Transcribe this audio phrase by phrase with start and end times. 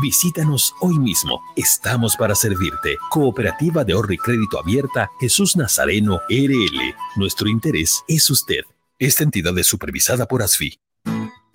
[0.00, 1.42] Visítanos hoy mismo.
[1.56, 2.96] Estamos para servirte.
[3.10, 6.94] Cooperativa de Ahorro y Crédito Abierta Jesús Nazareno RL.
[7.16, 8.62] Nuestro interés es usted.
[9.00, 10.78] Esta entidad es supervisada por ASFI.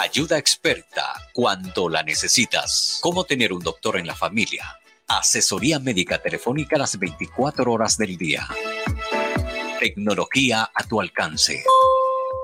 [0.00, 3.00] Ayuda experta cuando la necesitas.
[3.02, 4.78] ¿Cómo tener un doctor en la familia?
[5.06, 8.48] Asesoría médica telefónica las 24 horas del día.
[9.78, 11.62] Tecnología a tu alcance.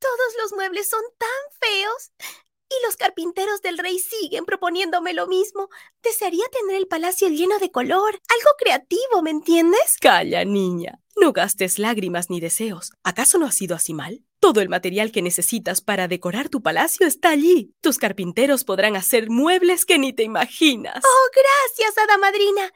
[0.00, 1.28] todos los muebles son tan
[1.60, 2.12] feos.
[2.68, 5.68] Y los carpinteros del rey siguen proponiéndome lo mismo.
[6.02, 9.96] Desearía tener el palacio lleno de color, algo creativo, ¿me entiendes?
[10.00, 11.00] Calla, niña.
[11.16, 12.92] No gastes lágrimas ni deseos.
[13.02, 14.22] ¿Acaso no ha sido así mal?
[14.40, 17.74] Todo el material que necesitas para decorar tu palacio está allí.
[17.82, 21.02] Tus carpinteros podrán hacer muebles que ni te imaginas.
[21.04, 22.72] Oh, gracias, hada madrina.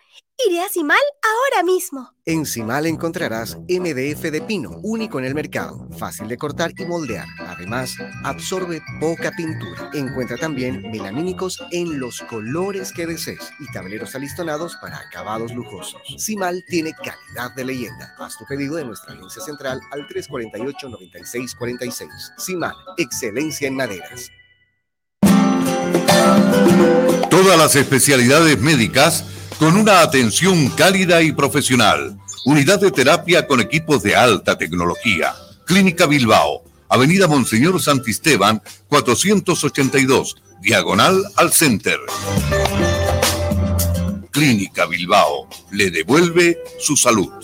[0.46, 2.10] Iré a Simal ahora mismo.
[2.26, 7.28] En Simal encontrarás MDF de pino, único en el mercado, fácil de cortar y moldear.
[7.38, 9.90] Además, absorbe poca pintura.
[9.94, 16.02] Encuentra también melamínicos en los colores que desees y tableros alistonados para acabados lujosos.
[16.18, 18.16] Simal tiene calidad de leyenda.
[18.24, 22.08] Haz tu pedido de nuestra agencia central al 348-9646.
[22.38, 24.30] Simal, excelencia en maderas.
[27.28, 29.26] Todas las especialidades médicas
[29.58, 32.16] con una atención cálida y profesional.
[32.46, 35.34] Unidad de terapia con equipos de alta tecnología.
[35.66, 41.98] Clínica Bilbao, Avenida Monseñor Santisteban, 482, diagonal al Center.
[44.30, 47.43] Clínica Bilbao le devuelve su salud.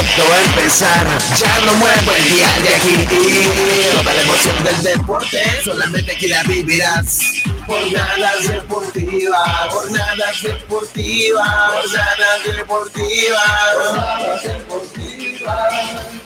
[0.00, 1.06] Esto va a empezar,
[1.38, 3.06] ya lo muevo el día de aquí.
[3.92, 7.20] Toda la emoción del deporte, solamente aquí la vivirás.
[7.66, 13.42] Jornadas deportivas, jornadas deportivas, jornadas deportivas,
[13.74, 16.18] jornadas deportivas.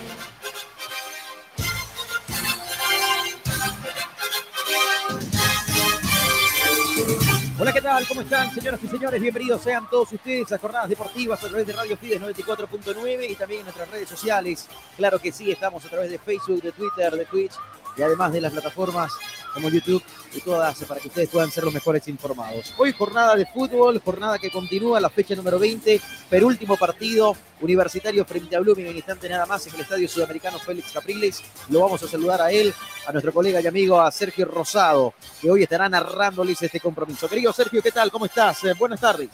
[7.58, 8.06] Hola, ¿qué tal?
[8.08, 9.20] ¿Cómo están, señoras y señores?
[9.20, 13.60] Bienvenidos sean todos ustedes a Jornadas Deportivas a través de Radio Fides 94.9 y también
[13.60, 14.68] en nuestras redes sociales.
[14.96, 17.52] Claro que sí, estamos a través de Facebook, de Twitter, de Twitch
[17.96, 19.12] y además de las plataformas
[19.52, 20.02] como YouTube
[20.32, 22.72] y todas para que ustedes puedan ser los mejores informados.
[22.78, 26.00] Hoy jornada de fútbol, jornada que continúa, la fecha número 20,
[26.30, 30.92] penúltimo partido universitario frente a Blooming en instante nada más en el Estadio Sudamericano Félix
[30.92, 31.42] Capriles.
[31.68, 32.72] Lo vamos a saludar a él,
[33.06, 37.28] a nuestro colega y amigo, a Sergio Rosado, que hoy estará narrándoles este compromiso.
[37.28, 38.10] Querido Sergio, ¿qué tal?
[38.10, 38.64] ¿Cómo estás?
[38.64, 39.28] Eh, buenas tardes.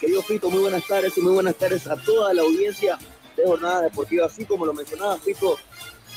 [0.00, 2.98] Querido Fito, muy buenas tardes y muy buenas tardes a toda la audiencia
[3.36, 4.26] de Jornada Deportiva.
[4.26, 5.58] Así como lo mencionaba Fito,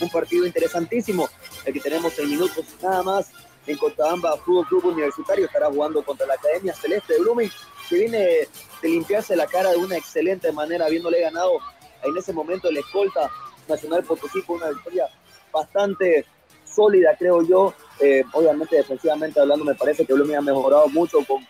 [0.04, 1.30] un partido interesantísimo,
[1.66, 3.32] el que tenemos en minutos nada más
[3.66, 7.52] en Cochabamba Fútbol Club Universitario estará jugando contra la Academia Celeste de Blooming,
[7.90, 8.50] que viene de
[8.82, 11.60] limpiarse la cara de una excelente manera, habiéndole ganado
[12.04, 13.30] en ese momento el escolta
[13.68, 15.08] Nacional Potosí con una victoria
[15.52, 16.26] bastante
[16.66, 17.74] sólida, creo yo.
[18.00, 21.46] Eh, obviamente, defensivamente hablando, me parece que Blooming ha mejorado mucho con,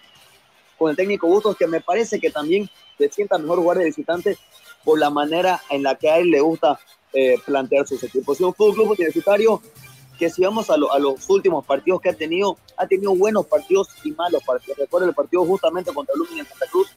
[0.77, 4.37] con el técnico Bustos, que me parece que también se sienta mejor jugar de visitante
[4.83, 6.79] por la manera en la que a él le gusta
[7.13, 8.39] eh, plantear sus equipos.
[8.39, 9.61] Y un fútbol club universitario
[10.17, 14.11] que si vamos a, los últimos partidos que ha tenido, ha tenido buenos partidos y
[14.11, 14.77] malos partidos.
[14.77, 16.87] Recuerdo el partido justamente contra Blooming en Santa Cruz,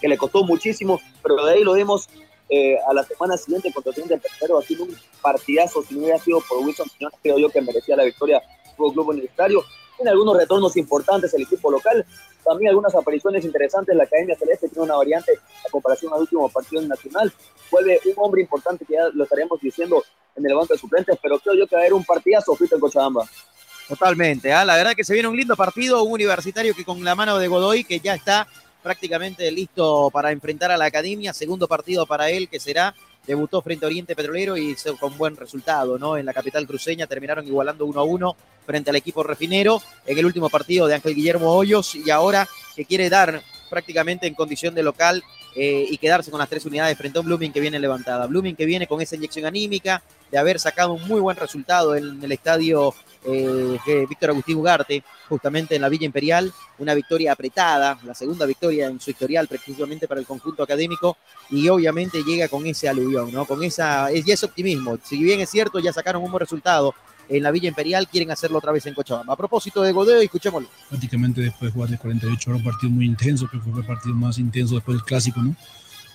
[0.00, 2.08] que le costó muchísimo, pero de ahí lo vimos
[2.48, 5.82] eh, a la semana siguiente contra el tercero, haciendo un partidazo.
[5.82, 6.86] Si no hubiera sido por Wilson
[7.22, 8.42] creo yo que merecía la victoria
[8.76, 9.64] Fútbol Club Universitario.
[9.96, 12.04] Tiene algunos retornos importantes el equipo local,
[12.44, 13.94] también algunas apariciones interesantes.
[13.94, 17.32] La Academia Celeste tiene una variante a comparación al último partido nacional.
[17.70, 20.02] Vuelve un hombre importante que ya lo estaremos diciendo
[20.36, 22.74] en el banco de suplentes, pero creo yo que va a haber un partidazo frito
[22.74, 23.28] en Cochabamba.
[23.88, 24.64] Totalmente, ¿ah?
[24.64, 27.48] la verdad que se viene un lindo partido, un universitario que con la mano de
[27.48, 28.46] Godoy, que ya está
[28.82, 32.94] prácticamente listo para enfrentar a la academia, segundo partido para él que será,
[33.26, 36.16] debutó frente a Oriente Petrolero y con buen resultado, ¿no?
[36.16, 38.36] En la capital cruceña terminaron igualando 1 a 1
[38.66, 42.84] frente al equipo refinero en el último partido de Ángel Guillermo Hoyos y ahora que
[42.84, 45.22] quiere dar prácticamente en condición de local
[45.54, 48.26] eh, y quedarse con las tres unidades frente a un Blooming que viene levantada.
[48.26, 52.22] Blooming que viene con esa inyección anímica de haber sacado un muy buen resultado en
[52.22, 58.14] el estadio eh, Víctor Agustín Ugarte, justamente en la Villa Imperial, una victoria apretada, la
[58.14, 61.16] segunda victoria en su historial precisamente para el conjunto académico
[61.50, 63.44] y obviamente llega con ese aluvión, ¿no?
[63.44, 64.98] Con esa, es, y ese optimismo.
[65.02, 66.94] Si bien es cierto, ya sacaron un buen resultado
[67.28, 69.34] en la Villa Imperial, quieren hacerlo otra vez en Cochabamba.
[69.34, 70.68] A propósito de Godeo, escuchémoslo.
[70.88, 74.14] Prácticamente después de jugar de 48 horas, un partido muy intenso, que fue el partido
[74.14, 75.54] más intenso después del clásico, ¿no?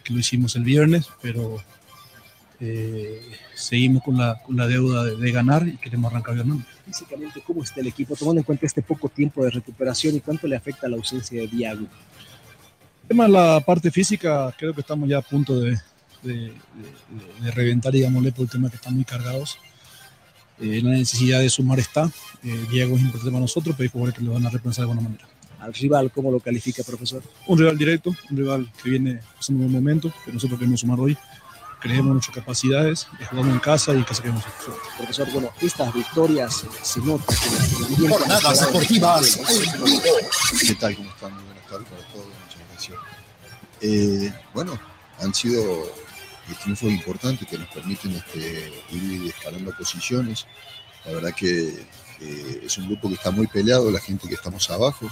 [0.03, 1.57] Que lo hicimos el viernes, pero
[2.59, 3.21] eh,
[3.53, 6.63] seguimos con la, con la deuda de, de, ganar y queremos arrancar ganando.
[6.85, 8.15] Físicamente, ¿cómo está el equipo?
[8.15, 11.47] Tomando en cuenta este poco tiempo de recuperación y cuánto le afecta la ausencia de
[11.47, 11.85] Diago.
[13.03, 15.77] El tema de la parte física, creo que estamos ya a punto de,
[16.23, 16.51] de,
[17.41, 19.57] de reventar, digámosle, por el tema que están muy cargados.
[20.59, 22.09] Eh, la necesidad de sumar está.
[22.43, 24.87] Eh, Diego es importante para nosotros, pero hay jugadores que lo van a repensar de
[24.87, 25.27] buena manera.
[25.59, 27.21] Al rival, ¿cómo lo califica, profesor?
[27.47, 30.99] Un rival directo, un rival que viene pasando un buen momento, que nosotros queremos sumar
[30.99, 31.17] hoy.
[31.79, 34.43] Creemos en nuestras capacidades, jugamos en casa y que saquemos.
[34.97, 37.35] Profesor, bueno, estas victorias se notan
[37.97, 39.39] en la Jornadas deportivas.
[40.59, 40.95] ¿Qué tal?
[40.95, 41.33] ¿Cómo están?
[41.35, 42.25] Muy buenas tardes para todos.
[42.25, 42.99] Muchas gracias.
[43.81, 44.79] Eh, bueno,
[45.19, 45.61] han sido
[46.63, 50.47] triunfos importantes que nos permiten este, ir escalando posiciones.
[51.05, 51.85] La verdad que
[52.19, 55.09] eh, es un grupo que está muy peleado, la gente que estamos abajo,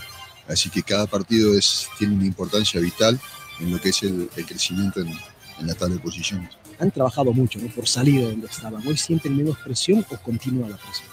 [0.48, 3.20] así que cada partido es, tiene una importancia vital
[3.60, 5.14] en lo que es el, el crecimiento en,
[5.60, 6.50] en, la tabla de posiciones.
[6.80, 7.68] Han trabajado mucho ¿no?
[7.70, 8.86] por salir de donde estaban.
[8.86, 11.08] ¿Hoy sienten menos presión o continúa la presión?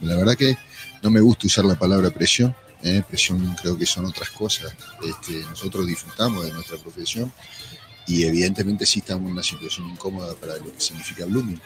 [0.00, 0.56] La verdad que
[1.02, 2.54] no me gusta usar la palabra presión.
[2.82, 3.02] ¿eh?
[3.08, 4.74] Presión creo que son otras cosas.
[5.02, 7.32] Este, nosotros disfrutamos de nuestra profesión
[8.06, 11.60] y evidentemente sí estamos en una situación incómoda para lo que significa Blooming.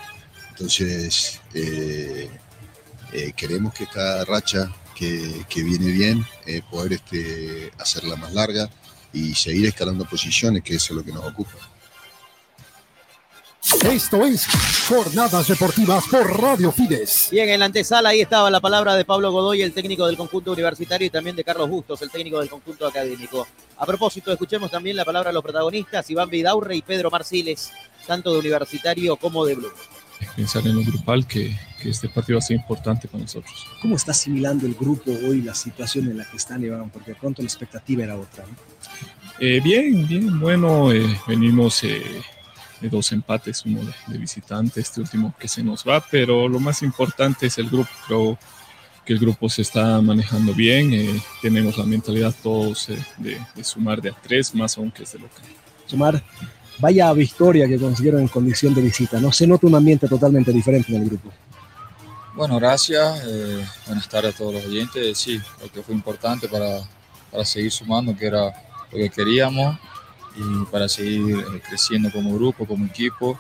[0.51, 2.29] Entonces, eh,
[3.13, 8.69] eh, queremos que esta racha que, que viene bien, eh, poder este, hacerla más larga
[9.13, 11.59] y seguir escalando posiciones, que eso es lo que nos ocupa.
[13.89, 14.47] Esto es
[14.89, 17.29] Jornadas Deportivas por Radio Fides.
[17.31, 20.53] Bien, en la antesala ahí estaba la palabra de Pablo Godoy, el técnico del conjunto
[20.53, 23.47] universitario, y también de Carlos Bustos, el técnico del conjunto académico.
[23.79, 27.71] A propósito, escuchemos también la palabra de los protagonistas, Iván Vidaurre y Pedro Marciles,
[28.07, 29.73] tanto de universitario como de Blue.
[30.37, 33.67] Pensar en lo grupal que, que este partido va a ser importante para nosotros.
[33.81, 36.91] ¿Cómo está asimilando el grupo hoy la situación en la que están, Iván?
[36.91, 38.45] Porque de pronto la expectativa era otra.
[38.45, 38.57] ¿no?
[39.41, 42.03] Eh, bien, bien, bueno, eh, venimos eh,
[42.81, 46.61] de dos empates, uno de, de, visitante, este último que se nos va, pero lo
[46.61, 47.91] más importante es el grupo.
[48.07, 48.39] Creo
[49.05, 53.65] que el grupo se está manejando bien, eh, tenemos la mentalidad todos eh, de, de,
[53.65, 55.45] sumar de a tres, más aún que es de local.
[55.87, 56.23] Sumar,
[56.79, 59.33] vaya victoria que consiguieron en condición de visita, ¿no?
[59.33, 61.31] Se nota un ambiente totalmente diferente en el grupo.
[62.35, 63.23] Bueno, gracias.
[63.27, 65.19] Eh, buenas tardes a todos los oyentes.
[65.19, 66.81] Sí, creo que fue importante para,
[67.31, 68.47] para seguir sumando, que era
[68.91, 69.79] lo que queríamos,
[70.35, 73.39] y para seguir eh, creciendo como grupo, como equipo.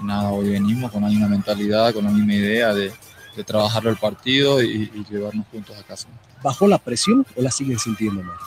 [0.00, 2.92] Y nada, hoy venimos con la misma mentalidad, con la misma idea de,
[3.34, 6.06] de trabajar el partido y, y, llevarnos juntos a casa.
[6.42, 8.38] ¿Bajó la presión o la siguen sintiendo más?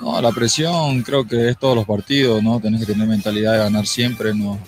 [0.00, 2.60] No, la presión creo que es todos los partidos, ¿no?
[2.60, 4.58] Tenés que tener mentalidad de ganar siempre, no,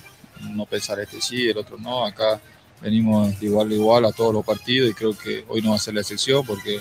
[0.40, 2.04] no pensar este sí, el otro no.
[2.04, 2.40] Acá
[2.80, 5.76] venimos de igual a igual a todos los partidos y creo que hoy no va
[5.76, 6.80] a ser la excepción porque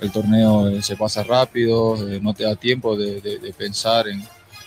[0.00, 4.22] el torneo eh, se pasa rápido, eh, no te da tiempo de, de, pensar en,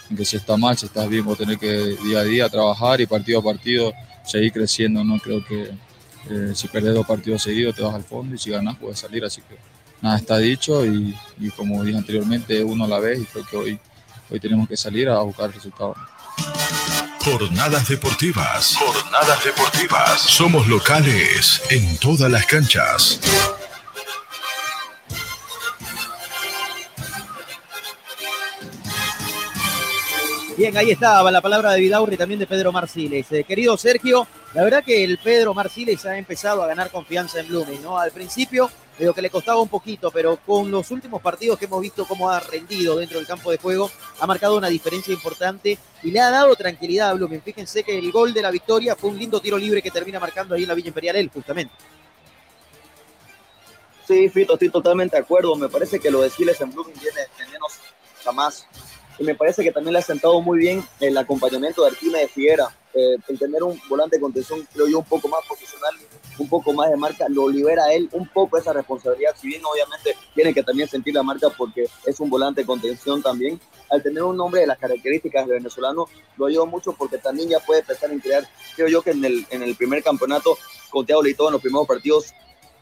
[0.09, 3.01] en, que si está mal, si estás bien, vos tenés que día a día trabajar
[3.01, 3.93] y partido a partido
[4.25, 5.19] seguir creciendo, ¿no?
[5.19, 5.71] Creo que
[6.29, 9.23] eh, si perdés dos partidos seguidos te vas al fondo y si ganás puedes salir,
[9.23, 9.55] así que
[10.01, 11.15] nada está dicho y,
[11.55, 13.79] como dije anteriormente, uno a la vez y creo que hoy,
[14.29, 15.95] hoy tenemos que salir a buscar el resultado.
[17.21, 18.75] Jornadas deportivas.
[18.77, 20.21] Jornadas deportivas.
[20.21, 23.19] Somos locales en todas las canchas.
[30.59, 33.31] Bien, ahí estaba la palabra de Vidaurri también de Pedro Marciles.
[33.31, 37.47] Eh, querido Sergio, la verdad que el Pedro Marciles ha empezado a ganar confianza en
[37.47, 37.97] Blooming, ¿no?
[37.97, 41.79] Al principio, lo que le costaba un poquito, pero con los últimos partidos que hemos
[41.79, 43.89] visto cómo ha rendido dentro del campo de juego,
[44.19, 47.41] ha marcado una diferencia importante y le ha dado tranquilidad a Blooming.
[47.41, 50.55] Fíjense que el gol de la victoria fue un lindo tiro libre que termina marcando
[50.55, 51.73] ahí en la Villa Imperial él, justamente.
[54.05, 55.55] Sí, Fito, estoy totalmente de acuerdo.
[55.55, 57.79] Me parece que lo de Siles en Blooming viene menos
[58.25, 58.67] jamás
[59.19, 62.29] y me parece que también le ha sentado muy bien el acompañamiento de Arquina de
[62.29, 62.73] Figuera.
[62.93, 65.93] Eh, el tener un volante de contención, creo yo, un poco más profesional,
[66.39, 69.61] un poco más de marca, lo libera a él un poco esa responsabilidad, si bien
[69.63, 73.59] obviamente tiene que también sentir la marca porque es un volante de contención también.
[73.91, 76.07] Al tener un nombre de las características de venezolano,
[76.37, 79.45] lo ayuda mucho porque también ya puede empezar a crear, creo yo que en el,
[79.51, 80.57] en el primer campeonato,
[80.89, 82.33] con Thiago Leitón en los primeros partidos,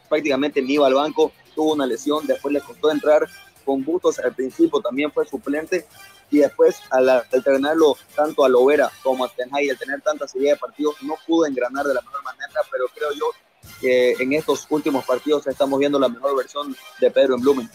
[0.08, 3.26] prácticamente ni iba al banco, tuvo una lesión, después le costó entrar,
[3.68, 5.84] con Bustos al principio también fue suplente
[6.30, 10.56] y después al alternarlo tanto a Lovera como a Tenhai, al tener tanta serie de
[10.56, 13.30] partidos, no pudo engranar de la mejor manera, pero creo yo
[13.80, 17.70] que en estos últimos partidos estamos viendo la mejor versión de Pedro en Blumen.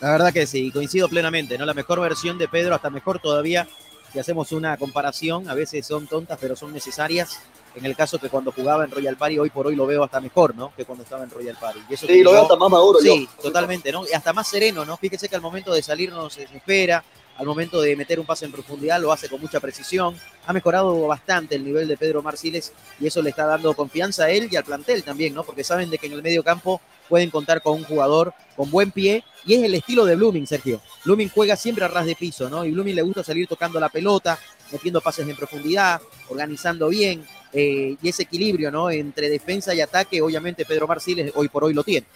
[0.00, 1.64] La verdad que sí, coincido plenamente, ¿no?
[1.64, 3.68] La mejor versión de Pedro, hasta mejor todavía,
[4.12, 7.38] si hacemos una comparación, a veces son tontas, pero son necesarias.
[7.74, 10.20] En el caso que cuando jugaba en Royal Party, hoy por hoy lo veo hasta
[10.20, 10.74] mejor, ¿no?
[10.76, 11.80] Que cuando estaba en Royal Party.
[11.88, 12.98] Y eso sí, lo veo hasta más maduro.
[12.98, 13.42] Sí, yo.
[13.42, 14.04] totalmente, ¿no?
[14.06, 14.96] Y hasta más sereno, ¿no?
[14.96, 17.02] Fíjese que al momento de salir no se espera,
[17.36, 20.16] al momento de meter un pase en profundidad lo hace con mucha precisión.
[20.46, 24.30] Ha mejorado bastante el nivel de Pedro Marciles y eso le está dando confianza a
[24.30, 25.42] él y al plantel también, ¿no?
[25.42, 28.90] Porque saben de que en el medio campo pueden contar con un jugador con buen
[28.90, 30.80] pie y es el estilo de Blooming, Sergio.
[31.04, 32.64] Blooming juega siempre a ras de piso, ¿no?
[32.64, 34.38] Y Blooming le gusta salir tocando la pelota,
[34.70, 38.90] metiendo pases en profundidad, organizando bien eh, y ese equilibrio, ¿no?
[38.90, 42.06] Entre defensa y ataque, obviamente Pedro Marciles hoy por hoy lo tiene.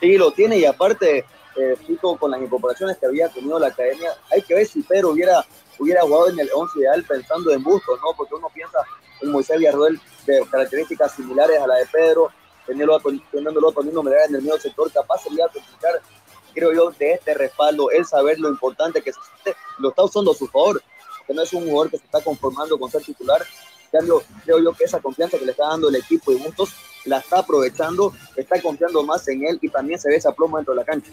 [0.00, 1.24] Sí, lo tiene y aparte
[1.56, 5.10] eh, Fico, con las incorporaciones que había tenido la academia, hay que ver si Pedro
[5.10, 5.44] hubiera,
[5.78, 8.16] hubiera jugado en el 11 ideal pensando en Bustos, ¿no?
[8.16, 8.78] Porque uno piensa
[9.20, 12.30] en Moisés Villarroel de características similares a la de Pedro,
[12.66, 16.00] teniéndolo, a Tonino Melgar en el medio sector, capaz sería complicar,
[16.54, 20.32] creo yo, de este respaldo, el saber lo importante que se siente lo está usando
[20.32, 20.82] a su favor,
[21.26, 23.42] que no es un jugador que se está conformando con ser titular.
[23.90, 26.70] Cambio, creo yo que esa confianza que le está dando el equipo de Bustos
[27.04, 30.74] la está aprovechando, está confiando más en él y también se ve esa ploma dentro
[30.74, 31.12] de la cancha.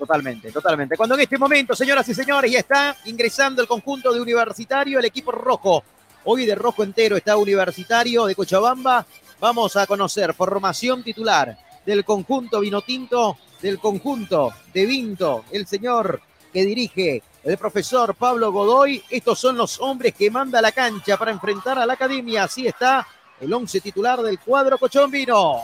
[0.00, 0.96] Totalmente, totalmente.
[0.96, 5.04] Cuando en este momento, señoras y señores, ya está ingresando el conjunto de Universitario, el
[5.04, 5.84] equipo rojo.
[6.24, 9.04] Hoy de rojo entero está Universitario de Cochabamba.
[9.38, 11.54] Vamos a conocer formación titular
[11.84, 19.02] del conjunto Vinotinto, del conjunto de Vinto, el señor que dirige el profesor Pablo Godoy.
[19.10, 22.44] Estos son los hombres que manda la cancha para enfrentar a la academia.
[22.44, 23.06] Así está
[23.38, 25.60] el once titular del cuadro cochombino.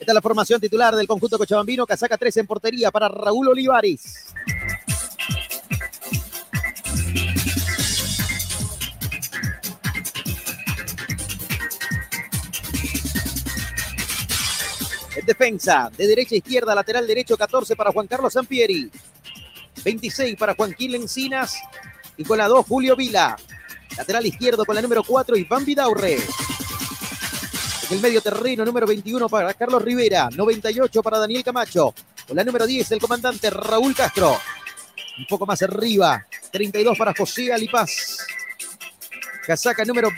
[0.00, 1.86] Esta es la formación titular del conjunto cochabambino.
[1.86, 4.32] Casaca 3 en portería para Raúl Olivares.
[15.14, 18.90] En defensa, de derecha a izquierda, lateral derecho 14 para Juan Carlos Sampieri.
[19.84, 21.60] 26 para Juanquín Encinas.
[22.16, 23.36] Y con la 2, Julio Vila.
[23.98, 26.16] Lateral izquierdo con la número 4, Iván Vidaurre.
[27.90, 30.28] El medio terreno, número 21 para Carlos Rivera.
[30.30, 31.92] 98 para Daniel Camacho.
[32.26, 34.38] Con la número 10, el comandante Raúl Castro.
[35.18, 38.18] Un poco más arriba, 32 para José Alipaz.
[39.44, 40.08] Casaca número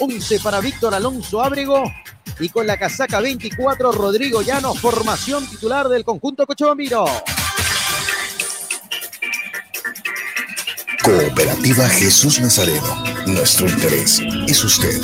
[0.00, 1.84] 11 para Víctor Alonso Ábrego.
[2.40, 7.04] Y con la casaca 24, Rodrigo Llano, formación titular del conjunto Cochabambino.
[11.04, 13.04] Cooperativa Jesús Nazareno.
[13.26, 15.00] Nuestro interés es usted.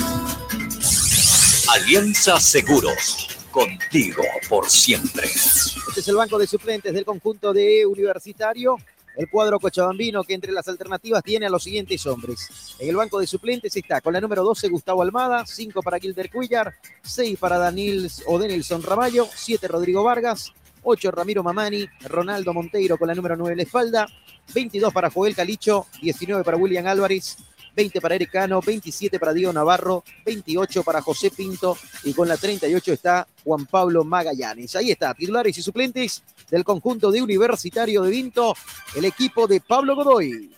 [1.78, 3.28] Alianza Seguros.
[3.52, 5.26] Contigo por siempre.
[5.26, 8.76] Este es el banco de suplentes del conjunto de Universitario.
[9.16, 12.74] El cuadro cochabambino que entre las alternativas tiene a los siguientes hombres.
[12.80, 16.30] En el banco de suplentes está con la número 12 Gustavo Almada, 5 para Gilder
[16.30, 22.98] Cuillar, 6 para Daniel o Denilson Ramallo, 7 Rodrigo Vargas, 8 Ramiro Mamani, Ronaldo Monteiro
[22.98, 24.08] con la número 9 en la espalda,
[24.52, 27.36] 22 para Joel Calicho, 19 para William Álvarez,
[27.78, 32.36] 20 para Eric Cano, 27 para Diego Navarro, 28 para José Pinto y con la
[32.36, 34.74] 38 está Juan Pablo Magallanes.
[34.74, 38.56] Ahí está, titulares y suplentes del conjunto de Universitario de Vinto,
[38.96, 40.50] el equipo de Pablo Godoy.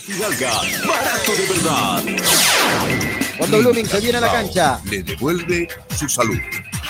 [0.00, 0.50] Fidalga,
[0.88, 2.02] barato de verdad.
[3.38, 4.80] Cuando Blooming se viene a la cancha.
[4.90, 6.38] Le devuelve su salud.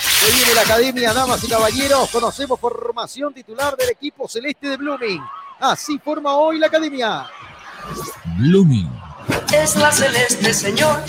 [0.01, 2.09] Se viene la academia, damas y caballeros.
[2.09, 5.21] Conocemos formación titular del equipo celeste de Blooming.
[5.61, 7.27] Así forma hoy la academia.
[8.39, 8.91] Blooming.
[9.53, 11.03] Es la celeste, señor.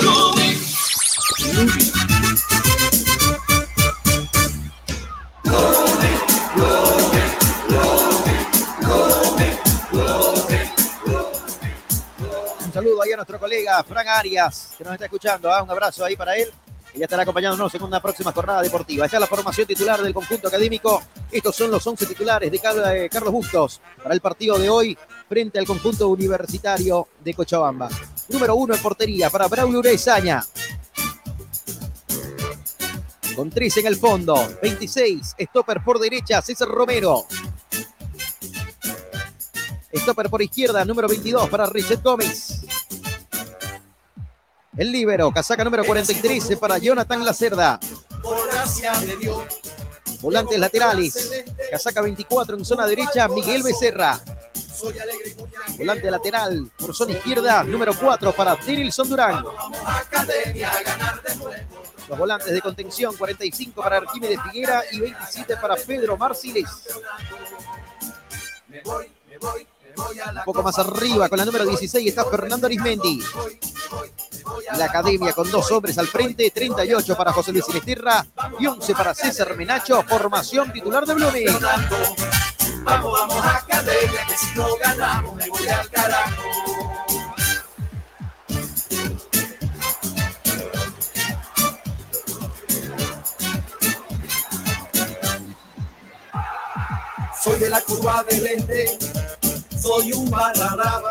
[12.66, 15.52] Un saludo ahí a nuestro colega Fran Arias, que nos está escuchando.
[15.52, 15.64] ¿ah?
[15.64, 16.52] Un abrazo ahí para él.
[16.94, 19.06] Y ya estará acompañándonos en una próxima jornada deportiva.
[19.06, 21.02] Esta es la formación titular del conjunto académico.
[21.32, 24.98] Estos son los 11 titulares de eh, Carlos Bustos para el partido de hoy
[25.34, 27.90] frente al conjunto universitario de Cochabamba.
[28.30, 30.46] Número uno en portería para Braulio Urezaña.
[33.36, 34.36] Con 3 en el fondo.
[34.62, 35.36] 26.
[35.40, 37.26] Stopper por derecha, César Romero.
[39.92, 42.62] Stopper por izquierda, número 22 para Richard Gómez.
[44.78, 47.80] El líbero, casaca número 43 para Jonathan Lacerda.
[50.22, 54.22] Volantes laterales, casaca 24 en zona derecha, Miguel Becerra.
[55.78, 59.44] Volante lateral, por zona izquierda, número 4 para Denilson Durán.
[62.10, 66.70] Los volantes de contención, 45 para Arquímedes Figuera y 27 para Pedro Marciles.
[69.96, 73.22] Un poco más arriba, con la número 16 está Fernando Arismendi.
[74.78, 78.26] La academia con dos hombres al frente, 38 para José Luis Sinesterra
[78.60, 81.48] y 11 para César Menacho, formación titular de Blooming.
[82.84, 86.44] Vamos, vamos, academia, que si no ganamos me voy al carajo.
[97.42, 98.98] Soy de la curva del lente,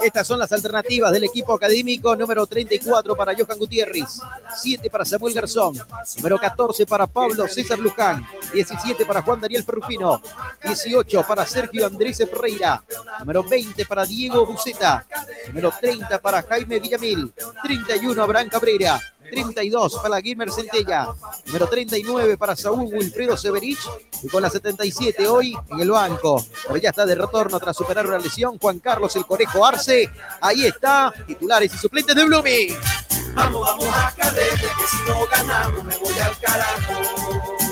[0.02, 2.16] Estas son las alternativas del equipo académico.
[2.16, 4.20] Número 34 para Johan Gutiérrez.
[4.56, 5.78] 7 para Samuel Garzón.
[6.16, 8.26] Número 14 para Pablo César Luján.
[8.52, 10.20] 17 para Juan Daniel Ferrufino.
[10.64, 12.82] 18 para Sergio Andrés Ferreira.
[13.20, 15.06] Número 20 para Diego Buceta.
[15.48, 17.32] Número 30 para Jaime Villamil.
[17.62, 19.00] 31 Abraham Cabrera.
[19.33, 21.09] 32 para Guilmer Centella,
[21.47, 23.81] número 39 para Saúl Wilfredo Severich
[24.23, 26.45] y con la 77 hoy en el banco.
[26.66, 30.11] Pero ya está de retorno tras superar una lesión Juan Carlos el Conejo Arce.
[30.42, 32.77] Ahí está, titulares y suplentes de Blooming.
[33.35, 37.71] Vamos, vamos a cadete, que si no ganamos me voy al carajo.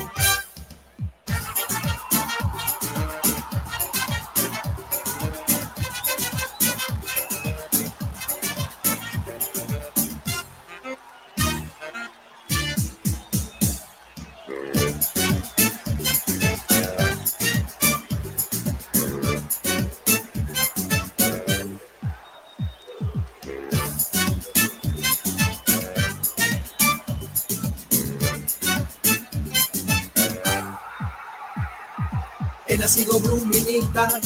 [32.90, 34.20] He nacido bruminista,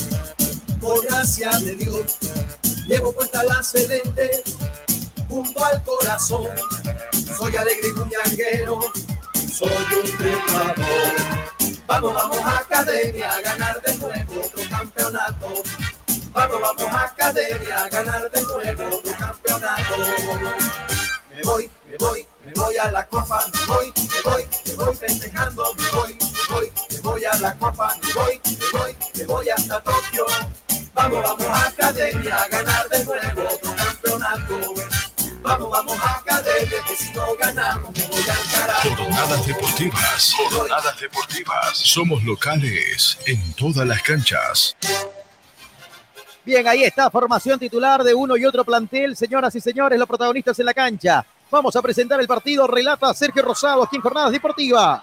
[0.81, 2.17] por gracia de Dios.
[2.87, 4.43] Llevo puesta la celeste
[5.29, 6.49] junto al corazón.
[7.37, 10.77] Soy alegre y soy un trepador.
[11.87, 15.63] Vamos, vamos a academia a ganar de nuevo otro campeonato.
[16.33, 19.97] Vamos, vamos a academia a ganar de nuevo otro campeonato.
[21.35, 24.97] Me voy, me voy, me voy a la copa, me voy, me voy, me voy
[24.97, 29.25] festejando, me voy, me voy, me voy a la copa, me voy, me voy, me
[29.25, 30.27] voy hasta Tokio.
[30.95, 34.75] Vamos, vamos a academia a ganar de nuevo otro campeonato.
[35.43, 38.89] Vamos, vamos a academia que si no ganamos me voy al carajo.
[38.97, 40.35] Jornadas deportivas.
[40.51, 41.77] Jornadas deportivas.
[41.77, 44.77] Somos locales en todas las canchas.
[46.45, 49.17] Bien, ahí está, formación titular de uno y otro plantel.
[49.17, 51.27] Señoras y señores, los protagonistas en la cancha.
[51.51, 52.67] Vamos a presentar el partido.
[52.67, 55.03] Relata Sergio Rosado aquí en Jornadas Deportivas.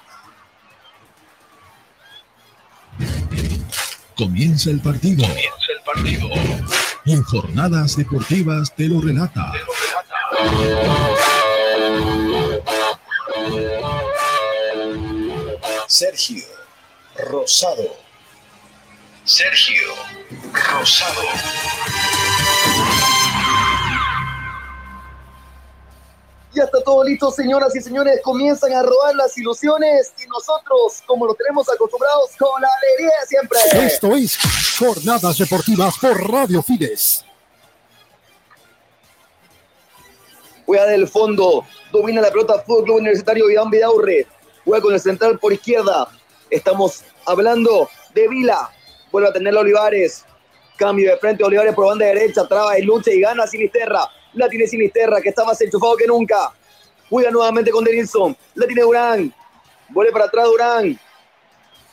[4.16, 5.26] Comienza el partido.
[5.26, 6.30] Comienza el partido.
[7.06, 9.52] En Jornadas Deportivas te lo relata.
[15.88, 16.44] Sergio
[17.16, 17.98] Rosado.
[19.24, 19.94] Sergio
[20.54, 21.22] Rosado.
[26.62, 28.22] Ya está todo listo, señoras y señores.
[28.22, 33.26] Comienzan a robar las ilusiones y nosotros, como lo tenemos acostumbrados, con la alegría de
[33.26, 33.88] siempre.
[33.88, 34.38] Esto es
[34.78, 37.26] Jornadas Deportivas por Radio Fides.
[40.68, 44.28] Juega del fondo, domina la pelota Fútbol Club Universitario Iván Vidaurre.
[44.64, 46.10] Juega con el central por izquierda.
[46.52, 48.70] Estamos hablando de Vila.
[49.12, 50.26] Vuelve a tener Olivares.
[50.78, 54.08] Cambio de frente, Olivares por banda derecha, traba y lucha y gana Sinisterra.
[54.34, 56.52] La tiene Sinisterra, que está más enchufado que nunca.
[57.10, 58.36] Juega nuevamente con Denilson.
[58.56, 59.34] La tiene Durán.
[59.90, 61.00] Vuelve para atrás Durán.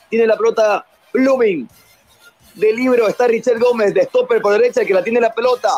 [0.08, 1.68] Tiene la pelota Blooming.
[2.54, 5.68] De libro está Richard Gómez, de stopper por derecha, que la tiene la pelota.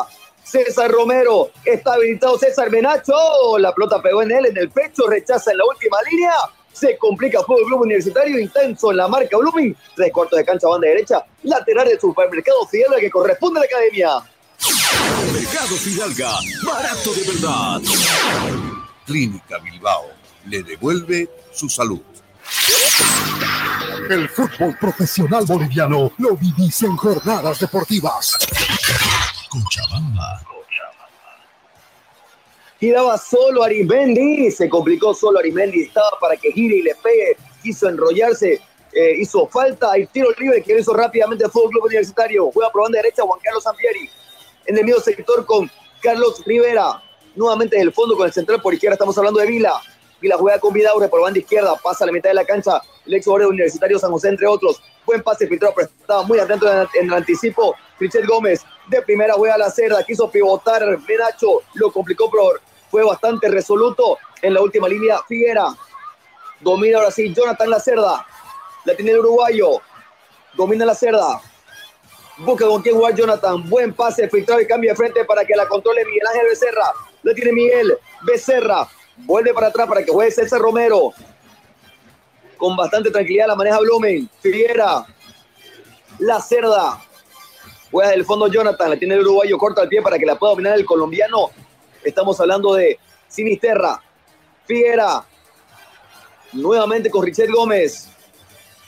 [0.43, 3.57] César Romero, está habilitado César Menacho.
[3.57, 6.33] La pelota pegó en él, en el pecho, rechaza en la última línea.
[6.73, 9.75] Se complica Fútbol Club Universitario, intenso en la marca Blooming.
[9.95, 11.25] Tres cuartos de cancha, banda derecha.
[11.43, 14.09] Lateral del supermercado Fidalga que corresponde a la academia.
[15.33, 16.31] Mercado Fidalga,
[16.63, 17.81] barato de verdad.
[19.05, 20.11] Clínica Bilbao
[20.45, 22.01] le devuelve su salud.
[24.09, 28.37] El fútbol profesional boliviano lo vivís en jornadas deportivas.
[29.49, 30.41] Cochabamba.
[32.79, 37.87] Giraba solo Arismendi, se complicó solo Arismendi, estaba para que gire y le pegue, quiso
[37.87, 38.59] enrollarse,
[38.91, 42.71] eh, hizo falta, hay tiro libre que lo hizo rápidamente el Fútbol Club Universitario, juega
[42.71, 44.09] por banda derecha Juan Carlos Zampieri,
[44.71, 45.69] en el medio sector con
[46.01, 47.03] Carlos Rivera,
[47.35, 49.73] nuevamente en el fondo con el central por izquierda, estamos hablando de Vila,
[50.21, 53.15] Vila juega con Vidaure por banda izquierda, pasa a la mitad de la cancha, el
[53.15, 56.87] ex jugador Universitario San José, entre otros, buen pase filtrado, pero estaba muy atento en
[57.07, 62.31] el, anticipo, Richard Gómez, de primera juega a la cerda, quiso pivotar Menacho, lo complicó,
[62.31, 62.53] pero
[62.89, 65.19] fue bastante resoluto en la última línea.
[65.27, 65.67] Figuera.
[66.61, 68.25] Domina ahora sí Jonathan La Cerda,
[68.85, 69.81] la tiene el uruguayo,
[70.53, 71.41] domina La Cerda,
[72.45, 75.67] busca con quién jugar Jonathan, buen pase, filtrado y cambia de frente para que la
[75.67, 76.91] controle Miguel Ángel Becerra,
[77.23, 81.13] la tiene Miguel Becerra, vuelve para atrás para que juegue César Romero,
[82.57, 85.05] con bastante tranquilidad la maneja Blumen, Figuera,
[86.19, 86.99] La Cerda,
[87.91, 90.51] juega del fondo Jonathan, la tiene el uruguayo, corta el pie para que la pueda
[90.51, 91.51] dominar el colombiano,
[92.03, 94.01] Estamos hablando de Sinisterra,
[94.65, 95.23] Figuera,
[96.53, 98.10] nuevamente con Richard Gómez.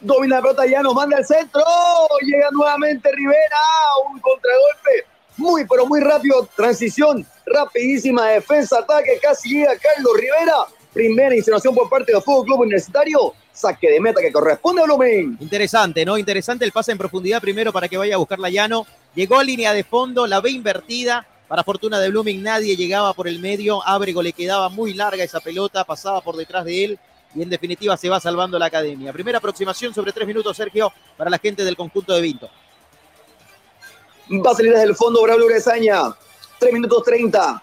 [0.00, 1.64] Domina la pelota, ya nos manda el centro.
[2.20, 3.58] Llega nuevamente Rivera.
[4.08, 6.48] Un contragolpe muy, pero muy rápido.
[6.54, 8.28] Transición rapidísima.
[8.28, 9.18] Defensa, ataque.
[9.20, 10.66] Casi llega Carlos Rivera.
[10.92, 13.34] Primera insinuación por parte del Fútbol Club Universitario.
[13.52, 15.38] Saque de meta que corresponde a Blumen.
[15.40, 16.18] Interesante, ¿no?
[16.18, 18.86] Interesante el pase en profundidad primero para que vaya a buscarla Llano.
[19.16, 21.26] Llegó a línea de fondo, la ve invertida.
[21.48, 23.82] Para fortuna de Blooming, nadie llegaba por el medio.
[23.86, 26.98] Ábrego le quedaba muy larga esa pelota, pasaba por detrás de él
[27.34, 29.12] y en definitiva se va salvando la academia.
[29.12, 32.50] Primera aproximación sobre tres minutos, Sergio, para la gente del conjunto de Vinto.
[34.44, 36.14] Va a salir desde el fondo Braulio Gresaña.
[36.58, 37.62] Tres minutos treinta.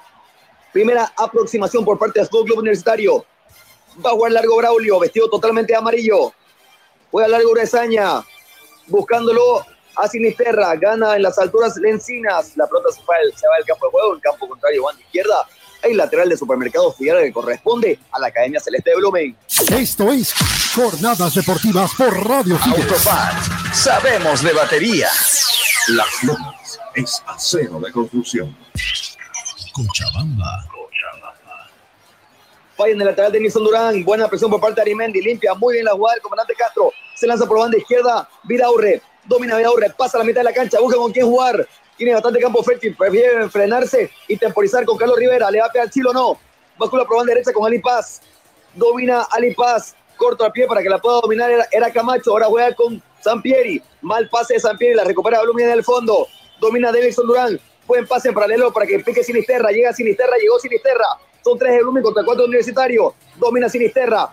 [0.71, 3.25] Primera aproximación por parte del Fútbol Club Universitario.
[4.03, 6.33] Va a jugar largo Braulio, vestido totalmente amarillo.
[7.11, 8.23] Juega largo Gresaña,
[8.87, 10.75] buscándolo a Sinisterra.
[10.75, 12.55] Gana en las alturas Lencinas.
[12.55, 15.47] La pelota se va, se va del campo de juego, el campo contrario, banda izquierda
[15.83, 19.35] el lateral de Supermercado Fidalga que corresponde a la Academia Celeste de Blumen.
[19.69, 20.33] Esto es
[20.73, 25.09] Jornadas Deportivas por Radio Autofat, sabemos de batería.
[25.89, 28.55] Las Lomas es acero de construcción.
[29.73, 30.65] Cochabamba.
[32.77, 34.03] Falla en el lateral de Nilson Durán.
[34.03, 35.21] Buena presión por parte de Arimendi.
[35.21, 36.91] Limpia muy bien la jugada del comandante Castro.
[37.15, 38.27] Se lanza por banda izquierda.
[38.43, 39.01] Vidaurre.
[39.25, 39.91] Domina Vidaurre.
[39.97, 40.79] Pasa la mitad de la cancha.
[40.79, 41.67] Busca con quién jugar.
[41.97, 42.95] Tiene bastante campo fértil.
[42.95, 45.49] Prefiere frenarse y temporizar con Carlos Rivera.
[45.51, 46.39] Le va a pegar Chilo no.
[46.77, 48.21] Báscula por banda derecha con Ali Paz.
[48.73, 49.95] Domina Ali Paz.
[50.17, 51.51] Corto al pie para que la pueda dominar.
[51.71, 52.31] Era, Camacho.
[52.31, 53.81] Ahora juega con Sampieri.
[54.01, 54.95] Mal pase de Sampieri.
[54.95, 56.27] La recupera Blumina en el fondo.
[56.59, 57.59] Domina Davidson Durán.
[57.87, 59.71] Buen pase en paralelo para que pique Sinisterra.
[59.71, 60.37] Llega Sinisterra.
[60.37, 61.05] Llegó Sinisterra.
[61.43, 63.15] Son tres de Blumen contra cuatro Universitario.
[63.35, 64.29] Domina Sinisterra.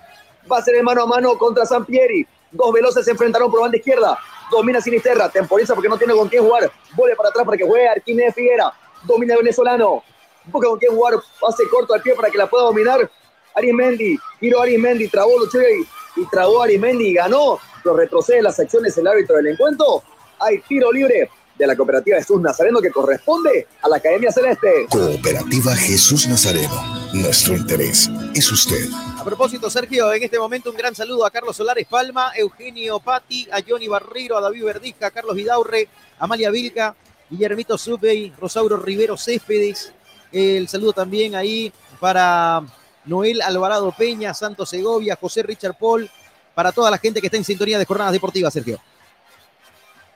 [0.51, 2.27] Va a ser el mano a mano contra Sampieri.
[2.51, 4.19] Dos veloces se enfrentaron por banda izquierda.
[4.51, 5.29] Domina Sinisterra.
[5.29, 6.71] Temporiza porque no tiene con quién jugar.
[6.95, 8.73] Vuelve para atrás para que juegue Arquínez Figuera.
[9.05, 10.03] Domina venezolano.
[10.47, 11.15] Busca con quién jugar.
[11.41, 13.11] Pase corto al pie para que la pueda dominar.
[13.55, 14.19] Arismendi.
[14.41, 15.09] Giro Arismendi.
[15.09, 17.59] Trabó luchó y, y trabó Arismendi y ganó.
[17.85, 20.03] Lo retrocede las acciones el árbitro del encuentro.
[20.39, 24.87] Hay tiro libre de la cooperativa Jesús Nazareno que corresponde a la Academia Celeste.
[24.91, 27.11] Cooperativa Jesús Nazareno.
[27.13, 28.89] Nuestro interés es usted.
[29.21, 33.47] A propósito, Sergio, en este momento un gran saludo a Carlos Solares Palma, Eugenio Patti,
[33.53, 36.97] a Johnny Barrero, a David Verdizca, a Carlos Vidaurre, a Amalia Vilca,
[37.29, 39.93] Guillermito Subey, Rosauro Rivero Céspedes.
[40.33, 42.63] El saludo también ahí para
[43.05, 46.11] Noel Alvarado Peña, Santos Segovia, José Richard Paul,
[46.55, 48.81] para toda la gente que está en sintonía de jornadas deportivas, Sergio.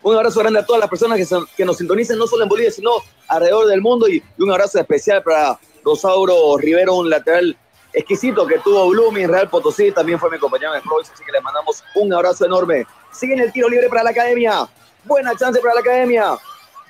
[0.02, 2.48] Un abrazo grande a todas las personas que, son, que nos sintonicen, no solo en
[2.48, 2.92] Bolivia, sino
[3.28, 4.08] alrededor del mundo.
[4.08, 7.54] Y, y un abrazo especial para Rosauro Rivero, un lateral
[7.94, 11.40] exquisito que tuvo Blooming, Real Potosí, también fue mi compañero de Provis, así que le
[11.40, 12.86] mandamos un abrazo enorme.
[13.12, 14.68] Sigue en el tiro libre para la academia.
[15.04, 16.36] Buena chance para la academia.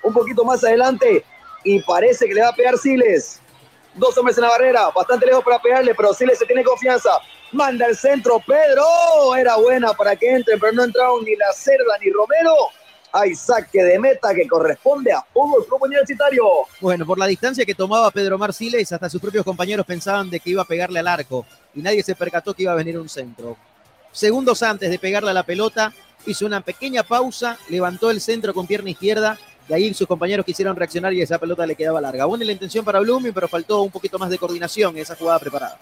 [0.03, 1.25] Un poquito más adelante
[1.63, 3.41] y parece que le va a pegar Siles.
[3.95, 7.11] Dos hombres en la barrera, bastante lejos para pegarle, pero Siles se tiene confianza.
[7.53, 8.85] Manda el centro, Pedro.
[9.37, 12.55] Era buena para que entre, pero no entraron ni la Cerda ni Romero
[13.15, 16.45] hay saque de meta que corresponde a Fútbol Club Universitario.
[16.81, 20.51] Bueno, por la distancia que tomaba Pedro Marciles, hasta sus propios compañeros pensaban de que
[20.51, 21.47] iba a pegarle al arco
[21.77, 23.57] y nadie se percató que iba a venir un centro.
[24.11, 25.93] Segundos antes de pegarle a la pelota,
[26.27, 30.75] hizo una pequeña pausa, levantó el centro con pierna izquierda y ahí sus compañeros quisieron
[30.75, 32.25] reaccionar y esa pelota le quedaba larga.
[32.25, 35.39] Buena la intención para Blooming, pero faltó un poquito más de coordinación en esa jugada
[35.39, 35.79] preparada.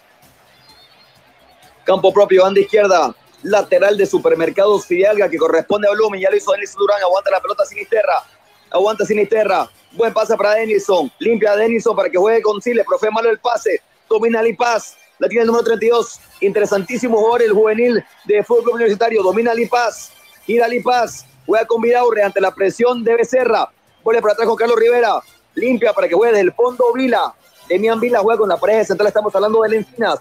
[1.83, 6.20] Campo propio, banda izquierda lateral de Supermercados Fidalga que corresponde a Blumen.
[6.20, 7.02] Ya lo hizo Denison Durán.
[7.02, 8.24] Aguanta la pelota Sinisterra.
[8.70, 9.70] Aguanta Sinisterra.
[9.92, 11.11] Buen pase para Denison.
[11.18, 12.87] Limpia a Denison para que juegue con Siles.
[12.87, 13.81] Profe malo el pase.
[14.09, 14.96] Domina Lipaz.
[15.18, 16.20] La tiene el número 32.
[16.40, 19.22] Interesantísimo jugador el juvenil de Fútbol Universitario.
[19.22, 20.12] Domina Lipaz.
[20.44, 21.26] Gira Lipaz.
[21.46, 23.70] Juega con Vidaurre ante la presión de Becerra.
[24.02, 25.20] Vuelve para atrás con Carlos Rivera.
[25.55, 27.35] Limpia para que juegue desde el fondo Vila.
[27.68, 29.09] Demian Vila juega con la pareja central.
[29.09, 30.18] Estamos hablando de Lencinas.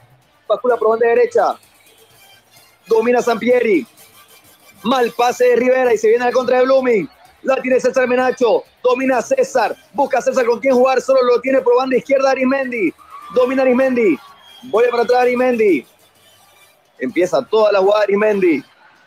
[0.48, 1.58] Pacula por banda derecha
[2.92, 3.88] domina Sampieri.
[4.84, 7.10] Mal pase de Rivera y se viene al contra de Blooming.
[7.44, 8.64] La tiene César Menacho.
[8.84, 9.76] Domina César.
[9.94, 11.02] Busca César con quién jugar.
[11.02, 12.94] Solo lo tiene por banda izquierda Arimendi.
[13.34, 14.18] Domina Arimendi.
[14.64, 15.86] Vuelve para atrás Arimendi.
[17.00, 18.64] Empieza toda la jugada Arimendi.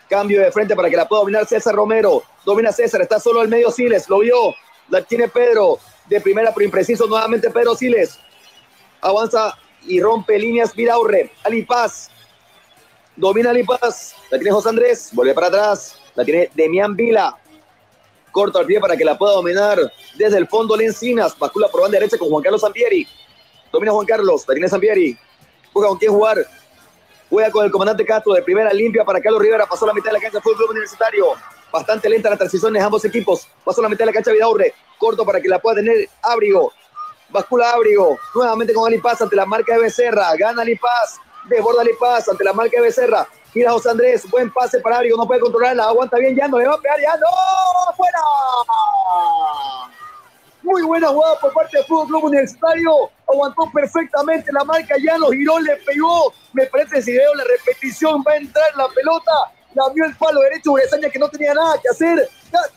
[0.08, 2.22] Cambio de frente para que la pueda dominar César Romero.
[2.44, 3.02] Domina César.
[3.02, 4.08] Está solo al medio Siles.
[4.08, 4.54] Lo vio.
[4.88, 5.78] La tiene Pedro.
[6.06, 8.18] De primera pero impreciso nuevamente Pedro Siles.
[9.00, 11.30] Avanza y rompe líneas Vidaurre.
[11.44, 12.10] Ali Paz
[13.16, 17.36] domina Lipas, la tiene José Andrés, vuelve para atrás, La tiene Demián Vila.
[18.30, 19.78] Corto al pie para que la pueda dominar
[20.16, 21.38] desde el fondo Lencinas.
[21.38, 23.06] Bascula por banda derecha con Juan Carlos Sampieri.
[23.70, 24.44] Domina Juan Carlos.
[24.48, 25.16] La tiene Sampieri.
[25.72, 26.44] Juega con quién jugar.
[27.30, 29.66] Juega con el comandante Castro de primera limpia para Carlos Rivera.
[29.66, 31.26] Pasó la mitad de la cancha Fútbol Club Universitario.
[31.72, 33.46] Bastante lenta la transición de ambos equipos.
[33.64, 34.74] Pasó la mitad de la cancha Vidaurre.
[34.98, 36.72] Corto para que la pueda tener Abrigo.
[37.28, 38.18] Bascula Abrigo.
[38.34, 40.34] Nuevamente con Ali Paz ante la marca de Becerra.
[40.36, 41.20] Gana Ali Paz.
[41.48, 43.26] Desborda Ali Paz ante la marca de Becerra.
[43.54, 44.28] Mira José Andrés.
[44.30, 45.16] Buen pase para Abrigo.
[45.16, 45.84] No puede controlarla.
[45.84, 46.34] Aguanta bien.
[46.34, 47.00] Ya no le va a pegar.
[47.00, 47.92] Ya no.
[47.96, 48.18] ¡Fuera!
[50.62, 53.10] Muy buena jugada por parte del Fútbol Club Universitario.
[53.28, 54.96] Aguantó perfectamente la marca.
[55.02, 56.32] Ya lo giró, le pegó.
[56.52, 58.24] Me parece si veo la repetición.
[58.26, 59.32] Va a entrar la pelota.
[59.74, 62.28] La vio el palo derecho Uresaña que no tenía nada que hacer.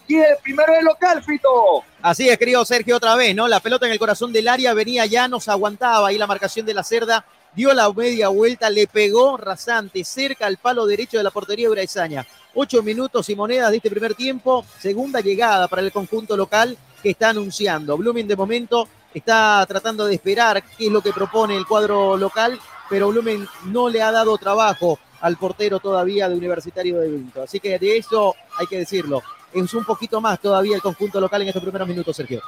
[0.07, 1.83] Y el primero del local, Fito.
[2.01, 3.47] Así es, querido Sergio, otra vez, ¿no?
[3.47, 6.73] La pelota en el corazón del área venía ya, nos aguantaba ahí la marcación de
[6.73, 7.23] la cerda.
[7.57, 12.23] Dio la media vuelta, le pegó rasante cerca al palo derecho de la portería Uresaña.
[12.53, 14.63] Ocho minutos y monedas de este primer tiempo.
[14.79, 17.97] Segunda llegada para el conjunto local que está anunciando.
[17.97, 22.59] Blooming de momento está tratando de esperar qué es lo que propone el cuadro local,
[22.91, 27.41] pero Blooming no le ha dado trabajo al portero todavía de Universitario de Vinto.
[27.41, 29.23] Así que de eso hay que decirlo.
[29.51, 32.39] Es un poquito más todavía el conjunto local en estos primeros minutos, Sergio.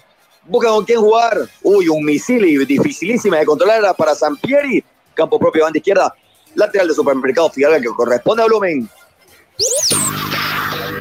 [0.50, 1.38] Busca con quién jugar.
[1.62, 4.84] Uy, un misil y dificilísima de controlar para Sampieri.
[5.14, 6.14] Campo propio, banda izquierda.
[6.56, 8.90] Lateral de Supermercado Fidalga que corresponde a Blumen.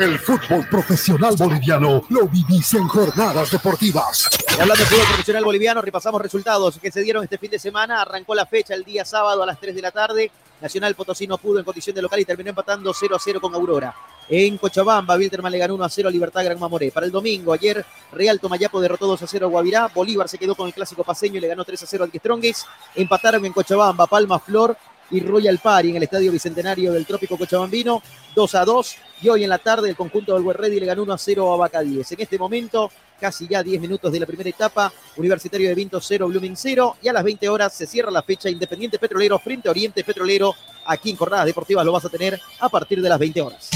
[0.01, 4.29] El fútbol profesional boliviano lo vivís en jornadas deportivas.
[4.51, 8.03] Y hablando de fútbol profesional boliviano, repasamos resultados que se dieron este fin de semana.
[8.03, 10.31] Arrancó la fecha el día sábado a las 3 de la tarde.
[10.61, 13.55] Nacional Potosí no pudo en condición de local y terminó empatando 0 a 0 con
[13.55, 13.95] Aurora.
[14.29, 16.91] En Cochabamba, Wilterman le ganó 1 a 0 a Libertad Gran Mamoré.
[16.91, 19.89] Para el domingo, ayer Real Tomayapo derrotó 2 a 0 a Guavirá.
[19.89, 22.67] Bolívar se quedó con el clásico paseño y le ganó 3 a 0 al Strongest.
[22.95, 24.77] Empataron en Cochabamba, Palma Flor
[25.11, 28.03] y Royal Party en el Estadio Bicentenario del Trópico Cochabambino,
[28.35, 28.97] 2 a 2.
[29.23, 31.57] Y hoy en la tarde el conjunto del Ready le ganó 1 a 0 a
[31.57, 32.13] Bacadíes.
[32.13, 32.91] En este momento,
[33.21, 36.97] casi ya 10 minutos de la primera etapa, Universitario de Vinto 0, Blooming 0.
[37.03, 40.55] Y a las 20 horas se cierra la fecha Independiente Petrolero frente a Oriente Petrolero.
[40.87, 43.71] Aquí en Jornadas Deportivas lo vas a tener a partir de las 20 horas.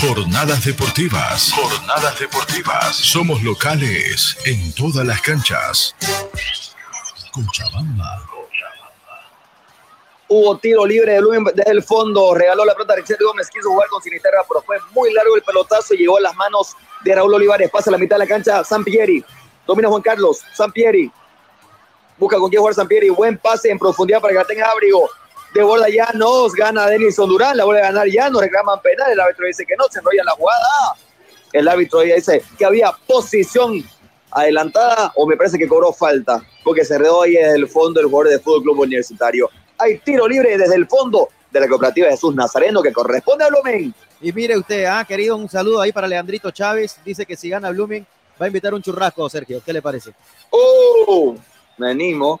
[0.00, 1.52] Jornadas deportivas.
[1.52, 2.96] Jornadas deportivas.
[2.96, 5.94] Somos locales en todas las canchas.
[7.32, 8.39] Cochabamba.
[10.32, 12.32] Hubo tiro libre de Lumen desde el fondo.
[12.34, 13.50] Regaló la pelota a Richard Gómez.
[13.50, 16.76] Quiso jugar con Sinisterra, pero fue muy largo el pelotazo y llegó a las manos
[17.02, 17.68] de Raúl Olivares.
[17.68, 18.62] Pasa a la mitad de la cancha.
[18.62, 19.24] Sampieri.
[19.66, 20.40] Domina Juan Carlos.
[20.54, 21.10] Sampieri.
[22.16, 23.08] Busca con quién jugar Sampieri.
[23.08, 25.10] Buen pase en profundidad para que la tenga abrigo.
[25.52, 26.52] De bola Llanos.
[26.52, 27.56] Gana Denison Durán.
[27.56, 28.40] La vuelve a ganar Llanos.
[28.40, 29.10] Reclaman penal.
[29.10, 29.86] El árbitro dice que no.
[29.90, 30.94] Se enrolla la jugada.
[31.52, 33.84] El árbitro dice que había posición
[34.30, 38.06] adelantada o me parece que cobró falta porque se redó ahí desde el fondo el
[38.06, 39.50] jugador de Fútbol Club Universitario.
[39.80, 43.94] Hay tiro libre desde el fondo de la cooperativa Jesús Nazareno que corresponde a Blumen.
[44.20, 46.98] Y mire usted, ha querido un saludo ahí para Leandrito Chávez.
[47.04, 48.06] Dice que si gana Blooming
[48.40, 49.62] va a invitar un churrasco, Sergio.
[49.64, 50.12] ¿Qué le parece?
[50.50, 51.34] ¡Oh!
[51.78, 52.40] Me animo.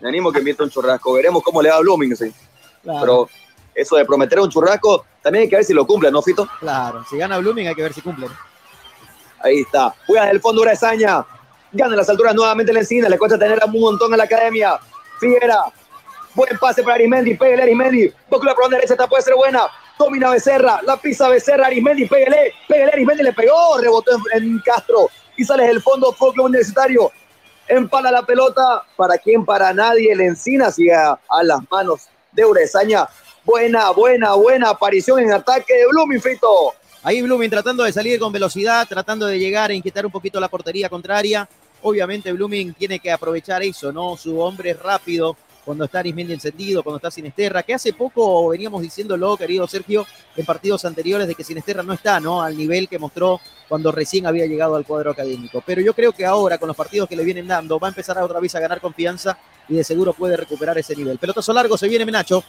[0.00, 1.12] Me animo que invite un churrasco.
[1.14, 2.32] Veremos cómo le va a Blooming, sí.
[2.82, 3.00] Claro.
[3.00, 3.28] Pero
[3.74, 6.48] eso de prometer un churrasco, también hay que ver si lo cumple, ¿no, Fito?
[6.60, 8.28] Claro, si gana Blooming hay que ver si cumple.
[9.40, 9.94] Ahí está.
[10.06, 11.26] Juega desde el fondo Urazaña.
[11.72, 13.08] Gana en las alturas nuevamente la encina.
[13.08, 14.78] Le cuesta tener a un montón a la academia.
[15.18, 15.64] Figuera.
[16.36, 17.34] Buen pase para Arismendi.
[17.34, 18.12] Pégale Arismendi.
[18.28, 18.92] Bocula por donde derecha.
[18.92, 19.66] Esta puede ser buena.
[19.98, 20.82] Domina Becerra.
[20.82, 21.68] La pisa Becerra.
[21.68, 22.04] Arismendi.
[22.04, 22.52] Pégale.
[22.68, 22.92] Pégale.
[22.92, 23.78] Arismendi le pegó.
[23.78, 25.08] Rebotó en, Castro.
[25.38, 26.12] Y sale del fondo.
[26.12, 27.10] Fútbol Universitario.
[27.66, 28.82] Empala la pelota.
[28.96, 29.46] ¿Para quién?
[29.46, 30.12] Para nadie.
[30.12, 33.08] El encina sigue a, las manos de Urezaña.
[33.42, 36.74] Buena, buena, buena aparición en ataque de Blooming, Fito.
[37.02, 40.48] Ahí Blooming tratando de salir con velocidad, tratando de llegar a inquietar un poquito la
[40.48, 41.48] portería contraria.
[41.80, 44.16] Obviamente Blooming tiene que aprovechar eso, ¿no?
[44.16, 48.80] Su hombre es rápido, cuando está Arismendi encendido, cuando está Sinesterra, que hace poco veníamos
[48.80, 52.40] diciéndolo, querido Sergio, en partidos anteriores de que Sinesterra no está, ¿no?
[52.40, 55.60] Al nivel que mostró cuando recién había llegado al cuadro académico.
[55.66, 58.16] Pero yo creo que ahora, con los partidos que le vienen dando, va a empezar
[58.22, 59.36] otra vez a ganar confianza
[59.68, 61.18] y de seguro puede recuperar ese nivel.
[61.18, 62.44] Pelotazo largo, se viene Menacho.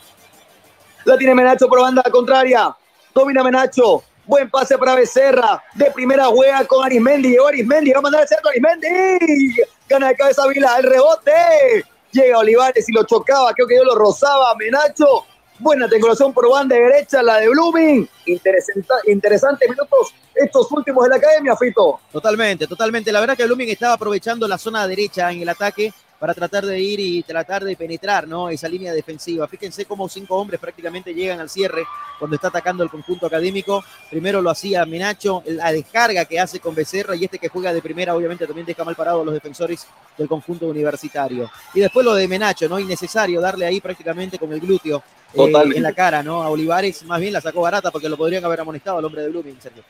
[1.04, 2.78] La tiene Menacho por banda contraria.
[3.16, 4.04] Domina Menacho.
[4.28, 5.64] Buen pase para Becerra.
[5.74, 7.30] De primera juega con Arismendi.
[7.30, 7.94] Llegó Arismendi.
[7.94, 9.56] Va a mandar el centro Arismendi.
[9.90, 10.78] Gana de cabeza Vila.
[10.78, 11.97] El rebote.
[12.18, 13.54] Llega Olivares y lo chocaba.
[13.54, 14.56] Creo que yo lo rozaba.
[14.56, 15.26] Menacho.
[15.60, 17.22] Buena triangulación por banda derecha.
[17.22, 18.10] La de Blooming.
[18.26, 22.00] Interesante, interesantes minutos estos últimos de la academia, Fito.
[22.12, 23.12] Totalmente, totalmente.
[23.12, 26.80] La verdad que Blooming estaba aprovechando la zona derecha en el ataque para tratar de
[26.80, 28.50] ir y tratar de penetrar ¿no?
[28.50, 29.48] esa línea defensiva.
[29.48, 31.86] Fíjense cómo cinco hombres prácticamente llegan al cierre
[32.18, 33.84] cuando está atacando el conjunto académico.
[34.10, 37.82] Primero lo hacía Menacho, la descarga que hace con Becerra y este que juega de
[37.82, 39.86] primera obviamente también deja mal parado a los defensores
[40.18, 41.50] del conjunto universitario.
[41.74, 42.80] Y después lo de Menacho, ¿no?
[42.80, 45.04] Innecesario darle ahí prácticamente con el glúteo
[45.34, 46.42] eh, en la cara, ¿no?
[46.42, 49.30] A Olivares más bien la sacó barata porque lo podrían haber amonestado al hombre de
[49.30, 49.84] Blooming, Sergio.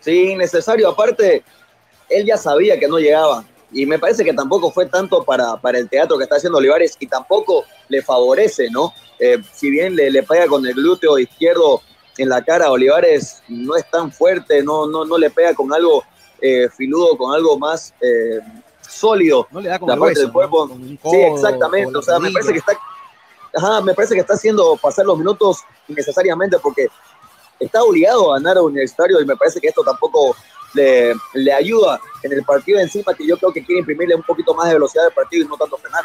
[0.00, 0.90] Sí, innecesario.
[0.90, 1.42] Aparte,
[2.08, 5.78] él ya sabía que no llegaba y me parece que tampoco fue tanto para, para
[5.78, 8.92] el teatro que está haciendo Olivares y tampoco le favorece, ¿no?
[9.18, 11.80] Eh, si bien le, le pega con el glúteo izquierdo
[12.18, 16.04] en la cara, Olivares no es tan fuerte, no, no, no le pega con algo
[16.40, 18.40] eh, filudo, con algo más eh,
[18.80, 19.46] sólido.
[19.50, 20.66] No le da con la parte hueso, del cuerpo.
[20.66, 20.72] ¿no?
[20.72, 21.96] Con un sí, exactamente.
[21.96, 22.78] O sea, me parece que está.
[23.54, 26.88] Ajá, me parece que está haciendo pasar los minutos innecesariamente porque
[27.60, 30.34] está obligado a ganar a Universitario y me parece que esto tampoco
[30.74, 34.54] le, le ayuda en el partido encima, que yo creo que quiere imprimirle un poquito
[34.54, 36.04] más de velocidad al partido y no tanto frenar.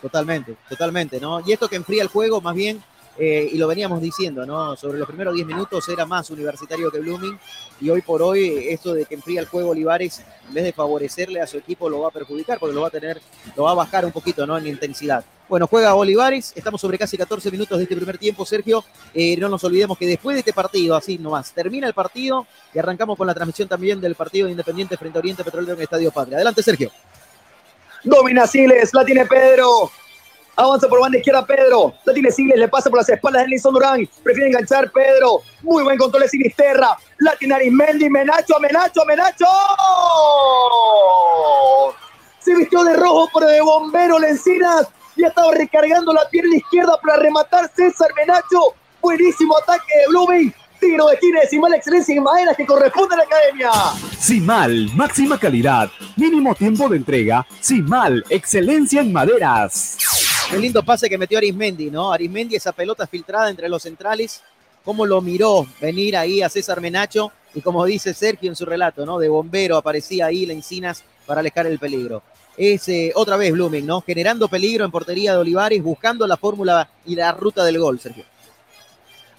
[0.00, 1.40] Totalmente, totalmente, ¿no?
[1.46, 2.82] Y esto que enfría el juego, más bien,
[3.18, 4.76] eh, y lo veníamos diciendo, ¿no?
[4.76, 7.38] Sobre los primeros 10 minutos era más universitario que Blooming,
[7.80, 11.40] y hoy por hoy esto de que enfría el juego Olivares, en vez de favorecerle
[11.40, 13.20] a su equipo, lo va a perjudicar, porque lo va a tener,
[13.56, 14.58] lo va a bajar un poquito, ¿no?
[14.58, 15.24] En intensidad.
[15.48, 18.84] Bueno, juega Olivares, estamos sobre casi 14 minutos de este primer tiempo, Sergio.
[19.12, 22.78] Eh, no nos olvidemos que después de este partido, así nomás, termina el partido y
[22.78, 25.84] arrancamos con la transmisión también del partido de Independiente frente a Oriente Petrolero en el
[25.84, 26.38] Estadio Patria.
[26.38, 26.90] Adelante, Sergio.
[28.02, 29.90] Domina Siles, la tiene Pedro.
[30.56, 31.94] Avanza por banda izquierda Pedro.
[32.04, 34.08] La tiene Siles, le pasa por las espaldas de Nelson Durán.
[34.22, 35.42] Prefiere enganchar Pedro.
[35.62, 36.96] Muy buen control de Sinisterra.
[37.18, 38.08] La tiene Arismendi.
[38.08, 39.46] Menacho, Menacho, Menacho.
[42.38, 44.86] Se vistió de rojo por de bombero Lencinas.
[45.16, 48.74] Y estaba recargando la pierna izquierda para rematar César Menacho.
[49.00, 50.54] Buenísimo ataque de Blooming.
[50.80, 53.70] Tiro de esquina de Simal Excelencia en Maderas que corresponde a la academia.
[54.18, 57.46] Simal, máxima calidad, mínimo tiempo de entrega.
[57.60, 59.96] Simal, excelencia en maderas.
[60.50, 62.12] Qué lindo pase que metió Arismendi, ¿no?
[62.12, 64.42] Arismendi, esa pelota filtrada entre los centrales,
[64.84, 69.04] cómo lo miró venir ahí a César Menacho y como dice Sergio en su relato,
[69.06, 69.18] ¿no?
[69.18, 72.22] De bombero aparecía ahí la Encinas para alejar el peligro.
[72.56, 74.00] Es eh, otra vez Blooming, ¿no?
[74.02, 78.24] Generando peligro en portería de Olivares, buscando la fórmula y la ruta del gol, Sergio.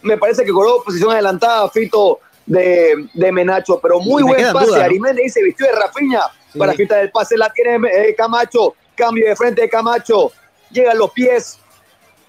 [0.02, 4.66] me parece que cobró posición adelantada Fito de, de Menacho, pero muy me buen pase.
[4.68, 4.84] duda, ¿no?
[4.86, 6.60] Arimendi dice vistió de Rafiña Sí.
[6.60, 10.32] para quitar el pase, la tiene eh, Camacho, cambio de frente de Camacho,
[10.72, 11.60] llegan los pies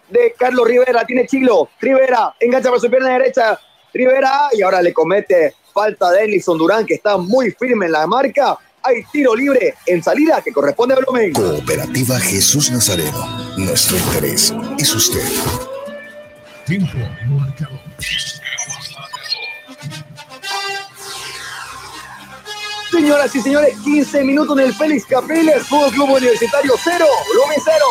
[0.08, 3.58] de Carlos Rivera, tiene Chilo, Rivera, engancha por su pierna derecha,
[3.92, 8.06] Rivera, y ahora le comete falta de Denison Durán, que está muy firme en la
[8.06, 8.56] marca.
[8.82, 11.32] Hay tiro libre en salida que corresponde a Blooming.
[11.32, 13.26] Cooperativa Jesús Nazareno.
[13.56, 15.28] Nuestro interés es usted.
[16.64, 16.96] Tiempo
[17.28, 17.80] marcador.
[22.90, 27.84] Señoras y señores, 15 minutos en el Félix Capriles, Fútbol Club Universitario 0, Blooming 0.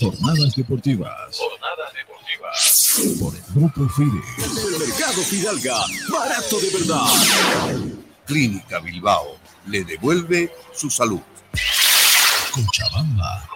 [0.00, 1.36] Jornadas deportivas.
[1.36, 3.18] Jornadas deportivas.
[3.20, 4.22] Por el Grupo FIDE.
[4.78, 5.76] Mercado Fidalga,
[6.10, 7.06] barato de verdad.
[8.24, 9.36] Clínica Bilbao
[9.66, 11.20] le devuelve su salud.
[12.50, 13.46] Cochabamba.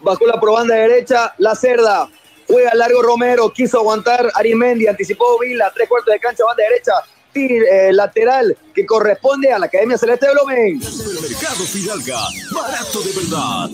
[0.00, 2.08] Bajó la probanda derecha, la cerda.
[2.46, 6.92] Juega largo Romero, quiso aguantar Arimendi, anticipó Vila, tres cuartos de cancha, banda derecha.
[7.34, 10.78] Eh, lateral que corresponde a la Academia Celeste de Blooming.
[10.78, 12.20] Mercado Fidalga,
[12.52, 13.68] barato de verdad.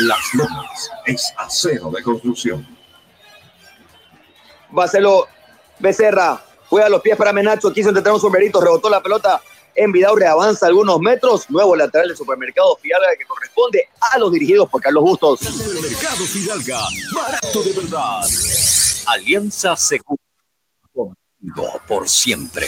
[0.00, 2.66] Las Lomas es acero de construcción.
[4.70, 5.26] Bacelo
[5.78, 9.42] Becerra, juega los pies para Menacho, quiso intentar un sombrerito, rebotó la pelota
[9.74, 11.50] en Vidaurre, avanza algunos metros.
[11.50, 15.40] Nuevo lateral del supermercado Fidalga que corresponde a los dirigidos por Carlos Bustos.
[15.82, 16.80] Mercado Fidalga,
[17.12, 18.22] barato de verdad.
[19.06, 20.19] Alianza Segura.
[21.88, 22.66] Por siempre.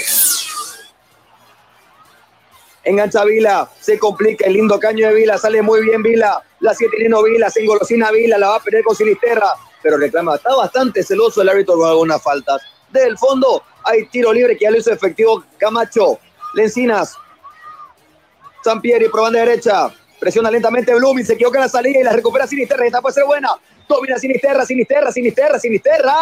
[2.85, 6.97] Engancha Vila, se complica el lindo caño de Vila, sale muy bien Vila, la siete
[6.99, 9.49] Nino Vila, se engolosina Vila, la va a perder con Sinisterra,
[9.83, 12.61] pero reclama, está bastante celoso el árbitro con algunas faltas.
[12.91, 16.19] Desde el fondo hay tiro libre que ya lo hizo efectivo Camacho,
[16.55, 17.17] Lencinas,
[18.63, 19.93] Sampieri por banda derecha.
[20.19, 22.87] Presiona lentamente Blooming, se equivoca en la salida y la recupera Sinisterra.
[22.87, 23.51] Esta puede ser buena.
[23.89, 26.15] Domina Sinisterra, Sinisterra, Sinisterra, Sinisterra.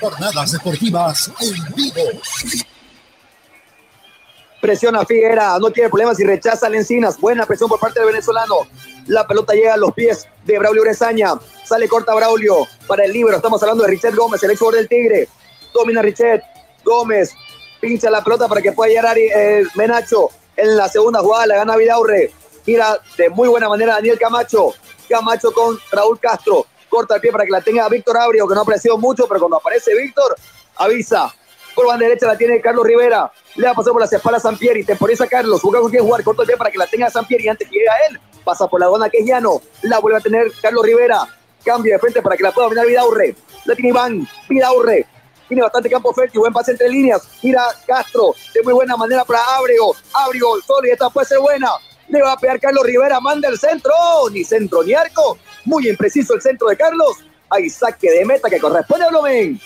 [0.00, 2.22] Jornadas deportivas en vivo.
[4.62, 7.20] Presiona Figuera, no tiene problemas y rechaza a Encinas.
[7.20, 8.66] Buena presión por parte del venezolano.
[9.06, 11.34] La pelota llega a los pies de Braulio Urezaña.
[11.64, 13.36] Sale corta Braulio para el libro.
[13.36, 15.28] Estamos hablando de Richard Gómez, el ex del Tigre.
[15.74, 16.42] Domina Richard
[16.84, 17.32] Gómez.
[17.80, 20.30] Pincha la pelota para que pueda llegar eh, Menacho.
[20.56, 22.32] En la segunda jugada la gana Vidaurre.
[22.64, 24.72] Gira de muy buena manera Daniel Camacho.
[25.08, 26.66] Camacho con Raúl Castro.
[26.88, 29.40] Corta el pie para que la tenga Víctor Abrio, que no ha aparecido mucho, pero
[29.40, 30.36] cuando aparece Víctor,
[30.76, 31.34] avisa.
[31.74, 33.32] Por banda derecha la tiene Carlos Rivera.
[33.56, 34.84] Le va a pasar por las espaldas a Sampieri.
[34.84, 35.62] Temporiza Carlos.
[35.62, 36.22] Busca con quién jugar.
[36.22, 38.20] Corta el pie para que la tenga Sampieri antes que llegue a él.
[38.44, 39.60] Pasa por la dona que es llano.
[39.82, 41.26] La vuelve a tener Carlos Rivera.
[41.64, 43.36] Cambio de frente para que la pueda dominar Vidaurre.
[43.64, 44.28] La tiene Iván.
[44.48, 45.06] Vidaurre.
[45.48, 46.40] Tiene bastante campo fértil.
[46.40, 47.22] Buen pase entre líneas.
[47.42, 48.34] Mira Castro.
[48.52, 49.94] De muy buena manera para Abrego.
[50.12, 51.70] Abrego solo y esta puede ser buena.
[52.08, 53.20] Le va a pegar Carlos Rivera.
[53.20, 53.94] Manda el centro.
[54.30, 55.38] Ni centro ni arco.
[55.64, 57.18] Muy impreciso el centro de Carlos.
[57.48, 59.60] Hay saque de meta que corresponde a Blumen.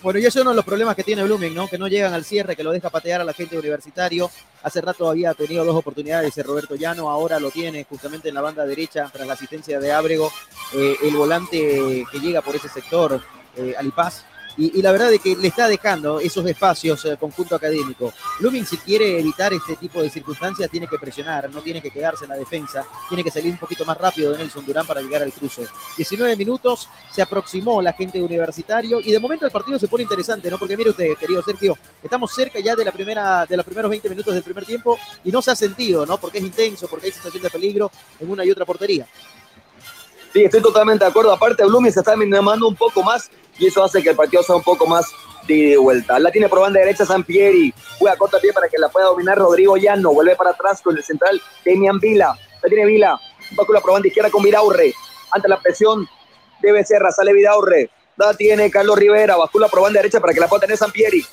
[0.00, 1.66] Bueno, y ese es uno de los problemas que tiene Blooming, ¿no?
[1.66, 4.30] Que no llegan al cierre, que lo deja patear a la gente universitario.
[4.62, 8.40] Hace rato había tenido dos oportunidades el Roberto Llano, ahora lo tiene justamente en la
[8.40, 10.30] banda derecha tras la asistencia de Ábrego,
[10.74, 13.20] eh, el volante que llega por ese sector,
[13.56, 14.24] eh, Alipaz.
[14.58, 18.12] Y, la verdad es que le está dejando esos espacios eh, conjunto académico.
[18.40, 22.24] Blooming, si quiere evitar este tipo de circunstancias, tiene que presionar, no tiene que quedarse
[22.24, 25.22] en la defensa, tiene que salir un poquito más rápido de Nelson Durán para llegar
[25.22, 25.64] al cruce.
[25.96, 30.02] 19 minutos, se aproximó la gente de universitario y de momento el partido se pone
[30.02, 30.58] interesante, ¿no?
[30.58, 34.08] Porque mire usted, querido Sergio, estamos cerca ya de la primera, de los primeros 20
[34.10, 36.18] minutos del primer tiempo y no se ha sentido, ¿no?
[36.18, 39.06] Porque es intenso, porque hay sensación de peligro en una y otra portería.
[40.32, 41.32] Sí, estoy totalmente de acuerdo.
[41.32, 44.56] Aparte, Blooming se está minimando un poco más y eso hace que el partido sea
[44.56, 45.06] un poco más
[45.46, 46.18] de vuelta.
[46.18, 47.72] La tiene por banda derecha Sampieri.
[47.98, 50.12] Juega corta pie para que la pueda dominar Rodrigo Llano.
[50.12, 52.38] Vuelve para atrás con el central Demian Vila.
[52.62, 53.18] La tiene Vila.
[53.58, 54.94] Va con por izquierda con Vidaurre.
[55.32, 56.06] Ante la presión
[56.60, 57.10] de Becerra.
[57.10, 57.90] Sale Vidaurre.
[58.16, 59.36] La tiene Carlos Rivera.
[59.36, 61.24] Bascula por banda derecha para que la pueda tener Sampieri.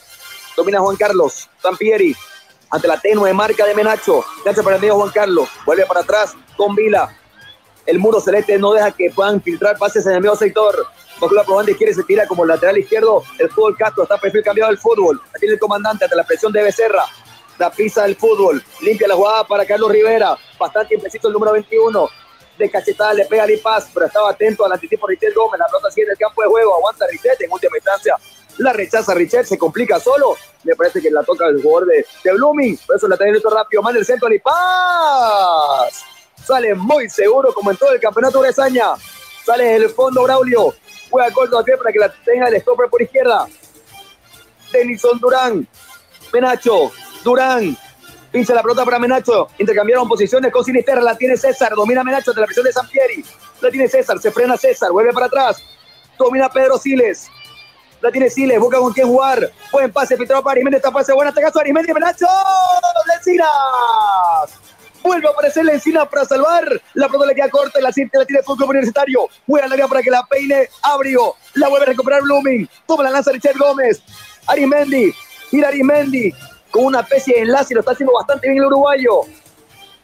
[0.55, 1.49] Domina Juan Carlos.
[1.61, 2.15] Sampieri.
[2.69, 4.23] Ante la tenue marca de Menacho.
[4.45, 5.49] Lanza para el medio Juan Carlos.
[5.65, 7.13] Vuelve para atrás con Vila.
[7.85, 10.87] El muro celeste no deja que puedan filtrar pases en el medio sector.
[11.19, 13.23] Bajo la probanda izquierda se tira como lateral izquierdo.
[13.37, 15.21] El fútbol Castro está perfil cambiado del fútbol.
[15.31, 17.05] La tiene el comandante ante la presión de Becerra.
[17.59, 18.63] La pisa del fútbol.
[18.81, 20.35] Limpia la jugada para Carlos Rivera.
[20.59, 22.09] Bastante impreciso el número 21.
[22.57, 25.59] De cachetada le pega a Lipaz, pero estaba atento al anticipo Richel Gómez.
[25.59, 26.75] La pelota sigue en el campo de juego.
[26.75, 28.15] Aguanta Richet en última instancia.
[28.57, 30.35] La rechaza Richet, se complica solo.
[30.63, 32.77] Me parece que la toca el jugador de, de Blooming.
[32.87, 33.83] Por eso la trae rápido.
[33.83, 36.14] Manda el centro a Lipaz
[36.45, 38.93] sale muy seguro como en todo el campeonato de Bresaña.
[39.45, 40.73] Sale el fondo Braulio.
[41.09, 43.47] Juega corto a pie para que la tenga el stopper por izquierda.
[44.71, 45.67] Denison Durán.
[46.33, 46.91] Menacho.
[47.23, 47.77] Durán.
[48.31, 49.49] Pincha la pelota para Menacho.
[49.57, 51.01] Intercambiaron posiciones con Sinisterra.
[51.01, 51.73] La tiene César.
[51.75, 53.23] Domina Menacho de la presión de Sampieri.
[53.61, 54.19] La tiene César.
[54.19, 54.91] Se frena César.
[54.91, 55.63] Vuelve para atrás.
[56.17, 57.27] Domina Pedro Siles.
[58.01, 58.59] La tiene Siles.
[58.59, 59.51] Busca con quién jugar.
[59.71, 60.17] Buen pase.
[60.17, 60.77] Filtrado para Arimendi.
[60.77, 61.31] Esta pase buena.
[61.31, 61.93] Tagazo Arimendi.
[61.93, 62.27] Menacho.
[63.15, 63.45] ¡Lecinas!
[65.05, 66.81] Vuelve a aparecer la encina para salvar.
[66.95, 67.79] La pelota le queda corta.
[67.79, 69.27] La cinta la tiene el Club Universitario.
[69.45, 70.67] Juega al área para que la peine.
[70.81, 71.35] Abrió.
[71.53, 72.67] La vuelve a recuperar Blooming.
[72.87, 74.01] Toma la lanza Richard Gómez.
[74.47, 75.13] Arimendi.
[75.51, 76.33] Mira Arimendi.
[76.71, 77.75] Con una especie de enlace.
[77.75, 79.21] Lo está haciendo bastante bien el uruguayo.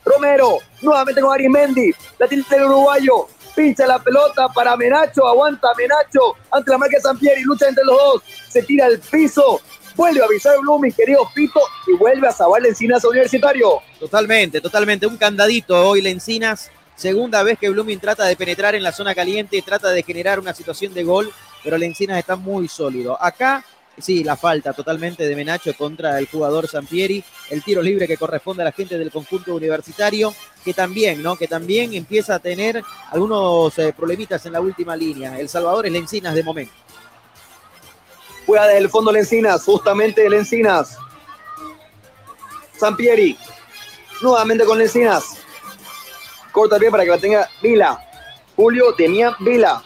[0.06, 0.60] Romero.
[0.84, 1.92] Nuevamente con Arimendi.
[2.20, 3.28] La tiene el uruguayo.
[3.56, 5.28] Pincha la pelota para Menacho.
[5.28, 6.36] Aguanta Menacho.
[6.52, 7.42] Ante la marca de Sampieri.
[7.42, 8.24] Lucha entre los dos.
[8.50, 9.62] Se tira al piso.
[9.96, 13.82] Vuelve a avisar Blooming, querido Pito, y vuelve a Zabal Encinas Universitario.
[14.00, 15.06] Totalmente, totalmente.
[15.06, 16.72] Un candadito hoy, Lencinas.
[16.96, 20.54] Segunda vez que Blooming trata de penetrar en la zona caliente, trata de generar una
[20.54, 21.32] situación de gol,
[21.64, 23.18] pero Lencinas está muy sólido.
[23.22, 23.66] Acá,
[23.98, 28.62] sí, la falta totalmente de Menacho contra el jugador Sampieri, el tiro libre que corresponde
[28.62, 30.34] a la gente del conjunto universitario,
[30.64, 31.36] que también, ¿no?
[31.36, 35.40] Que también empieza a tener algunos eh, problemitas en la última línea.
[35.40, 36.74] El Salvador es Lencinas de momento.
[38.52, 40.98] Juega desde el fondo Lencinas, justamente Lencinas.
[42.78, 43.38] Sampieri.
[44.22, 45.38] Nuevamente con Lencinas.
[46.52, 47.98] Corta bien para que la tenga Vila.
[48.58, 49.82] Julio Demián Vila.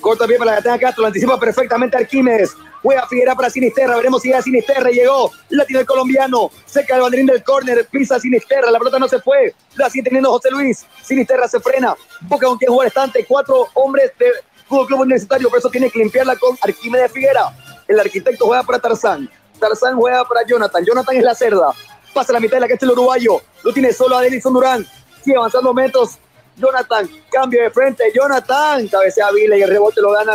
[0.00, 2.54] Corta bien para la tenga Castro, lo anticipa perfectamente Arquímedes.
[2.84, 7.02] Juega Figuera para Sinisterra, veremos si llega Sinisterra, llegó, la tiene el colombiano, seca el
[7.02, 10.86] banderín del córner, pisa Sinisterra, la pelota no se fue, la sigue teniendo José Luis,
[11.02, 14.26] Sinisterra se frena, busca con quién jugar estante, cuatro hombres de
[14.68, 17.52] Fútbol Club Universitario, por eso tiene que limpiarla con Arquímedes Figuera.
[17.86, 21.68] El arquitecto juega para Tarzán, Tarzán juega para Jonathan, Jonathan es la cerda,
[22.12, 24.86] pasa la mitad de la cancha el uruguayo, lo tiene solo a Denison Durán,
[25.22, 26.18] sigue avanzando metros,
[26.56, 30.34] Jonathan, cambio de frente, Jonathan, cabecea Vila y el rebote lo gana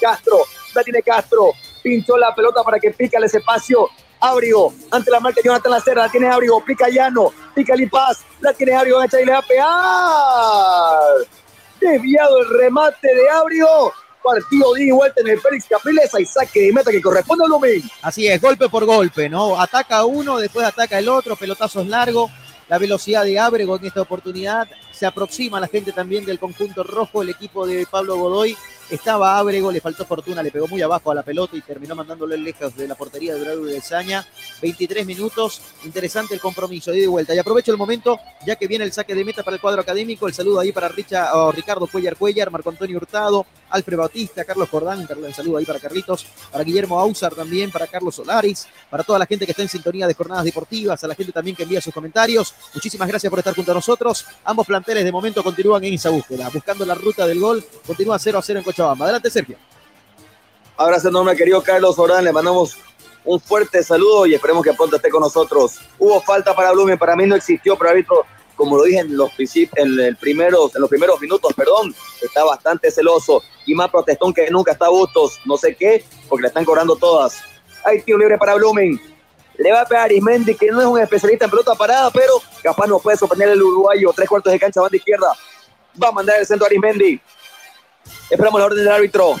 [0.00, 0.38] Castro,
[0.74, 1.52] la tiene Castro,
[1.82, 3.88] pinchó la pelota para que pica el espacio.
[4.24, 8.72] Abrigo, ante la marca Jonathan Lacerda, la tiene Abrigo, pica Llano, pica Lipaz, la tiene
[8.72, 11.26] Abrigo, echa y le va a pegar.
[11.80, 13.92] Desviado el remate de Abrigo.
[14.22, 17.82] Partido de vuelta en el Félix Capriles, hay saque de meta que corresponde a Lumin.
[18.02, 19.60] Así es, golpe por golpe, ¿no?
[19.60, 22.30] Ataca uno, después ataca el otro, pelotazos largos.
[22.68, 27.22] La velocidad de Abrego en esta oportunidad se aproxima la gente también del conjunto rojo,
[27.22, 28.56] el equipo de Pablo Godoy.
[28.92, 32.36] Estaba Ábrego, le faltó fortuna, le pegó muy abajo a la pelota y terminó mandándolo
[32.36, 34.22] lejos de la portería de Dorado de Saña.
[34.60, 37.34] 23 minutos, interesante el compromiso, de y vuelta.
[37.34, 40.28] Y aprovecho el momento, ya que viene el saque de meta para el cuadro académico.
[40.28, 44.68] El saludo ahí para Richa, oh, Ricardo Cuellar Cuellar, Marco Antonio Hurtado, Alfred Bautista, Carlos
[44.68, 45.08] Jordán.
[45.08, 49.24] El saludo ahí para Carlitos, para Guillermo Ausar también, para Carlos Solaris, para toda la
[49.24, 51.94] gente que está en sintonía de jornadas deportivas, a la gente también que envía sus
[51.94, 52.54] comentarios.
[52.74, 54.26] Muchísimas gracias por estar junto a nosotros.
[54.44, 57.64] Ambos planteles de momento continúan en esa búsqueda, buscando la ruta del gol.
[57.86, 58.81] Continúa 0 a 0 en Cochabamba.
[58.90, 59.56] Adelante, Sergio.
[60.76, 62.24] Abrazo enorme, querido Carlos Orán.
[62.24, 62.76] Le mandamos
[63.24, 65.80] un fuerte saludo y esperemos que pronto esté con nosotros.
[65.98, 68.26] Hubo falta para Blumen, para mí no existió, pero árbitro,
[68.56, 72.90] como lo dije en los, en, el primeros, en los primeros minutos, perdón, está bastante
[72.90, 76.64] celoso y más protestón que nunca está a Bustos, no sé qué, porque le están
[76.64, 77.40] cobrando todas.
[77.84, 79.00] Hay tío libre para Blumen.
[79.58, 82.86] Le va a pegar Arismendi, que no es un especialista en pelota parada, pero capaz
[82.86, 84.12] no puede sorprender el uruguayo.
[84.14, 85.32] Tres cuartos de cancha, banda izquierda.
[86.02, 87.20] Va a mandar el centro a Arismendi.
[88.32, 89.36] Esperamos la orden del árbitro.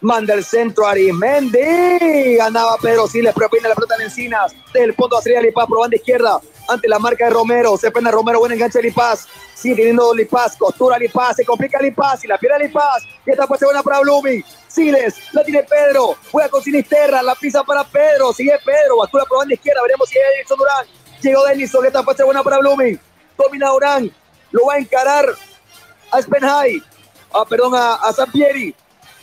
[0.00, 2.36] Manda el centro Arismendi.
[2.36, 4.54] Ganaba Pedro Siles, propina la pelota en Encinas.
[4.72, 6.40] Desde el punto hacia Lipaz por banda izquierda.
[6.68, 7.76] Ante la marca de Romero.
[7.76, 9.28] Se prende Romero, buen enganche de Lipaz.
[9.54, 10.56] Sigue teniendo Lipaz.
[10.56, 11.36] Costura Lipaz.
[11.36, 12.24] Se complica Lipaz.
[12.24, 13.02] Y la pierde Lipaz.
[13.26, 14.42] Y esta ser buena para Blooming.
[14.66, 16.16] Siles, la tiene Pedro.
[16.32, 17.22] Juega con Sinisterra.
[17.22, 18.32] La pisa para Pedro.
[18.32, 18.96] Sigue Pedro.
[19.00, 19.82] Bastura por banda izquierda.
[19.82, 20.86] Veremos si es Edison Durán.
[21.20, 21.84] Llegó Denison.
[21.84, 22.98] Esta ser buena para Blooming.
[23.36, 24.10] Domina Durán.
[24.50, 25.26] Lo va a encarar
[26.10, 26.82] a Spenhai
[27.34, 28.74] ah, perdón, a, a Sampieri.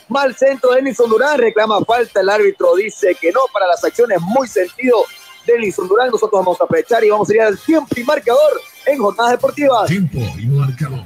[0.07, 2.20] Mal centro, Denison Durán reclama falta.
[2.20, 4.20] El árbitro dice que no para las acciones.
[4.22, 5.05] Muy sentido.
[5.45, 8.99] Denison Durán, nosotros vamos a aprovechar y vamos a ir al tiempo y marcador en
[8.99, 9.88] jornadas deportivas.
[9.88, 11.05] Tiempo y marcador.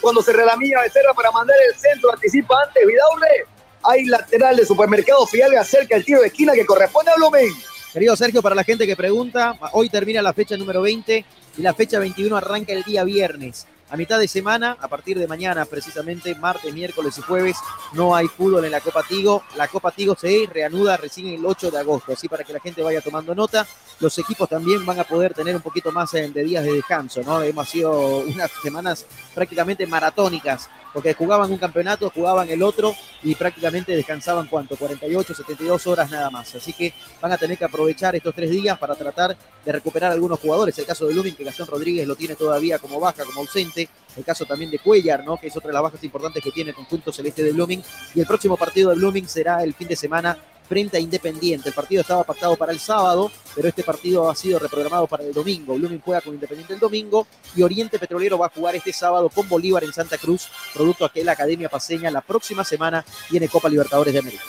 [0.00, 3.46] Cuando se relamía Becerra para mandar el centro, anticipa antes Vidaurre.
[3.88, 7.52] Hay lateral de Supermercado Fidalga cerca el tiro de esquina que corresponde a Blumen.
[7.92, 11.24] Querido Sergio, para la gente que pregunta, hoy termina la fecha número 20
[11.56, 13.66] y la fecha 21 arranca el día viernes.
[13.88, 17.56] A mitad de semana, a partir de mañana, precisamente martes, miércoles y jueves,
[17.92, 19.44] no hay fútbol en la Copa Tigo.
[19.56, 22.82] La Copa Tigo se reanuda recién el 8 de agosto, así para que la gente
[22.82, 23.64] vaya tomando nota.
[24.00, 27.22] Los equipos también van a poder tener un poquito más eh, de días de descanso,
[27.22, 27.40] ¿no?
[27.40, 33.94] Hemos sido unas semanas prácticamente maratónicas, porque jugaban un campeonato, jugaban el otro y prácticamente
[33.94, 36.54] descansaban cuánto, 48, 72 horas nada más.
[36.54, 40.40] Así que van a tener que aprovechar estos tres días para tratar de recuperar algunos
[40.40, 40.78] jugadores.
[40.78, 43.90] El caso de Lumin, que Gastón Rodríguez lo tiene todavía como baja, como ausente.
[44.16, 45.36] El caso también de Cuellar, ¿no?
[45.36, 47.82] que es otra de las bajas importantes que tiene el conjunto celeste de Blooming.
[48.14, 50.38] Y el próximo partido de Blooming será el fin de semana
[50.68, 51.68] frente a Independiente.
[51.68, 55.32] El partido estaba pactado para el sábado, pero este partido ha sido reprogramado para el
[55.32, 55.74] domingo.
[55.74, 59.48] Blooming juega con Independiente el domingo y Oriente Petrolero va a jugar este sábado con
[59.48, 63.68] Bolívar en Santa Cruz, producto a que la Academia Paseña la próxima semana tiene Copa
[63.68, 64.44] Libertadores de América.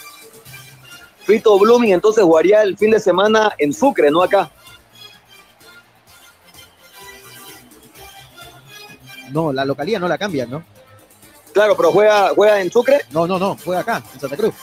[1.26, 4.49] Fito Blooming entonces jugaría el fin de semana en Sucre, no acá.
[9.32, 10.63] No, la localidad no la cambian, ¿no?
[11.53, 13.01] Claro, pero juega, juega en Sucre.
[13.11, 14.53] No, no, no, juega acá, en Santa Cruz.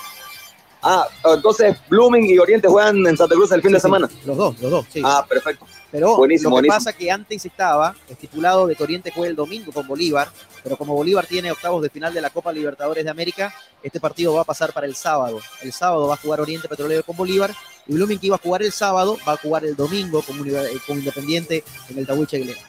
[0.86, 4.06] Ah, entonces Blooming y Oriente juegan en Santa Cruz el fin de semana.
[4.26, 5.00] Los dos, los dos, sí.
[5.02, 5.66] Ah, perfecto.
[5.90, 6.76] Pero buenísimo, lo que buenísimo.
[6.76, 10.28] pasa es que antes estaba estipulado de que Oriente juegue el domingo con Bolívar,
[10.62, 14.34] pero como Bolívar tiene octavos de final de la Copa Libertadores de América, este partido
[14.34, 15.40] va a pasar para el sábado.
[15.62, 17.54] El sábado va a jugar Oriente Petrolero con Bolívar
[17.86, 20.68] y Blooming que iba a jugar el sábado va a jugar el domingo con, eh,
[20.86, 22.60] con Independiente en el Tahuiche Aguilera.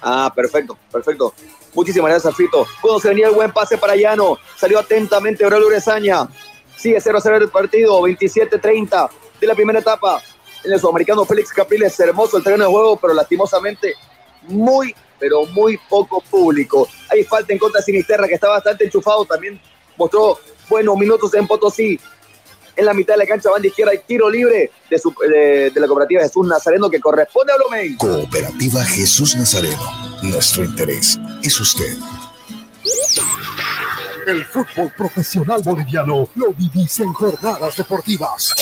[0.00, 1.34] Ah, perfecto, perfecto.
[1.74, 2.66] Muchísimas gracias, Fito.
[2.80, 6.28] Cuando se venía el buen pase para Llano, salió atentamente Braulio Urezaña.
[6.78, 9.10] Sigue 0-0 el partido, 27-30
[9.40, 10.22] de la primera etapa.
[10.64, 13.94] En el sudamericano Félix Capriles, hermoso el terreno de juego, pero lastimosamente
[14.42, 16.88] muy, pero muy poco público.
[17.10, 19.60] Hay falta en contra de Sinisterra, que está bastante enchufado, también
[19.96, 21.98] mostró buenos minutos en Potosí.
[22.76, 26.46] En la mitad de la cancha, banda izquierda, y tiro libre de la cooperativa Jesús
[26.46, 27.96] Nazareno, que corresponde a Blomen.
[27.96, 29.82] Cooperativa Jesús Nazareno.
[30.22, 31.96] Nuestro interés es usted.
[34.28, 38.54] El fútbol profesional boliviano lo vivís en jornadas deportivas.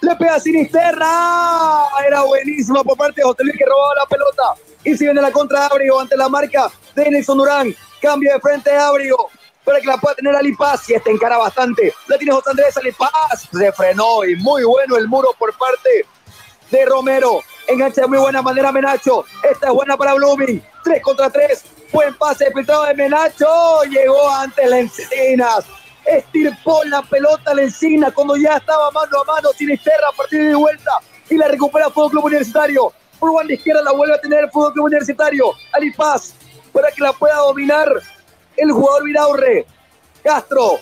[0.00, 1.86] Le pega Sinisterra.
[2.06, 4.54] Era buenísima por parte de José Luis que robaba la pelota.
[4.84, 7.74] Y si viene la contra de Abrigo ante la marca de Nelson Durán.
[8.00, 9.30] Cambio de frente de Abrigo.
[9.64, 10.88] Para que la pueda tener Ali Paz.
[10.90, 11.94] Y esta encara bastante.
[12.06, 13.48] La tiene José Andrés Ali Paz.
[13.50, 14.24] Se frenó.
[14.24, 16.06] Y muy bueno el muro por parte
[16.70, 17.40] de Romero.
[17.66, 19.24] Engancha de muy buena manera Menacho.
[19.42, 20.62] Esta es buena para Blooming.
[20.84, 21.64] 3 contra 3.
[21.90, 23.82] Buen pase filtrado de Menacho.
[23.88, 25.64] Llegó ante la Encinas.
[26.04, 29.48] Estirpó la pelota la Encina cuando ya estaba mano a mano.
[29.56, 30.92] Sinisterra a partir de vuelta.
[31.30, 32.92] Y la recupera Fútbol Club Universitario.
[33.24, 35.52] Por banda izquierda la vuelve a tener el Fútbol Club Universitario.
[35.72, 36.34] Ali Paz.
[36.74, 37.88] Para que la pueda dominar
[38.54, 39.66] el jugador Vidaurre.
[40.22, 40.78] Castro.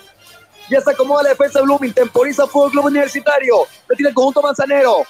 [0.68, 1.92] Ya se acomoda la defensa de Blooming.
[1.92, 3.54] Temporiza Fútbol Club Universitario.
[3.96, 5.04] Tiene el conjunto manzanero.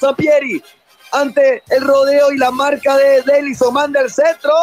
[0.00, 0.64] Sampieri
[1.12, 4.54] ante el rodeo y la marca de Delison manda el centro.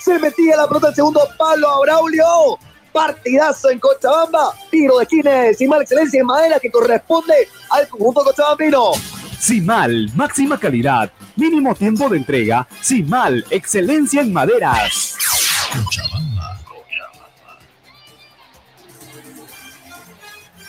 [0.00, 2.58] Se metía la pelota al segundo palo a Braulio.
[2.90, 4.54] Partidazo en Cochabamba.
[4.70, 7.34] Tiro de esquina de Simal Excelencia en Madera que corresponde
[7.68, 8.92] al conjunto cochabambino.
[9.40, 12.68] Simal, máxima calidad, mínimo tiempo de entrega.
[12.82, 15.16] Simal, excelencia en maderas.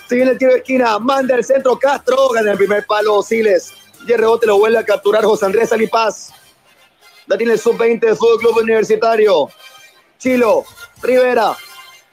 [0.08, 3.74] Se viene el tiro de esquina, manda el centro Castro, gana el primer palo Siles.
[4.08, 6.32] Y el rebote lo vuelve a capturar José Andrés Alipaz.
[7.28, 9.50] La tiene el sub-20 del Fútbol Club Universitario.
[10.18, 10.64] Chilo,
[11.04, 11.58] Rivera,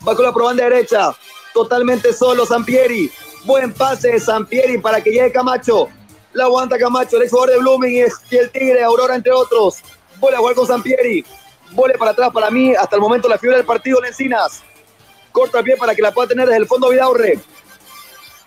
[0.06, 1.12] va con la probanda derecha.
[1.54, 3.12] Totalmente solo Sampieri.
[3.44, 5.88] Buen pase de Sampieri para que llegue Camacho.
[6.32, 7.94] La aguanta Camacho, el ex jugador de Blooming
[8.30, 9.78] y, el Tigre, Aurora, entre otros.
[10.18, 11.24] Vuelve a jugar con Sampieri.
[11.72, 14.62] Vole para atrás para mí, hasta el momento la figura del partido, Lencinas.
[15.32, 17.38] Corta pie para que la pueda tener desde el fondo Vidaurre.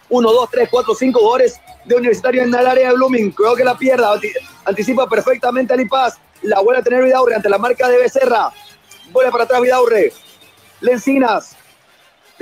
[0.09, 3.31] Uno, dos, tres, cuatro, cinco jugadores de Universitario en el área de Blooming.
[3.31, 4.11] Creo que la pierda.
[4.13, 4.31] Anti-
[4.65, 6.17] Anticipa perfectamente a Lipaz.
[6.41, 8.51] La vuelve a tener Vidaurre ante la marca de Becerra.
[9.11, 10.11] Vuelve para atrás Vidaurre.
[10.81, 11.55] Lencinas.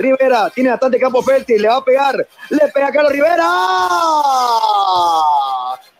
[0.00, 1.62] Rivera tiene bastante campo fértil.
[1.62, 2.26] Le va a pegar.
[2.48, 3.48] Le pega a Carlos Rivera.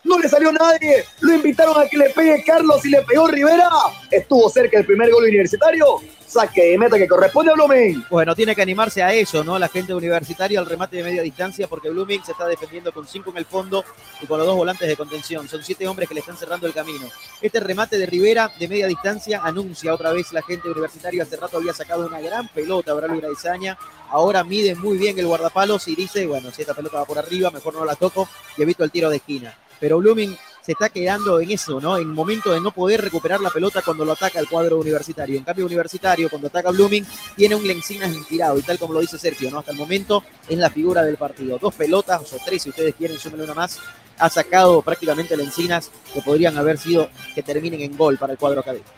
[0.05, 1.05] No le salió nadie.
[1.21, 3.71] Lo invitaron a que le pegue Carlos y le pegó Rivera.
[4.11, 6.01] Estuvo cerca el primer gol universitario.
[6.31, 8.05] Saque de meta que corresponde a Blooming.
[8.09, 9.59] Bueno, tiene que animarse a eso, ¿no?
[9.59, 13.31] La gente universitaria al remate de media distancia, porque Blooming se está defendiendo con cinco
[13.31, 13.85] en el fondo
[14.22, 15.49] y con los dos volantes de contención.
[15.49, 17.09] Son siete hombres que le están cerrando el camino.
[17.43, 21.24] Este remate de Rivera de media distancia anuncia otra vez la gente universitaria.
[21.24, 23.76] Hace rato había sacado una gran pelota Braulio Iraizaña.
[24.11, 27.51] Ahora mide muy bien el guardapalos y dice, bueno, si esta pelota va por arriba,
[27.51, 29.53] mejor no la toco y evito el tiro de esquina.
[29.81, 31.97] Pero Blooming se está quedando en eso, ¿no?
[31.97, 35.39] En momento de no poder recuperar la pelota cuando lo ataca el cuadro universitario.
[35.39, 37.07] En cambio, universitario, cuando ataca Blooming,
[37.37, 38.59] tiene un Lencinas inspirado.
[38.59, 39.61] Y tal como lo dice Sergio, ¿no?
[39.61, 41.59] Hasta el momento es la figura del partido.
[41.59, 43.79] Dos pelotas, o tres, si ustedes quieren, súmenle una más.
[44.19, 48.61] Ha sacado prácticamente Lencinas que podrían haber sido que terminen en gol para el cuadro
[48.61, 48.91] académico.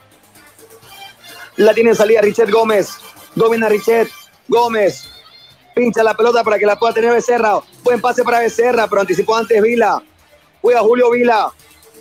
[1.56, 2.90] La tiene en salida Richet Gómez.
[3.34, 4.08] Domina Richet.
[4.48, 5.08] Gómez.
[5.74, 7.60] Pincha la pelota para que la pueda tener Becerra.
[7.82, 10.02] Buen pase para Becerra, pero anticipó antes Vila.
[10.62, 11.52] Juega Julio Vila.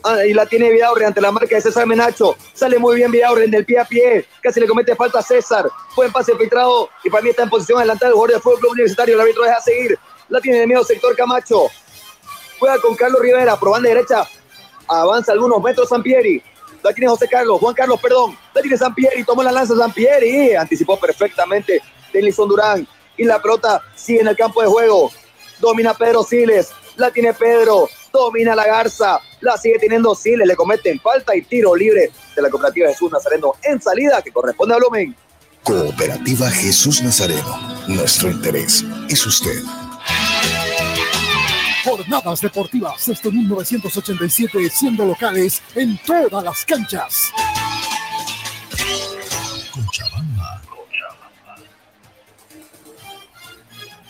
[0.04, 2.36] Ah, y la tiene Vidaurre ante la marca de César Menacho.
[2.54, 4.26] Sale muy bien Vidaurre en el pie a pie.
[4.42, 5.70] Casi le comete falta a César.
[5.96, 8.72] Buen pase filtrado y para mí está en posición adelantada el jugador del Fútbol Club
[8.72, 9.16] Universitario.
[9.16, 10.00] El árbitro deja seguir.
[10.30, 11.68] La tiene de medio sector Camacho.
[12.60, 14.26] Juega con Carlos Rivera, probando derecha.
[14.88, 16.42] Avanza algunos metros Sampieri.
[16.84, 18.38] La tiene José Carlos, Juan Carlos, perdón.
[18.54, 20.56] La tiene Sampieri, tomó la lanza Sampieri.
[20.56, 21.82] Anticipó perfectamente
[22.12, 22.88] Denison Durán.
[23.18, 25.12] Y la pelota sigue en el campo de juego.
[25.60, 26.72] Domina Pedro Siles.
[26.96, 27.88] La tiene Pedro.
[28.12, 29.20] Domina la Garza.
[29.42, 30.48] La sigue teniendo Siles.
[30.48, 34.76] Le cometen falta y tiro libre de la cooperativa Jesús Nazareno en salida que corresponde
[34.76, 35.16] a Blumen.
[35.64, 37.60] Cooperativa Jesús Nazareno.
[37.88, 39.62] Nuestro interés es usted.
[41.84, 47.32] Jornadas deportivas desde 1987 siendo locales en todas las canchas.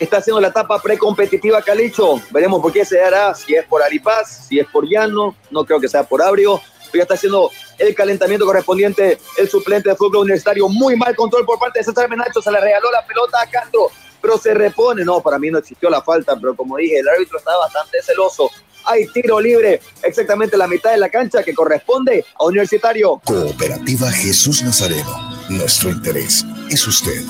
[0.02, 2.20] Está haciendo la etapa precompetitiva Calicho.
[2.32, 5.78] Veremos por qué se dará, si es por Aripaz, si es por Llano, no creo
[5.78, 6.60] que sea por Abrio.
[6.90, 10.68] Pero ya está haciendo el calentamiento correspondiente el suplente de fútbol universitario.
[10.68, 12.42] Muy mal control por parte de César Menacho.
[12.42, 15.04] Se le regaló la pelota a Castro, pero se repone.
[15.04, 18.50] No, para mí no existió la falta, pero como dije, el árbitro estaba bastante celoso.
[18.86, 23.22] Hay tiro libre, exactamente la mitad de la cancha que corresponde a Universitario.
[23.24, 25.30] Cooperativa Jesús Nazareno.
[25.48, 27.22] Nuestro interés es usted.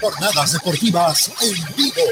[0.00, 2.02] Jornadas deportivas en vivo.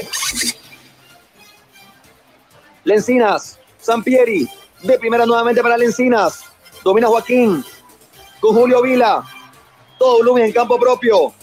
[2.83, 4.47] Lencinas, Sampieri,
[4.83, 6.43] de primera nuevamente para Lencinas.
[6.83, 7.65] Domina Joaquín
[8.39, 9.23] con Julio Vila.
[9.97, 11.33] Todo volumen en campo propio.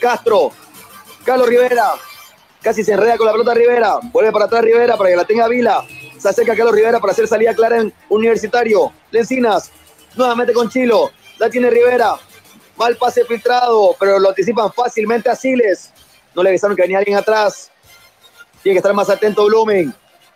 [0.00, 0.52] Castro,
[1.24, 1.92] Carlos Rivera.
[2.62, 3.98] Casi se enreda con la pelota Rivera.
[4.04, 5.84] Vuelve para atrás Rivera para que la tenga Vila.
[6.18, 8.92] Se acerca Carlos Rivera para hacer salida clara en Universitario.
[9.10, 9.70] Lencinas,
[10.16, 11.10] nuevamente con Chilo.
[11.38, 12.18] La tiene Rivera.
[12.78, 15.92] Mal pase filtrado, pero lo anticipan fácilmente a Siles.
[16.34, 17.72] No le avisaron que venía alguien atrás.
[18.62, 19.92] Tiene que estar más atento Blumen.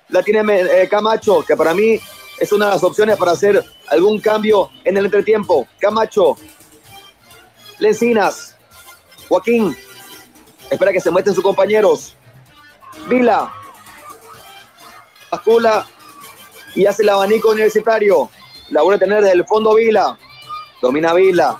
[0.08, 2.00] La tiene eh, Camacho, que para mí
[2.38, 5.68] es una de las opciones para hacer algún cambio en el entretiempo.
[5.78, 6.36] Camacho.
[7.78, 8.56] Lencinas.
[9.28, 9.76] Joaquín.
[10.68, 12.16] Espera que se muestren sus compañeros.
[13.08, 13.52] Vila.
[15.30, 15.86] Bascula.
[16.74, 18.28] Y hace el abanico universitario.
[18.70, 20.18] La vuelve a tener desde el fondo Vila.
[20.80, 21.56] Domina Vila.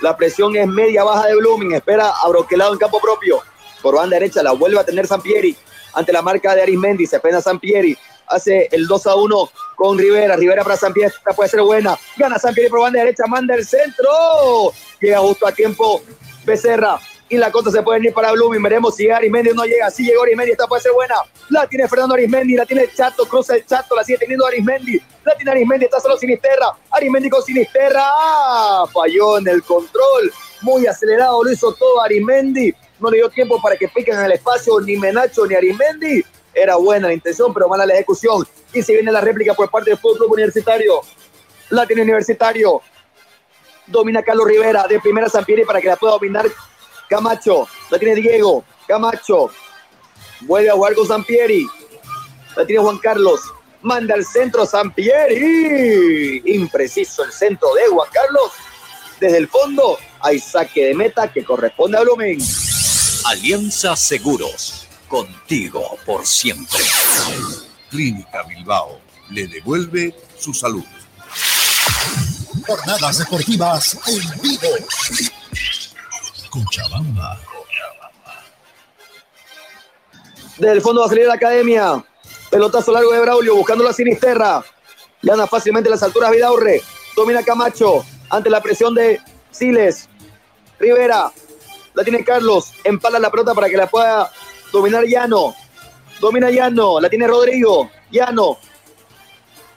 [0.00, 1.72] La presión es media baja de Blooming.
[1.72, 3.40] Espera a Broquelado en campo propio.
[3.82, 5.56] Por banda derecha la vuelve a tener Sampieri.
[5.92, 7.06] Ante la marca de Arismendi.
[7.06, 7.96] Se pena Sampieri.
[8.26, 10.36] Hace el 2 a 1 con Rivera.
[10.36, 11.12] Rivera para Sampieri.
[11.14, 11.98] Esta puede ser buena.
[12.16, 13.24] Gana Sampieri por banda derecha.
[13.26, 14.72] Manda el centro.
[15.00, 16.02] Llega justo a tiempo
[16.44, 16.98] Becerra.
[17.32, 18.60] Y la contra se puede ir para Blooming.
[18.60, 19.88] Veremos si Arismendi no llega.
[19.88, 20.50] Si llegó Arismendi.
[20.50, 21.14] Esta puede ser buena.
[21.48, 22.54] La tiene Fernando Arismendi.
[22.54, 23.24] La tiene Chato.
[23.24, 23.94] Cruza el Chato.
[23.94, 25.00] La sigue teniendo Arismendi.
[25.24, 25.84] La tiene Arismendi.
[25.84, 26.76] Está solo Sinisterra.
[26.90, 28.02] Arismendi con Sinisterra.
[28.02, 28.84] ¡Ah!
[28.92, 30.32] Falló en el control.
[30.62, 31.44] Muy acelerado.
[31.44, 32.74] Lo hizo todo Arismendi.
[32.98, 36.24] No le dio tiempo para que piquen en el espacio ni Menacho ni Arismendi.
[36.52, 38.44] Era buena la intención, pero mala la ejecución.
[38.72, 41.00] Y si viene la réplica por parte del Fútbol Universitario.
[41.68, 42.82] La tiene Universitario.
[43.86, 46.46] Domina Carlos Rivera de primera Sampieri para que la pueda dominar
[47.10, 47.68] Camacho.
[47.90, 48.64] La tiene Diego.
[48.86, 49.50] Camacho.
[50.42, 51.66] Vuelve a jugar con Sampieri.
[52.56, 53.40] La tiene Juan Carlos.
[53.82, 56.40] Manda al centro Sampieri.
[56.46, 58.52] Impreciso el centro de Juan Carlos.
[59.18, 62.38] Desde el fondo hay saque de meta que corresponde a Blumen.
[63.26, 64.86] Alianza Seguros.
[65.08, 66.78] Contigo por siempre.
[67.90, 69.00] Clínica Bilbao
[69.30, 70.84] le devuelve su salud.
[72.64, 75.39] Jornadas deportivas en vivo.
[76.50, 77.38] Cochabamba.
[80.58, 82.04] Desde el fondo va a salir la academia.
[82.50, 84.62] Pelotazo largo de Braulio buscando la sinisterra.
[85.22, 86.82] Gana fácilmente las alturas Vidaurre.
[87.16, 89.20] Domina Camacho ante la presión de
[89.50, 90.08] Siles.
[90.78, 91.32] Rivera.
[91.94, 92.72] La tiene Carlos.
[92.84, 94.30] Empala la pelota para que la pueda
[94.72, 95.54] dominar Llano.
[96.20, 97.00] Domina Llano.
[97.00, 97.90] La tiene Rodrigo.
[98.10, 98.58] Llano.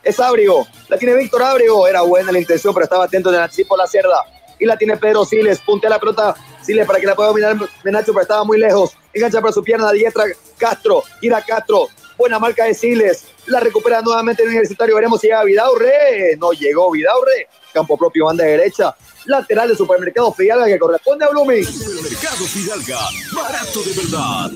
[0.03, 0.67] Es Abrego.
[0.89, 1.87] La tiene Víctor Abrego.
[1.87, 4.25] Era buena la intención, pero estaba atento en el anticipo la cerda.
[4.59, 5.59] Y la tiene Pedro Siles.
[5.59, 8.91] Puntea la pelota Siles para que la pueda dominar Menacho, pero estaba muy lejos.
[9.13, 10.25] Engancha para su pierna diestra
[10.57, 11.03] Castro.
[11.19, 11.87] Gira Castro.
[12.17, 13.25] Buena marca de Siles.
[13.47, 14.95] La recupera nuevamente el universitario.
[14.95, 16.37] Veremos si llega Vidaurre.
[16.37, 17.49] No llegó Vidaurre.
[17.73, 18.95] Campo propio, banda derecha.
[19.25, 21.65] Lateral de supermercado Fidalga que corresponde a Blooming.
[21.65, 22.99] Supermercado Fidalga.
[23.33, 24.51] Barato de verdad.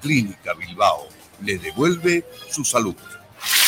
[0.00, 1.08] Clínica Bilbao
[1.42, 2.94] le devuelve su salud.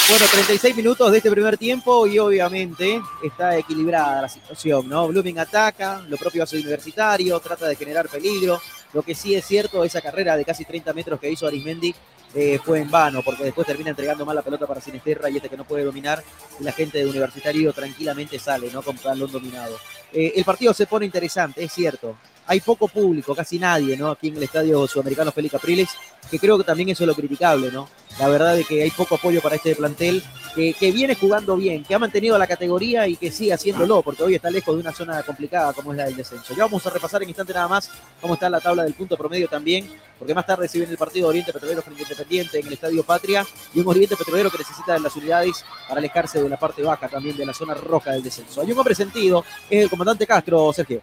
[0.08, 5.08] Bueno, 36 minutos de este primer tiempo y obviamente está equilibrada la situación, ¿no?
[5.08, 8.60] Blooming ataca, lo propio hace el universitario, trata de generar peligro.
[8.92, 11.92] Lo que sí es cierto, esa carrera de casi 30 metros que hizo Arismendi
[12.34, 15.48] eh, fue en vano, porque después termina entregando mal la pelota para Sinisterra y este
[15.48, 16.22] que no puede dominar,
[16.60, 18.82] y la gente de Universitario tranquilamente sale, ¿no?
[18.82, 19.76] Con balón dominado.
[20.12, 22.16] Eh, el partido se pone interesante, es cierto.
[22.46, 24.10] Hay poco público, casi nadie, ¿no?
[24.10, 25.88] Aquí en el estadio sudamericano Félix Capriles,
[26.30, 27.88] que creo que también eso es lo criticable, ¿no?
[28.18, 30.22] La verdad es que hay poco apoyo para este plantel,
[30.54, 34.36] que, viene jugando bien, que ha mantenido la categoría y que sigue haciéndolo, porque hoy
[34.36, 36.54] está lejos de una zona complicada como es la del descenso.
[36.54, 37.90] Ya vamos a repasar en instante nada más
[38.22, 41.26] cómo está la tabla del punto promedio también, porque más tarde se viene el partido
[41.26, 44.58] de Oriente Petrolero frente a Independiente en el Estadio Patria, y un Oriente Petrolero que
[44.58, 48.12] necesita de las unidades para alejarse de la parte baja también de la zona roja
[48.12, 48.62] del descenso.
[48.62, 51.02] Hay un hombre sentido, es el comandante Castro, Sergio.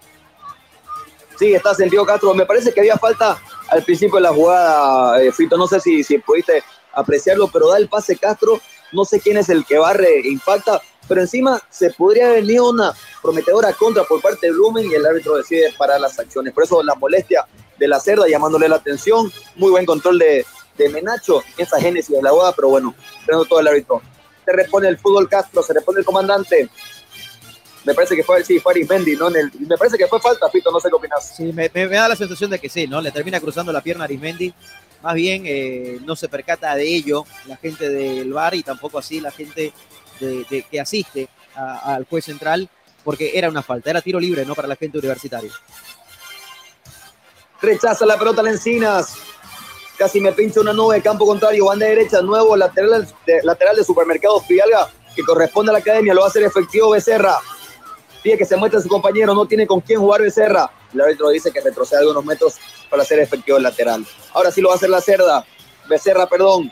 [1.38, 2.34] Sí, está sentido Castro.
[2.34, 3.38] Me parece que había falta
[3.70, 5.58] al principio de la jugada, eh, Fito.
[5.58, 6.64] No sé si, si pudiste
[6.94, 8.62] apreciarlo, pero da el pase Castro.
[8.92, 12.94] No sé quién es el que barre impacta, pero encima se podría haber venido una
[13.22, 16.54] prometedora contra por parte de Blumen y el árbitro decide parar las acciones.
[16.54, 17.46] Por eso la molestia
[17.78, 19.32] de la cerda llamándole la atención.
[19.56, 20.46] Muy buen control de,
[20.78, 22.94] de Menacho, esa génesis de la jugada, pero bueno,
[23.26, 24.02] freno todo el árbitro.
[24.46, 26.70] Se repone el fútbol Castro, se repone el comandante.
[27.86, 29.28] Me parece que fue, sí, fue Arismendi, ¿no?
[29.30, 31.36] En el- me parece que fue falta, Fito, no sé qué opinas.
[31.36, 33.02] Sí, me, me- me da la sensación de que sí, ¿no?
[33.02, 34.54] Le termina cruzando la pierna a Arismendi.
[35.02, 39.20] Más bien eh, no se percata de ello la gente del bar y tampoco así
[39.20, 39.74] la gente
[40.22, 42.70] de, de- que asiste al juez central,
[43.04, 44.56] porque era una falta, era tiro libre, ¿no?
[44.56, 45.52] Para la gente universitaria.
[47.62, 49.16] Rechaza la pelota Lencinas.
[49.98, 51.66] Casi me pincha una nube campo contrario.
[51.66, 56.14] Banda derecha, nuevo lateral de, lateral de Supermercado Fidalga, que corresponde a la academia.
[56.14, 57.38] Lo va a hacer efectivo Becerra.
[58.24, 59.34] Pide que se muestre su compañero.
[59.36, 60.72] No tiene con quién jugar Becerra.
[60.94, 62.56] El árbitro dice que retrocede algunos metros
[62.90, 64.06] para hacer efectivo el lateral.
[64.34, 65.46] Ahora sí lo va a hacer la cerda.
[65.90, 66.72] Becerra, perdón.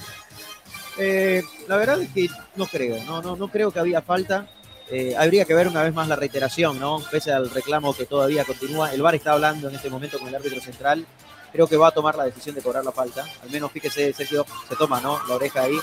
[0.98, 4.48] Eh, la verdad es que no creo, no, no, no creo que había falta.
[4.88, 7.02] Eh, habría que ver una vez más la reiteración, ¿no?
[7.10, 8.92] Pese al reclamo que todavía continúa.
[8.92, 11.04] El VAR está hablando en este momento con el árbitro central.
[11.52, 13.24] Creo que va a tomar la decisión de cobrar la falta.
[13.42, 15.20] Al menos fíjese, Sergio, se toma, ¿no?
[15.26, 15.78] La oreja ahí,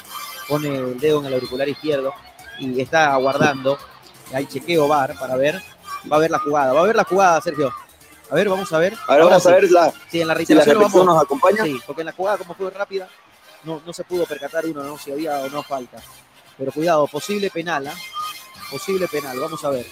[0.48, 2.14] pone el dedo en el auricular izquierdo
[2.60, 3.78] y está aguardando.
[4.34, 5.62] Hay chequeo VAR para ver.
[6.12, 7.74] Va a ver la jugada, va a ver la jugada, Sergio.
[8.30, 8.94] A ver, vamos a ver.
[8.94, 11.22] A ver, Ahora vamos a ver la, Sí, en la si la reiteración vamos- nos
[11.24, 11.64] acompaña.
[11.64, 13.10] Sí, porque en la jugada, como fue rápida,
[13.64, 14.98] no, no se pudo percatar uno, ¿no?
[14.98, 15.98] Si había o no falta.
[16.58, 17.94] Pero cuidado, posible penal, ¿ah?
[18.74, 19.86] Posible penal, vamos a ver.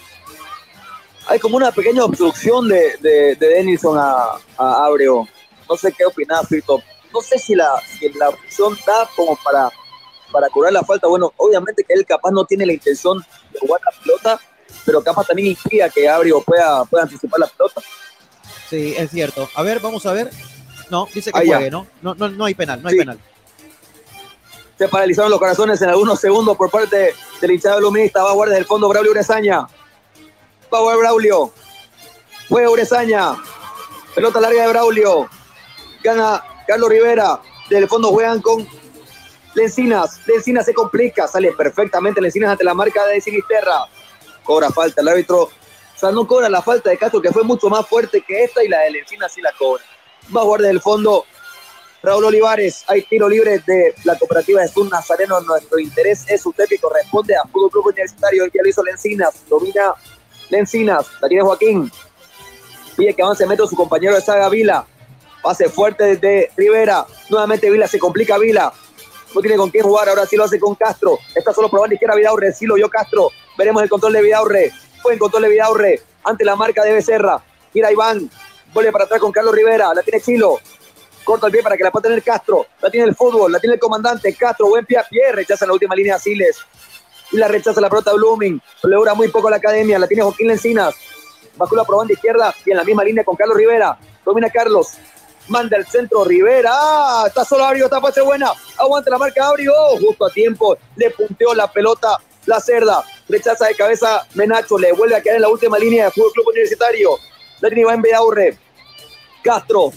[1.27, 5.27] Hay como una pequeña obstrucción de, de, de Denison a, a Abreu.
[5.69, 6.82] No sé qué opinás, Fito.
[7.13, 9.69] No sé si la, si la opción da como para,
[10.32, 11.07] para cobrar la falta.
[11.07, 13.19] Bueno, obviamente que él capaz no tiene la intención
[13.53, 14.39] de jugar la pelota,
[14.84, 17.82] pero capaz también impida que Abreu pueda, pueda anticipar la pelota.
[18.67, 19.47] Sí, es cierto.
[19.53, 20.32] A ver, vamos a ver.
[20.89, 21.86] No, dice que Ah, juegue, ¿no?
[22.01, 23.19] No, no, no hay penal, no hay penal.
[24.82, 28.23] Se paralizaron los corazones en algunos segundos por parte del hinchado luminista.
[28.23, 29.59] Va a guardar desde el fondo Braulio Urezaña.
[29.59, 31.53] Va a jugar Braulio.
[32.49, 33.36] Juega Urezaña.
[34.15, 35.29] Pelota larga de Braulio.
[36.03, 37.39] Gana Carlos Rivera.
[37.69, 38.67] Desde el fondo juegan con
[39.53, 40.19] Lencinas.
[40.25, 41.27] Lencinas se complica.
[41.27, 43.86] Sale perfectamente Lencinas ante la marca de Sinisterra.
[44.43, 45.43] Cobra falta el árbitro.
[45.43, 45.51] O
[45.95, 48.67] sea, no cobra la falta de Castro, que fue mucho más fuerte que esta, y
[48.67, 49.84] la de Lencinas sí la cobra.
[50.36, 51.27] Va a jugar desde el fondo
[52.04, 55.39] Raúl Olivares, hay tiro libre de la cooperativa de Sun Nazareno.
[55.41, 58.45] Nuestro interés es usted que corresponde a Fútbol Club Universitario.
[58.47, 59.93] Ya lo hizo Lencinas, domina
[60.49, 61.91] Lencinas, la tiene Joaquín.
[62.97, 64.86] Pide que avance metro su compañero de saga Vila.
[65.43, 67.06] Pase fuerte desde Rivera.
[67.30, 68.74] Nuevamente Vila se complica Vila.
[69.36, 71.20] No tiene con quién jugar, ahora sí lo hace con Castro.
[71.36, 73.30] Está solo probando izquierda Vidaurre, sí lo vio Castro.
[73.58, 74.72] Veremos el control de Vidaurre.
[75.04, 77.43] Buen control de Vidaurre ante la marca de Becerra.
[77.74, 78.30] Mira Iván,
[78.74, 79.93] Vuelve para atrás con Carlos Rivera.
[79.93, 80.60] La tiene Chilo.
[81.32, 82.67] Corta el pie para que la pueda tener Castro.
[82.82, 83.53] La tiene el fútbol.
[83.53, 84.36] La tiene el comandante.
[84.36, 85.32] Castro, buen pie a pie.
[85.32, 86.57] Rechaza la última línea Siles.
[87.32, 88.61] Y la rechaza la pelota Blooming.
[88.84, 89.97] Le dura muy poco la academia.
[89.97, 90.93] La tiene Joaquín Lencinas.
[91.55, 93.97] Bajó la probanda izquierda y en la misma línea con Carlos Rivera.
[94.25, 94.89] Domina Carlos.
[95.47, 96.69] Manda el centro Rivera.
[96.73, 97.86] Ah, está solo Abrigo.
[97.86, 98.51] Está ser buena.
[98.77, 99.73] Aguanta la marca Abrigo.
[100.01, 100.77] Justo a tiempo.
[100.97, 103.05] Le punteó la pelota la cerda.
[103.29, 104.77] Rechaza de cabeza Menacho.
[104.77, 107.11] Le vuelve a quedar en la última línea de Fútbol Club Universitario.
[107.61, 108.59] La tiene Iván Beaurre.
[109.41, 109.93] Castro.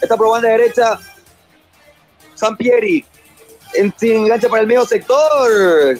[0.00, 0.98] Está probando de derecha.
[2.34, 3.04] Sampieri.
[3.74, 5.50] En, se engancha para el medio sector.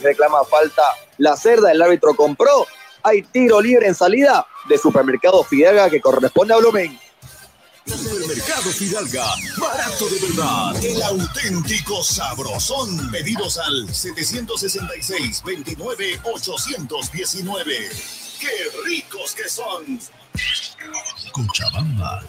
[0.02, 0.82] Reclama falta
[1.18, 1.72] la cerda.
[1.72, 2.66] El árbitro compró.
[3.02, 6.98] Hay tiro libre en salida de Supermercado Fidalga que corresponde a Blumen.
[7.86, 9.24] Supermercado Fidalga,
[9.56, 13.10] barato de verdad, el auténtico sabrosón.
[13.10, 17.90] Pedidos al 766 29 819.
[18.38, 18.48] ¡Qué
[18.84, 19.98] ricos que son!
[21.32, 22.22] Cochabamba.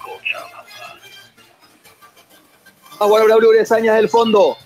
[3.00, 4.58] Agua Braulio Urezaña del fondo.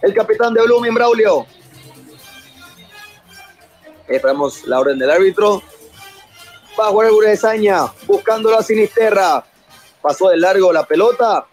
[0.00, 1.46] El capitán de Blumen, Braulio.
[4.08, 5.62] Esperamos la orden del árbitro.
[6.80, 9.44] Va a jugar Urezaña, buscando la sinisterra.
[10.00, 11.46] Pasó de largo la pelota.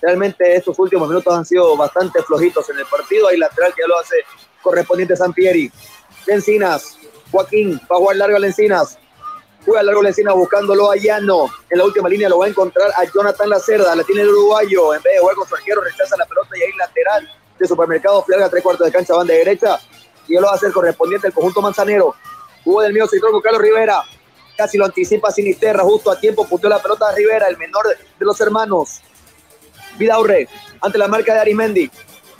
[0.00, 3.26] Realmente estos últimos minutos han sido bastante flojitos en el partido.
[3.26, 4.16] Hay lateral que ya lo hace
[4.62, 5.72] correspondiente Sampieri.
[6.26, 6.98] Lencinas,
[7.32, 8.96] Joaquín, va a jugar largo a Lencinas.
[9.64, 11.46] Juega largo Lencinas buscándolo a Llano.
[11.70, 13.94] En la última línea lo va a encontrar a Jonathan Lacerda.
[13.96, 14.94] La tiene el uruguayo.
[14.94, 18.22] En vez de jugar con su arquero, rechaza la pelota y ahí lateral de Supermercado
[18.24, 19.78] Flaga, tres cuartos de cancha, van de derecha.
[20.28, 22.14] Y él lo va a hacer correspondiente el conjunto manzanero.
[22.62, 24.02] Jugó del mío sector con Carlos Rivera.
[24.56, 28.24] Casi lo anticipa Sinisterra, justo a tiempo, punteó la pelota de Rivera, el menor de
[28.24, 29.00] los hermanos.
[29.98, 30.48] Vidaurre,
[30.80, 31.90] ante la marca de Arimendi.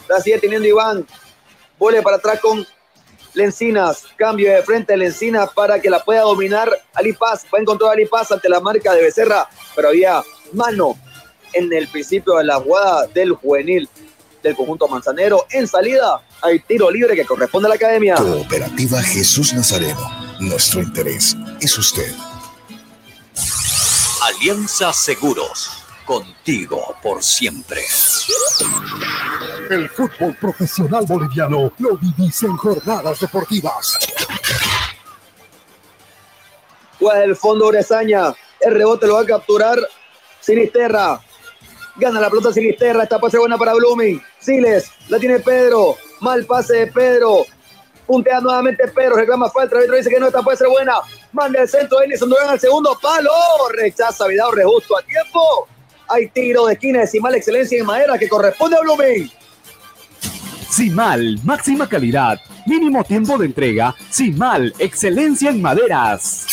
[0.08, 1.06] La sigue teniendo Iván.
[1.78, 2.64] Vuelve para atrás con
[3.34, 4.04] Lencinas.
[4.16, 7.44] Cambio de frente de Lencinas para que la pueda dominar Ali Paz.
[7.52, 10.22] Va a encontrar a Ali Paz ante la marca de Becerra, pero había
[10.52, 10.96] mano
[11.52, 13.88] en el principio de la jugada del juvenil
[14.42, 15.46] del conjunto manzanero.
[15.50, 18.16] En salida hay tiro libre que corresponde a la academia.
[18.16, 20.10] Cooperativa Jesús Nazareno.
[20.40, 22.12] Nuestro interés es usted.
[24.22, 25.83] Alianza Seguros.
[26.04, 27.80] Contigo por siempre.
[29.70, 33.98] El fútbol profesional boliviano lo vivís en jornadas deportivas.
[36.98, 38.34] Juega del fondo Orezaña.
[38.60, 39.78] El rebote lo va a capturar
[40.40, 41.20] Sinisterra.
[41.96, 43.04] Gana la pelota Sinisterra.
[43.04, 44.22] Esta pase buena para Blooming.
[44.38, 44.90] Siles.
[45.08, 45.96] La tiene Pedro.
[46.20, 47.46] Mal pase de Pedro.
[48.06, 50.96] Puntea nuevamente Pedro, reclama falta, el dice que no, esta puede ser buena.
[51.32, 53.30] Manda el centro, Enison Durán al segundo palo.
[53.72, 55.68] Rechaza Vidal justo a tiempo.
[56.08, 59.30] Hay tiro de esquina de Simal Excelencia en Madera que corresponde a Blumen.
[60.70, 63.94] Simal, máxima calidad, mínimo tiempo de entrega.
[64.10, 66.46] Simal, excelencia en maderas.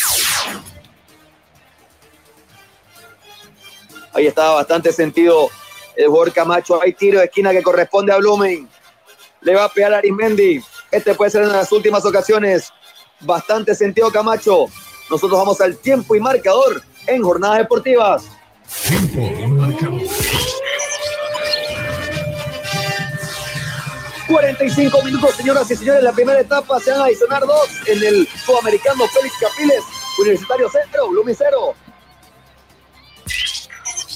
[4.14, 5.48] Ahí estaba bastante sentido
[5.96, 6.80] el jugador Camacho.
[6.80, 8.68] Hay tiro de esquina que corresponde a Blumen.
[9.40, 10.62] Le va a pegar a Arismendi.
[10.90, 12.72] Este puede ser en las últimas ocasiones.
[13.20, 14.66] Bastante sentido Camacho.
[15.10, 18.24] Nosotros vamos al tiempo y marcador en jornadas deportivas.
[18.80, 20.00] Tiempo y marcador.
[24.28, 26.02] 45 minutos, señoras y señores.
[26.02, 29.82] La primera etapa se van a adicionar dos en el sudamericano Félix Capiles,
[30.18, 31.74] Universitario Centro, Lumicero.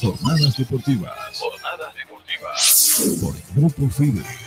[0.01, 1.39] Jornadas deportivas.
[1.39, 3.21] Jornadas deportivas.
[3.21, 4.47] Por Grupo Fides.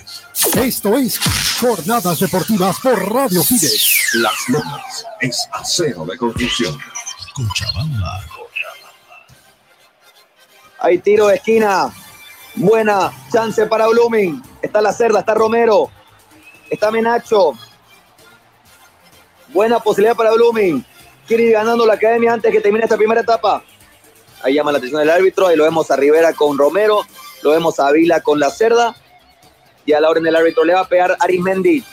[0.56, 1.20] Esto es
[1.60, 4.12] Jornadas Deportivas por Radio Fides.
[4.14, 6.78] Las Lomas es acero de construcción.
[7.36, 8.39] Cochabamba.
[10.80, 11.94] Hay tiro de esquina.
[12.56, 14.42] Buena chance para Blooming.
[14.62, 15.90] Está la cerda, está Romero.
[16.70, 17.54] Está Menacho.
[19.50, 20.86] Buena posibilidad para Blooming.
[21.28, 23.64] Quiere ir ganando la academia antes que termine esta primera etapa.
[24.42, 25.48] Ahí llama la atención del árbitro.
[25.48, 27.02] Ahí lo vemos a Rivera con Romero.
[27.44, 28.96] Lo vemos a Vila con la cerda.
[29.86, 31.84] Y a la orden del árbitro le va a pegar Arismendi.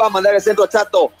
[0.00, 1.12] Va a mandar el centro a Chato.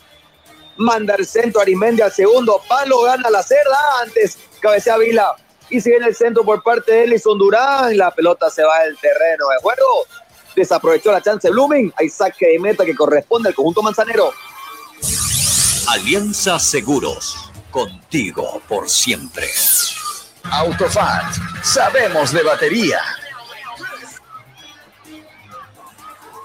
[0.76, 3.02] Manda el centro Arismendi al segundo palo.
[3.02, 3.78] Gana la cerda.
[4.02, 5.36] Antes cabecea Vila.
[5.70, 8.96] Y si viene el centro por parte de Ellison Durán, la pelota se va del
[8.98, 10.06] terreno de juego.
[10.54, 11.92] Desaprovechó la chance Blooming.
[11.96, 14.32] Hay saque de meta que corresponde al conjunto manzanero.
[15.88, 17.50] Alianza Seguros.
[17.70, 19.48] Contigo por siempre.
[20.44, 21.34] Autofat.
[21.62, 23.00] Sabemos de batería.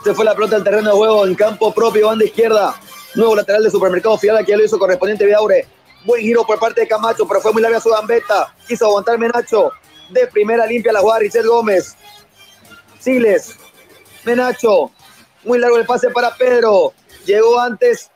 [0.04, 2.80] Se fue la pelota al terreno de juego en campo propio, banda izquierda.
[3.16, 5.68] Nuevo lateral de Supermercado Fiala que ya lo hizo correspondiente Vidaure.
[6.10, 8.52] Buen giro por parte de Camacho, pero fue muy larga su gambeta.
[8.68, 9.72] Quiso aguantar Menacho.
[10.10, 11.96] De primera limpia la jugada Richel Gómez.
[13.00, 13.56] Siles.
[14.26, 14.90] Menacho.
[15.44, 16.94] Muy largo el pase para Pedro.
[17.28, 18.10] Llegó antes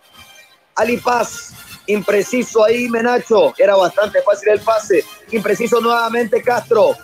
[0.74, 1.54] Ali Paz.
[1.86, 5.06] Impreciso ahí Menacho, era bastante fácil el pase.
[5.30, 6.98] Impreciso nuevamente Castro.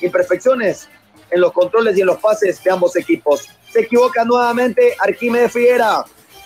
[0.00, 0.88] Imperfecciones
[1.28, 3.48] en los controles y en los pases de ambos equipos.
[3.72, 6.04] Se equivoca nuevamente Arquímedes Figuera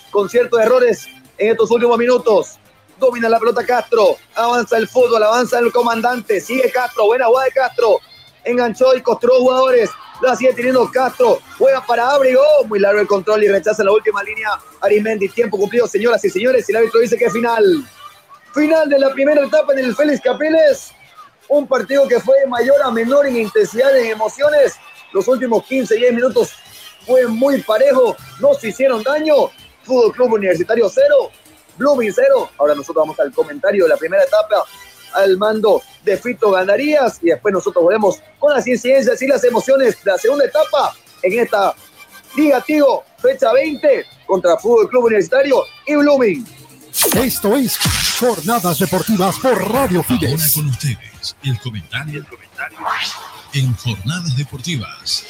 [0.09, 1.05] con ciertos errores
[1.37, 2.57] en estos últimos minutos.
[2.97, 7.51] Domina la pelota Castro, avanza el fútbol, avanza el comandante, sigue Castro, buena jugada de
[7.51, 7.99] Castro,
[8.43, 9.89] enganchó y construyó jugadores,
[10.21, 14.23] la sigue teniendo Castro, juega para Abrigo, muy largo el control y rechaza la última
[14.23, 14.49] línea.
[14.81, 17.63] Arimendi, tiempo cumplido señoras y señores, y el árbitro dice que es final.
[18.53, 20.91] Final de la primera etapa en el Félix Capiles,
[21.49, 24.75] un partido que fue de mayor a menor en intensidad en emociones,
[25.11, 26.53] los últimos 15, 10 minutos
[27.05, 29.35] fue muy parejo, no se hicieron daño,
[29.83, 31.31] Fútbol Club Universitario 0,
[31.77, 34.63] Blooming 0, ahora nosotros vamos al comentario de la primera etapa,
[35.13, 40.03] al mando de Fito Gandarías y después nosotros volvemos con las incidencias y las emociones
[40.03, 41.73] de la segunda etapa en esta
[42.35, 46.45] Liga Tigo, fecha 20 contra Fútbol Club Universitario y Blooming.
[47.15, 47.77] Esto es
[48.19, 50.53] Jornadas Deportivas por Radio Ahora Fides.
[50.53, 52.77] con ustedes, el comentario, el comentario
[53.53, 55.25] en Jornadas Deportivas.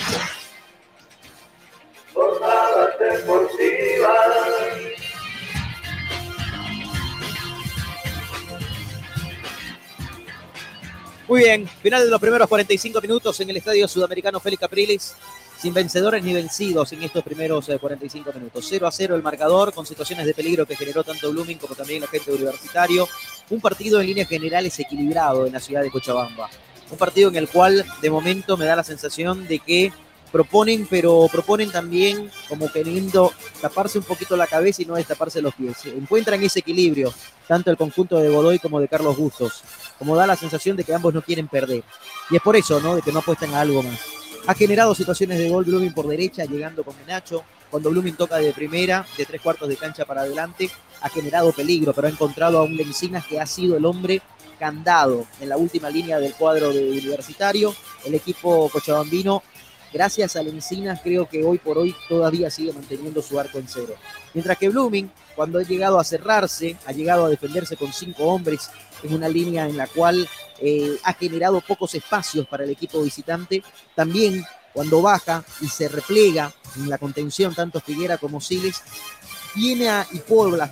[11.27, 15.15] Muy bien, final de los primeros 45 minutos en el Estadio Sudamericano Félix Capriles,
[15.59, 18.63] sin vencedores ni vencidos en estos primeros eh, 45 minutos.
[18.69, 22.01] 0 a 0 el marcador, con situaciones de peligro que generó tanto Blooming como también
[22.01, 23.07] la gente universitario.
[23.49, 26.47] Un partido en líneas generales equilibrado en la ciudad de Cochabamba.
[26.91, 29.91] Un partido en el cual de momento me da la sensación de que
[30.35, 33.31] proponen, pero proponen también como queriendo
[33.61, 35.85] taparse un poquito la cabeza y no destaparse los pies.
[35.85, 37.13] Encuentran ese equilibrio,
[37.47, 39.63] tanto el conjunto de Godoy como de Carlos Bustos,
[39.97, 41.85] como da la sensación de que ambos no quieren perder.
[42.29, 42.97] Y es por eso, ¿no?
[42.97, 43.97] De que no apuestan a algo más.
[44.45, 47.45] Ha generado situaciones de gol Blooming por derecha, llegando con Menacho.
[47.71, 51.93] Cuando Blooming toca de primera, de tres cuartos de cancha para adelante, ha generado peligro,
[51.93, 54.21] pero ha encontrado a un Lencinas que ha sido el hombre
[54.59, 57.73] candado en la última línea del cuadro de Universitario.
[58.03, 59.41] El equipo cochabambino
[59.95, 63.95] gracias a Lencinas, creo que hoy por hoy todavía sigue manteniendo su arco en cero.
[64.33, 68.69] Mientras que Blooming, cuando ha llegado a cerrarse, ha llegado a defenderse con cinco hombres
[69.03, 70.27] en una línea en la cual
[70.59, 73.63] eh, ha generado pocos espacios para el equipo visitante,
[73.95, 74.43] también
[74.73, 78.83] cuando baja y se replega en la contención, tanto Figuera como Siles,
[79.55, 80.21] viene a y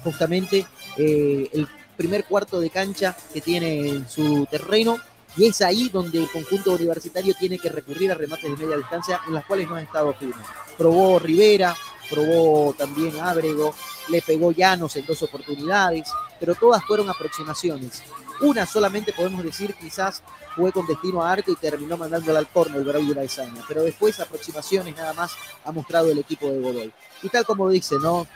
[0.03, 0.67] justamente
[0.97, 4.97] eh, el primer cuarto de cancha que tiene en su terreno
[5.35, 9.21] y es ahí donde el conjunto universitario tiene que recurrir a remates de media distancia
[9.27, 10.43] en las cuales no ha estado firme.
[10.77, 11.75] Probó Rivera,
[12.09, 13.73] probó también Ábrego,
[14.09, 18.03] le pegó Llanos en dos oportunidades, pero todas fueron aproximaciones.
[18.41, 20.21] Una solamente podemos decir quizás
[20.55, 24.19] fue con destino a arco y terminó mandándola al corno el Braulio Laizaña, pero después
[24.19, 25.31] aproximaciones nada más
[25.63, 26.93] ha mostrado el equipo de Godoy.
[27.21, 28.27] Y tal como dice, ¿no?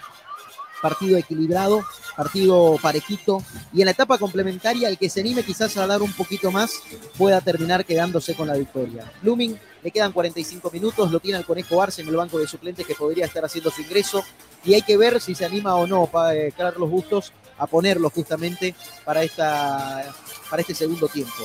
[0.82, 1.84] Partido equilibrado,
[2.16, 3.44] partido parejito,
[3.74, 6.72] y en la etapa complementaria el que se anime quizás a dar un poquito más
[7.18, 9.12] pueda terminar quedándose con la victoria.
[9.22, 12.86] Blooming le quedan 45 minutos, lo tiene el Conejo Arce en el banco de suplentes
[12.86, 14.24] que podría estar haciendo su ingreso,
[14.64, 18.76] y hay que ver si se anima o no para Carlos Bustos a ponerlo justamente
[19.06, 20.14] para, esta,
[20.50, 21.44] para este segundo tiempo.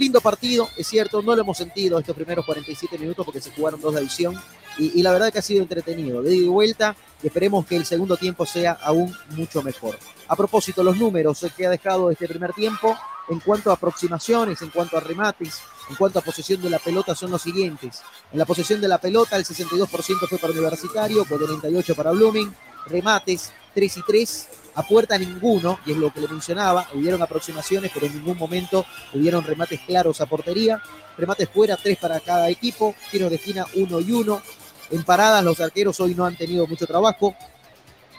[0.00, 3.82] Lindo partido, es cierto, no lo hemos sentido estos primeros 47 minutos porque se jugaron
[3.82, 4.34] dos de adición
[4.78, 7.84] y, la verdad que ha sido entretenido, de ida y vuelta y esperemos que el
[7.84, 9.98] segundo tiempo sea aún mucho mejor.
[10.26, 12.96] A propósito, los números que ha dejado este primer tiempo
[13.28, 15.60] en cuanto a aproximaciones, en cuanto a remates,
[15.90, 18.00] en cuanto a posesión de la pelota son los siguientes.
[18.32, 19.86] En la posesión de la pelota el 62%
[20.30, 22.50] fue para Universitario, 48 para Blooming,
[22.86, 27.90] remates 3 y 3, a puerta ninguno, y es lo que le mencionaba, hubieron aproximaciones,
[27.92, 30.80] pero en ningún momento hubieron remates claros a portería,
[31.16, 34.42] remates fuera, 3 para cada equipo, tiros de esquina 1 y 1,
[34.90, 37.34] en paradas los arqueros hoy no han tenido mucho trabajo,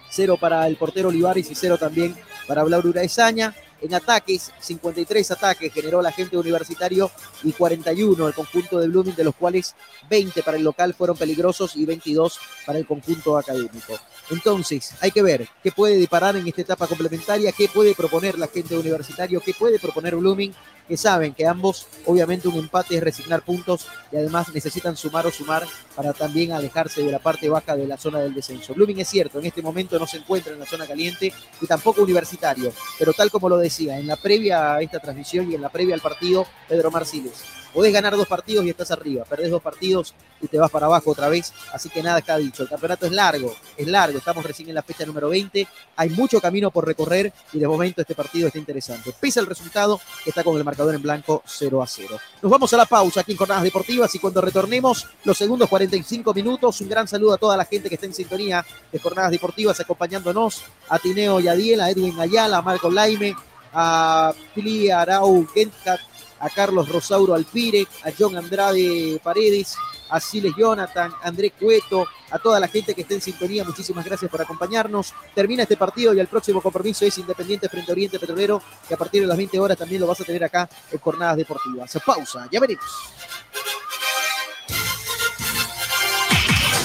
[0.09, 2.15] cero para el portero Olivares y cero también
[2.47, 3.55] para Blauro Uraesaña.
[3.81, 7.09] En ataques, 53 ataques generó la gente universitario
[7.43, 9.75] y 41 el conjunto de Blooming, de los cuales
[10.07, 13.99] 20 para el local fueron peligrosos y 22 para el conjunto académico.
[14.29, 18.47] Entonces, hay que ver qué puede disparar en esta etapa complementaria, qué puede proponer la
[18.47, 20.53] gente universitario, qué puede proponer Blooming,
[20.91, 25.31] que saben que ambos, obviamente, un empate es resignar puntos y además necesitan sumar o
[25.31, 25.65] sumar
[25.95, 28.73] para también alejarse de la parte baja de la zona del descenso.
[28.73, 31.31] Blooming es cierto, en este momento no se encuentra en la zona caliente
[31.61, 35.55] y tampoco universitario, pero tal como lo decía, en la previa a esta transmisión y
[35.55, 37.41] en la previa al partido, Pedro Marciles.
[37.73, 41.11] Podés ganar dos partidos y estás arriba, perdés dos partidos y te vas para abajo
[41.11, 42.63] otra vez, así que nada está dicho.
[42.63, 45.65] El campeonato es largo, es largo, estamos recién en la fecha número 20,
[45.95, 49.13] hay mucho camino por recorrer y de momento este partido está interesante.
[49.17, 52.17] Pese al resultado que está con el marcador en blanco 0 a 0.
[52.41, 56.33] Nos vamos a la pausa aquí en Jornadas Deportivas y cuando retornemos los segundos 45
[56.33, 59.79] minutos, un gran saludo a toda la gente que está en sintonía de Jornadas Deportivas
[59.79, 63.35] acompañándonos, a Tineo Yadiel, a Edwin Ayala, a Marco Laime,
[63.73, 65.99] a Pili Arau Gentcat,
[66.39, 69.75] a Carlos Rosauro Alpire, a John Andrade Paredes,
[70.11, 74.05] a Siles Jonathan, a André Cueto, a toda la gente que esté en sintonía, muchísimas
[74.05, 75.13] gracias por acompañarnos.
[75.33, 78.97] Termina este partido y el próximo compromiso es Independiente frente a Oriente Petrolero, que a
[78.97, 81.97] partir de las 20 horas también lo vas a tener acá en Jornadas Deportivas.
[82.05, 82.85] Pausa, ya veremos.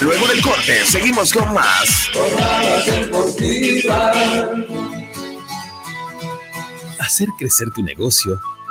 [0.01, 2.09] Luego del corte, seguimos con más.
[6.99, 8.39] Hacer crecer tu negocio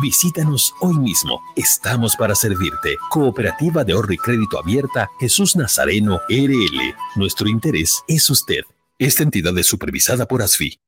[0.00, 1.42] Visítanos hoy mismo.
[1.56, 2.96] Estamos para servirte.
[3.10, 6.94] Cooperativa de ahorro y crédito abierta Jesús Nazareno RL.
[7.16, 8.62] Nuestro interés es usted.
[8.98, 10.78] Esta entidad es supervisada por ASFI.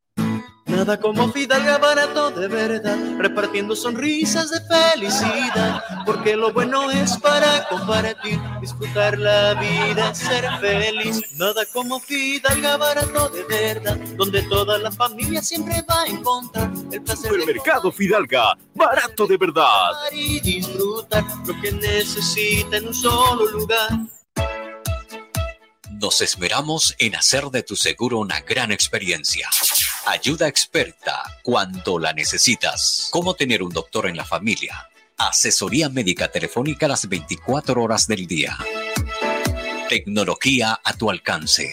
[0.72, 7.68] Nada como Fidalga barato de verdad, repartiendo sonrisas de felicidad, porque lo bueno es para
[7.68, 11.20] compartir, disfrutar la vida, ser feliz.
[11.36, 17.02] Nada como Fidalga barato de verdad, donde toda la familia siempre va a encontrar el
[17.02, 19.90] placer El mercado Fidalga, barato de verdad.
[20.10, 23.90] y disfrutar lo que necesita en un solo lugar.
[26.00, 29.48] Nos esmeramos en hacer de tu seguro una gran experiencia.
[30.04, 33.08] Ayuda experta cuando la necesitas.
[33.12, 34.88] Cómo tener un doctor en la familia.
[35.16, 38.58] Asesoría médica telefónica las 24 horas del día.
[39.88, 41.72] Tecnología a tu alcance.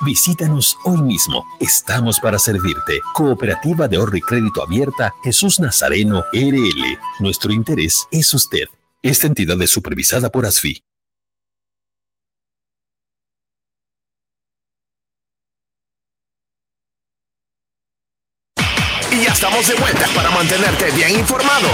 [0.00, 1.44] Visítanos hoy mismo.
[1.58, 3.00] Estamos para servirte.
[3.14, 6.98] Cooperativa de ahorro y crédito abierta Jesús Nazareno RL.
[7.20, 8.64] Nuestro interés es usted.
[9.02, 10.82] Esta entidad es supervisada por ASFI.
[19.12, 21.68] Y ya estamos de vuelta para mantenerte bien informado.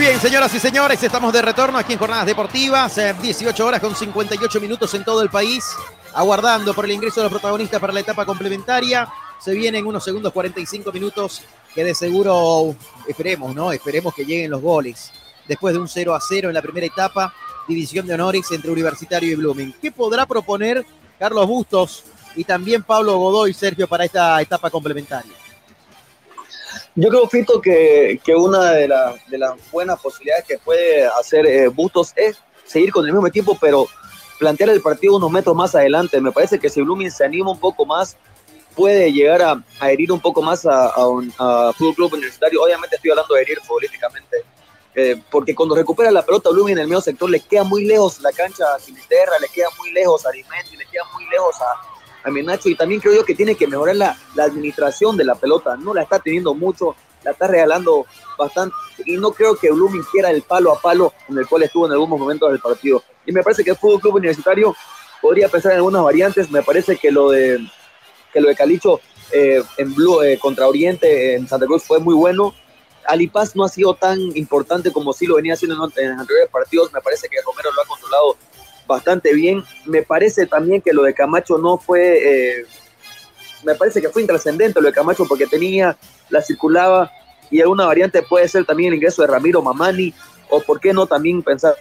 [0.00, 4.58] Bien, señoras y señores, estamos de retorno aquí en Jornadas Deportivas, 18 horas con 58
[4.58, 5.76] minutos en todo el país,
[6.14, 9.06] aguardando por el ingreso de los protagonistas para la etapa complementaria.
[9.38, 11.42] Se vienen unos segundos 45 minutos
[11.74, 12.74] que de seguro
[13.06, 13.72] esperemos, ¿no?
[13.72, 15.12] Esperemos que lleguen los goles.
[15.46, 17.34] Después de un 0 a 0 en la primera etapa,
[17.68, 19.74] división de honores entre Universitario y Blooming.
[19.82, 20.82] ¿Qué podrá proponer
[21.18, 22.04] Carlos Bustos
[22.36, 25.34] y también Pablo Godoy, Sergio, para esta etapa complementaria?
[26.96, 32.12] Yo creo, Fito, que, que una de, las buenas posibilidades que puede hacer eh, Bustos
[32.16, 33.86] es seguir con el mismo equipo, pero
[34.38, 36.20] plantear el partido unos metros más adelante.
[36.20, 38.16] Me parece que si Blooming se anima un poco más,
[38.74, 42.62] puede llegar a, a herir un poco más a, a un Fútbol Club Universitario.
[42.62, 44.44] Obviamente estoy hablando de herir futbolísticamente,
[44.94, 48.20] eh, porque cuando recupera la pelota Blooming en el medio sector, le queda muy lejos
[48.20, 51.99] la cancha a Sinisterra, le queda muy lejos a Dimendi, le queda muy lejos a,
[52.22, 55.76] a Menacho y también creo yo que tiene que mejorar la, administración de la pelota.
[55.76, 58.06] No la está teniendo mucho, la está regalando
[58.38, 58.74] bastante
[59.04, 61.92] y no creo que Blooming quiera el palo a palo en el cual estuvo en
[61.92, 63.02] algunos momentos del partido.
[63.26, 64.74] Y me parece que el Fútbol Club Universitario
[65.20, 66.50] podría pensar en algunas variantes.
[66.50, 67.58] Me parece que lo de,
[68.32, 69.00] que lo de Calicho
[69.32, 72.54] eh, en Blue, eh, contra Oriente en Santa Cruz fue muy bueno.
[73.06, 76.92] Alipaz no ha sido tan importante como sí lo venía haciendo en, en anteriores partidos.
[76.92, 78.36] Me parece que Romero lo ha controlado
[78.90, 79.64] bastante bien.
[79.86, 82.66] Me parece también que lo de Camacho no fue, eh,
[83.64, 85.96] me parece que fue intrascendente lo de Camacho porque tenía,
[86.28, 87.10] la circulaba
[87.50, 90.12] y alguna variante puede ser también el ingreso de Ramiro Mamani
[90.50, 91.74] o por qué no también pensar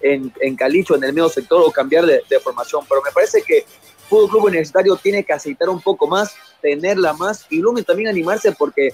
[0.00, 2.84] en, en Calicho en el medio sector o cambiar de, de, formación.
[2.88, 3.64] Pero me parece que
[4.08, 8.52] Fútbol Club Universitario tiene que aceitar un poco más, tenerla más y Lumen también animarse
[8.52, 8.92] porque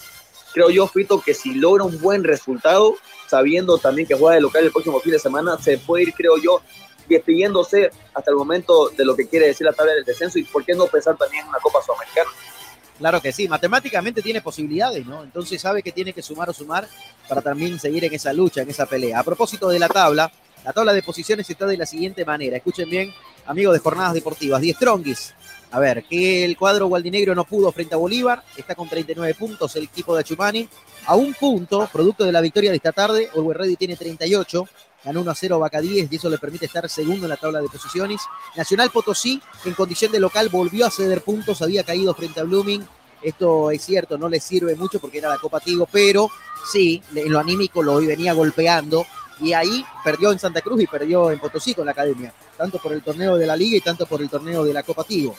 [0.52, 4.64] creo yo, Fito, que si logra un buen resultado, sabiendo también que juega de local
[4.64, 6.60] el próximo fin de semana, se puede ir, creo yo,
[7.12, 10.64] despidiéndose hasta el momento de lo que quiere decir la tabla del descenso y por
[10.64, 12.30] qué no pensar también en una Copa Sudamericana.
[12.98, 15.24] Claro que sí, matemáticamente tiene posibilidades, ¿no?
[15.24, 16.86] Entonces sabe que tiene que sumar o sumar
[17.28, 19.18] para también seguir en esa lucha, en esa pelea.
[19.18, 20.30] A propósito de la tabla,
[20.64, 22.56] la tabla de posiciones está de la siguiente manera.
[22.56, 23.12] Escuchen bien,
[23.46, 24.60] amigos de Jornadas Deportivas.
[24.60, 25.34] 10 Strongis.
[25.72, 28.44] A ver, que el cuadro gualdinegro no pudo frente a Bolívar.
[28.56, 30.68] Está con 39 puntos el equipo de Achumani.
[31.06, 34.68] A un punto, producto de la victoria de esta tarde, Orwell Ready tiene 38
[35.04, 37.60] ganó 1 a 0 Vaca 10 y eso le permite estar segundo en la tabla
[37.60, 38.20] de posiciones.
[38.56, 42.86] Nacional Potosí, en condición de local, volvió a ceder puntos, había caído frente a Blooming.
[43.22, 46.28] Esto es cierto, no le sirve mucho porque era la Copa Tigo, pero
[46.70, 49.06] sí, en lo anímico lo venía golpeando
[49.40, 52.92] y ahí perdió en Santa Cruz y perdió en Potosí con la academia, tanto por
[52.92, 55.36] el torneo de la Liga y tanto por el torneo de la Copa Tigo.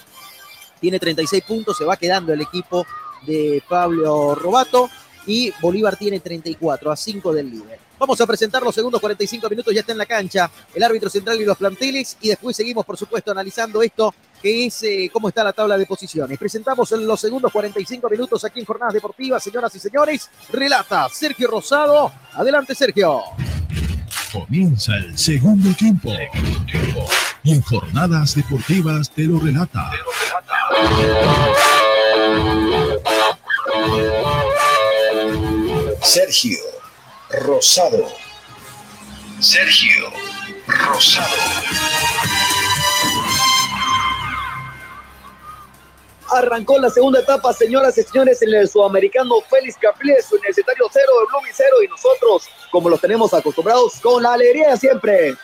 [0.80, 2.86] Tiene 36 puntos, se va quedando el equipo
[3.26, 4.90] de Pablo Robato
[5.26, 7.80] y Bolívar tiene 34 a 5 del líder.
[8.00, 11.40] Vamos a presentar los segundos 45 minutos, ya está en la cancha el árbitro central
[11.40, 15.44] y los planteles y después seguimos, por supuesto, analizando esto que es eh, cómo está
[15.44, 16.38] la tabla de posiciones.
[16.38, 20.30] Presentamos en los segundos 45 minutos aquí en Jornadas Deportivas, señoras y señores.
[20.52, 22.12] Relata Sergio Rosado.
[22.34, 23.22] Adelante, Sergio.
[24.34, 26.12] Comienza el segundo tiempo.
[27.44, 29.92] Y en Jornadas Deportivas te lo relata.
[29.92, 31.14] Te lo relata.
[36.02, 36.73] Sergio
[37.42, 38.08] Rosado.
[39.40, 40.12] Sergio
[40.68, 41.28] Rosado.
[46.32, 51.26] Arrancó la segunda etapa, señoras y señores, en el sudamericano Félix Capriles, Universitario 0 de
[51.28, 55.36] Blumi 0 y nosotros, como los tenemos acostumbrados, con la alegría de siempre.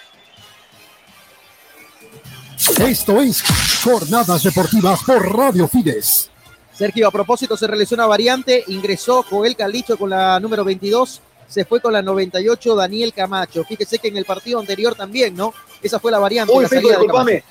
[2.88, 3.44] Esto es
[3.84, 6.30] Jornadas Deportivas por Radio Fides.
[6.74, 11.66] Sergio, a propósito, se realizó una variante, ingresó Joel Calicho con la número 22, se
[11.66, 13.64] fue con la 98 Daniel Camacho.
[13.66, 15.54] Fíjese que en el partido anterior también, ¿no?
[15.82, 16.54] Esa fue la variante.
[16.54, 17.44] Uy, la Fico, disculpame.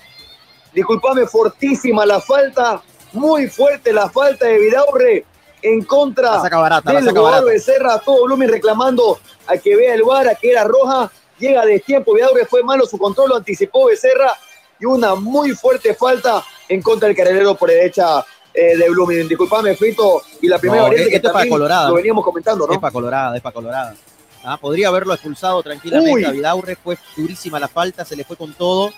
[0.72, 2.80] Disculpame, fortísima la falta,
[3.12, 5.24] muy fuerte la falta de Vidaurre
[5.60, 7.44] en contra la saca barata, del la saca barata.
[7.44, 9.18] Becerra, todo volumen reclamando
[9.48, 12.86] a que vea el VAR, a que era roja, llega de tiempo, Vidaurre fue malo,
[12.86, 14.32] su control lo anticipó Becerra
[14.78, 18.24] y una muy fuerte falta en contra del carrilero por derecha
[18.58, 19.28] eh, de Blooming.
[19.28, 21.88] Disculpame, Frito, y la primera No, variante que es para Colorado.
[21.90, 22.72] lo veníamos comentando, ¿no?
[22.72, 23.94] Es para Colorada, es para Colorada.
[24.42, 28.54] Ah, podría haberlo expulsado tranquilamente a Vidaurre, fue durísima la falta, se le fue con
[28.54, 28.90] todo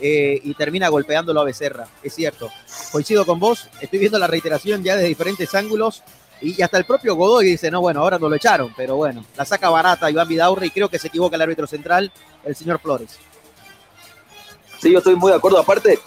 [0.00, 1.86] eh, y termina golpeándolo a Becerra.
[2.02, 2.50] Es cierto.
[2.92, 6.02] Coincido con vos, estoy viendo la reiteración ya desde diferentes ángulos
[6.40, 9.44] y hasta el propio Godoy dice, no, bueno, ahora no lo echaron, pero bueno, la
[9.44, 12.10] saca barata Iván Vidaurre y creo que se equivoca el árbitro central,
[12.44, 13.18] el señor Flores.
[14.80, 15.58] Sí, yo estoy muy de acuerdo.
[15.58, 15.98] Aparte,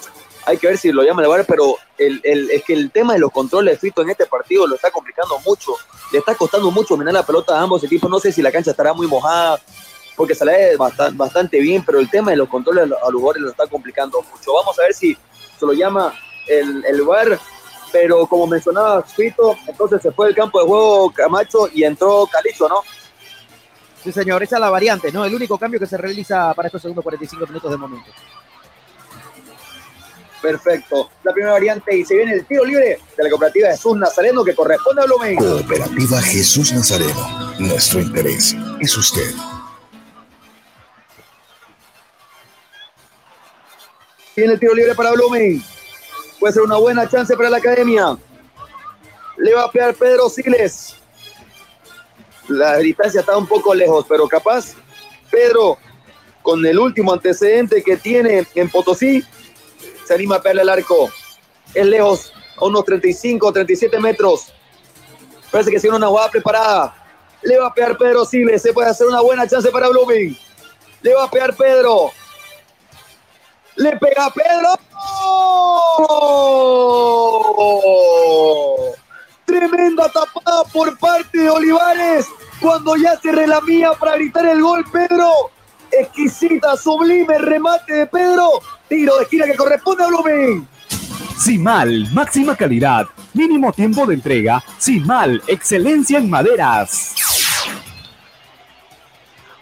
[0.45, 3.13] hay que ver si lo llama el VAR, pero el, el- es que el tema
[3.13, 5.73] de los controles, Fito, en este partido lo está complicando mucho.
[6.11, 8.09] Le está costando mucho mirar la pelota a ambos equipos.
[8.09, 9.59] No sé si la cancha estará muy mojada,
[10.15, 13.49] porque ve bastante, bastante bien, pero el tema de los controles a los jugadores lo
[13.49, 14.53] está complicando mucho.
[14.53, 15.15] Vamos a ver si
[15.59, 16.13] se lo llama
[16.47, 17.39] el, el VAR,
[17.91, 22.67] pero como mencionaba Fito, entonces se fue del campo de juego Camacho y entró Calicho,
[22.67, 22.81] ¿no?
[24.03, 25.23] Sí, señor, esa es la variante, ¿no?
[25.23, 28.11] El único cambio que se realiza para estos segundos 45 minutos de momento.
[30.43, 31.09] Perfecto.
[31.23, 34.53] La primera variante y se viene el tiro libre de la cooperativa Jesús Nazareno que
[34.53, 35.37] corresponde a Blumen.
[35.37, 37.53] Cooperativa Jesús Nazareno.
[37.59, 39.33] Nuestro interés es usted.
[44.35, 45.63] Viene el tiro libre para Blumen.
[46.41, 48.17] Puede ser una buena chance para la academia.
[49.37, 50.95] Le va a pegar Pedro Siles.
[52.49, 54.73] La distancia está un poco lejos, pero capaz
[55.31, 55.77] Pedro,
[56.41, 59.23] con el último antecedente que tiene en Potosí,
[60.05, 61.09] se anima a pegarle al arco.
[61.73, 64.53] Es lejos, a unos 35, 37 metros.
[65.51, 66.95] Parece que tiene una jugada preparada.
[67.41, 68.61] Le va a pegar Pedro Siles.
[68.61, 70.37] Se puede hacer una buena chance para Blooming.
[71.01, 72.11] Le va a pegar Pedro.
[73.75, 74.69] Le pega Pedro.
[75.97, 76.43] ¡Oh!
[79.45, 82.27] Tremenda tapada por parte de Olivares.
[82.61, 85.51] Cuando ya se relamía para gritar el gol, Pedro.
[85.99, 88.61] Exquisita, sublime remate de Pedro.
[88.87, 90.67] Tiro de esquina que corresponde a Blooming.
[91.37, 94.63] Simal, máxima calidad, mínimo tiempo de entrega.
[94.77, 97.15] Simal, excelencia en maderas.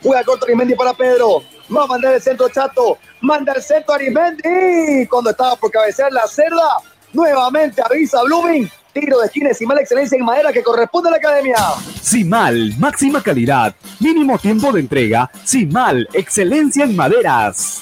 [0.04, 1.44] Juega corto Arimendi para Pedro.
[1.76, 2.98] Va a mandar el centro Chato.
[3.22, 5.08] Manda el centro Arimendi.
[5.08, 6.78] Cuando estaba por cabecear la cerda.
[7.14, 8.70] Nuevamente avisa Blooming.
[8.94, 11.56] Tiro de esquina mala excelencia en madera que corresponde a la academia.
[12.02, 15.32] Simal, máxima calidad, mínimo tiempo de entrega.
[15.46, 17.80] Simal, excelencia en maderas.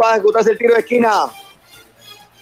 [0.00, 1.26] Va a ejecutarse el tiro de esquina.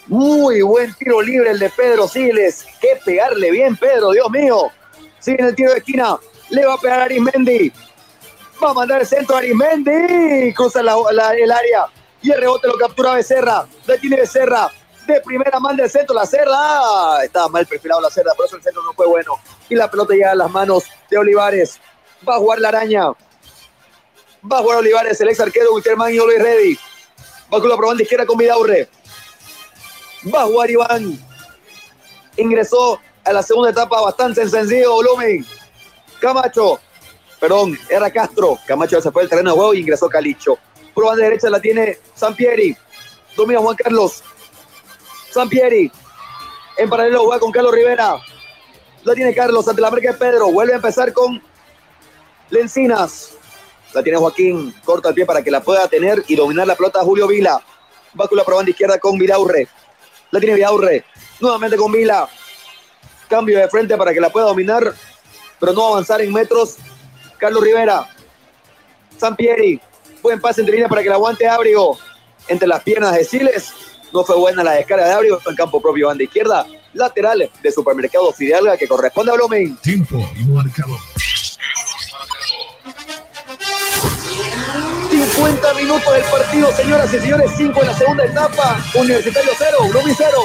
[0.07, 2.65] Muy buen tiro libre el de Pedro Siles.
[2.81, 4.71] Que pegarle bien, Pedro, Dios mío.
[5.19, 6.17] Sigue en el tiro de esquina.
[6.51, 7.71] Le va a pegar Arismendi.
[8.63, 10.53] Va a mandar el centro a Arismendi.
[10.55, 11.87] Cruza la- la- el área.
[12.23, 13.67] Y el rebote lo captura Becerra.
[13.87, 14.71] Le tiene Becerra.
[15.09, 17.25] De primera manda el centro, la cerda.
[17.25, 19.41] Estaba mal perfilado la cerda, por eso el centro no fue bueno.
[19.71, 21.81] Y la pelota llega a las manos de Olivares.
[22.29, 23.07] Va a jugar la araña.
[23.07, 26.79] Va a jugar Olivares, el ex arquero Wilterman y Luis Ready.
[27.53, 28.91] Va con la probanda izquierda con Vidaurre.
[30.33, 31.19] Va a jugar Iván.
[32.37, 35.47] Ingresó a la segunda etapa bastante sencillo volumen.
[36.21, 36.81] Camacho.
[37.41, 38.59] Perdón, era Castro.
[38.67, 40.59] Camacho se fue del terreno de juego y ingresó Calicho.
[40.93, 42.77] Por banda derecha la tiene Sampieri.
[43.35, 44.23] Domina Juan Carlos.
[45.31, 45.91] Sampieri.
[46.77, 48.17] En paralelo juega con Carlos Rivera.
[49.05, 50.51] La tiene Carlos ante la marca de Pedro.
[50.51, 51.43] Vuelve a empezar con
[52.51, 53.35] Lencinas.
[53.93, 54.75] La tiene Joaquín.
[54.85, 57.61] Corta el pie para que la pueda tener y dominar la pelota Julio Vila.
[58.19, 59.69] Va con la probanda izquierda con Vidaurre.
[60.31, 61.05] La tiene Vidaurre.
[61.41, 62.29] Nuevamente con Vila.
[63.29, 64.95] Cambio de frente para que la pueda dominar,
[65.61, 66.77] pero no avanzar en metros.
[67.39, 68.09] Carlos Rivera.
[69.17, 69.81] Sampieri.
[70.23, 71.99] Buen pase entre línea para que la aguante Ábrigo.
[72.49, 73.73] Entre las piernas de Siles.
[74.13, 76.67] No fue buena la descarga de Ábrigo en campo propio, banda izquierda.
[76.95, 79.77] Lateral de Supermercado Fidalga que corresponde a Blomen.
[79.77, 80.99] Tiempo y marcador.
[85.11, 87.51] 50 minutos del partido, señoras y señores.
[87.57, 88.85] 5 en la segunda etapa.
[88.95, 90.39] Universitario 0, Blomen 0.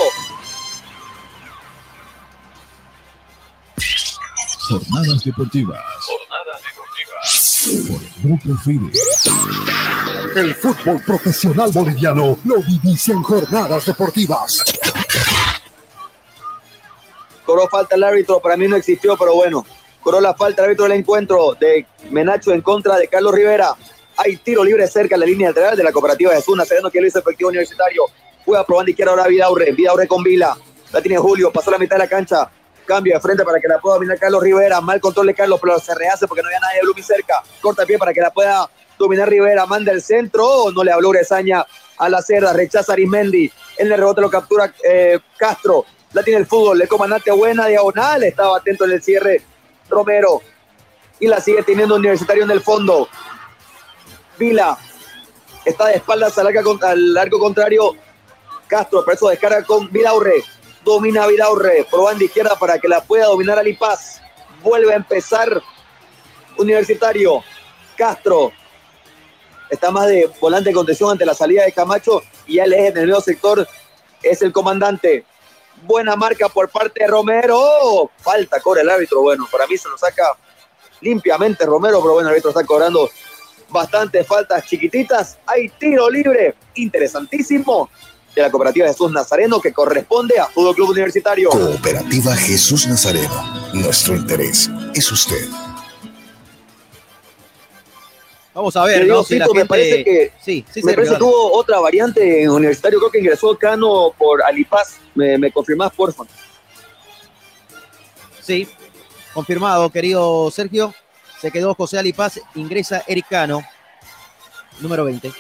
[4.70, 5.82] Jornadas deportivas.
[7.88, 8.92] Por Grupo Fide.
[10.36, 14.64] El fútbol profesional boliviano lo vivís en jornadas deportivas.
[17.46, 19.64] Cobró falta el árbitro, para mí no existió, pero bueno.
[20.02, 23.76] Cobró la falta el árbitro del encuentro de Menacho en contra de Carlos Rivera.
[24.18, 27.00] Hay tiro libre cerca de la línea lateral de la cooperativa de Zuna, Sereno que
[27.00, 28.04] lo hizo efectivo universitario.
[28.44, 29.72] Juega probando izquierda ahora Vidaurre.
[29.72, 30.58] Vidaurre con Vila.
[30.92, 32.50] La tiene Julio, pasó la mitad de la cancha.
[32.86, 34.82] Cambio de frente para que la pueda dominar Carlos Rivera.
[34.82, 37.44] Mal control de Carlos, pero se rehace porque no había nadie de Blumi cerca.
[37.62, 38.68] Corta pie para que la pueda
[38.98, 39.66] dominar Rivera.
[39.66, 40.46] Manda el centro.
[40.46, 41.66] Oh, no le habló Gresaña
[41.98, 42.54] a la cerda.
[42.54, 43.52] Rechaza Arismendi.
[43.78, 45.86] En el rebote lo captura eh, Castro.
[46.14, 46.82] La tiene el fútbol.
[46.82, 48.24] El comandante buena diagonal.
[48.24, 49.42] Estaba atento en el cierre
[49.90, 50.42] Romero.
[51.20, 53.08] Y la sigue teniendo Universitario en el fondo.
[54.38, 54.78] Vila.
[55.66, 57.96] Está de espaldas al arco, contrario.
[58.68, 60.44] Castro, por eso descarga con Vidaurre.
[60.84, 61.88] Domina Vidaurre.
[61.90, 64.22] Por banda izquierda para que la pueda dominar Alipaz.
[64.62, 65.62] Vuelve a empezar
[66.58, 67.44] Universitario.
[67.96, 68.52] Castro.
[69.74, 72.22] Está más de volante de contención ante la salida de Camacho.
[72.46, 73.68] Y ya el eje en el medio sector
[74.22, 75.26] es el comandante.
[75.82, 78.12] Buena marca por parte de Romero.
[78.18, 79.22] Falta, cobra el árbitro.
[79.22, 80.38] Bueno, para mí se lo saca
[81.02, 83.10] limpiamente Romero, pero bueno, el árbitro está cobrando
[83.70, 85.40] bastantes faltas chiquititas.
[85.48, 87.90] Hay tiro libre, interesantísimo,
[88.36, 91.50] de la cooperativa Jesús Nazareno que corresponde a Fútbol Club Universitario.
[91.50, 93.72] Cooperativa Jesús Nazareno.
[93.74, 95.50] Nuestro interés es usted.
[98.54, 99.24] Vamos a ver, ¿no?
[99.24, 103.12] Si la me parece que Sí, sí, me parece tuvo otra variante en Universitario, creo
[103.12, 105.00] que ingresó Cano por Alipaz.
[105.16, 106.24] Me, me confirmás, porfa.
[108.42, 108.68] Sí,
[109.34, 110.94] confirmado, querido Sergio.
[111.42, 113.62] Se quedó José Alipaz, ingresa Ericano,
[114.80, 115.32] número 20.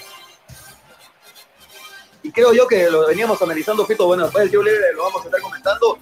[2.24, 4.08] Y creo yo que lo veníamos analizando, Fito.
[4.08, 6.00] Bueno, después del tiro libre lo vamos a estar comentando.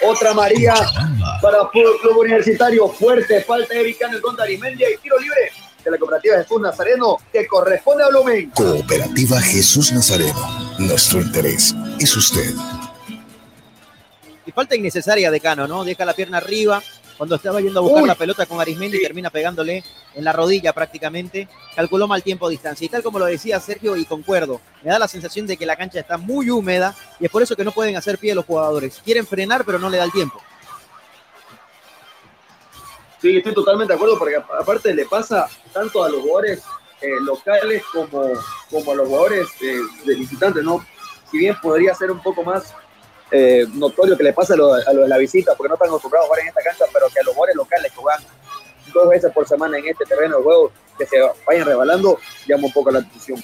[0.01, 0.73] Otra María
[1.41, 2.87] para Fútbol Club Universitario.
[2.89, 5.51] Fuerte falta de Vicano en contra de Arimendia y tiro libre
[5.83, 8.49] de la cooperativa Jesús Nazareno que corresponde a Blooming.
[8.51, 10.75] Cooperativa Jesús Nazareno.
[10.79, 12.53] Nuestro interés es usted.
[14.45, 15.83] Y falta innecesaria de Cano, ¿no?
[15.83, 16.81] Deja la pierna arriba.
[17.17, 18.07] Cuando estaba yendo a buscar Uy.
[18.09, 19.83] la pelota con Arismendi, termina pegándole
[20.13, 21.47] en la rodilla prácticamente.
[21.75, 22.85] Calculó mal tiempo de distancia.
[22.85, 25.77] Y tal como lo decía Sergio, y concuerdo, me da la sensación de que la
[25.77, 29.01] cancha está muy húmeda y es por eso que no pueden hacer pie los jugadores.
[29.05, 30.41] Quieren frenar, pero no le da el tiempo.
[33.21, 36.61] Sí, estoy totalmente de acuerdo porque a- aparte le pasa tanto a los jugadores
[37.01, 38.29] eh, locales como,
[38.69, 40.85] como a los jugadores eh, de visitantes, ¿no?
[41.31, 42.73] Si bien podría ser un poco más
[43.31, 45.89] eh, notorio que le pasa a los, a los de la visita porque no están
[45.89, 48.23] acostumbrados a jugar en esta cancha, pero que a los jugadores locales que juegan
[48.93, 52.73] dos veces por semana en este terreno de juego, que se vayan rebalando, llama un
[52.73, 53.43] poco la atención.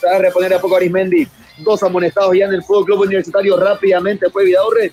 [0.00, 1.26] Se va a reponer a poco Arismendi,
[1.58, 4.92] dos amonestados ya en el Fútbol Club Universitario rápidamente fue Vidaurre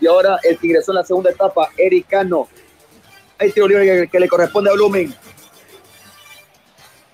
[0.00, 2.48] y ahora el que ingresó en la segunda etapa, Ericano.
[3.38, 4.74] Hay tiro libre que, que le corresponde a.
[4.74, 4.80] Se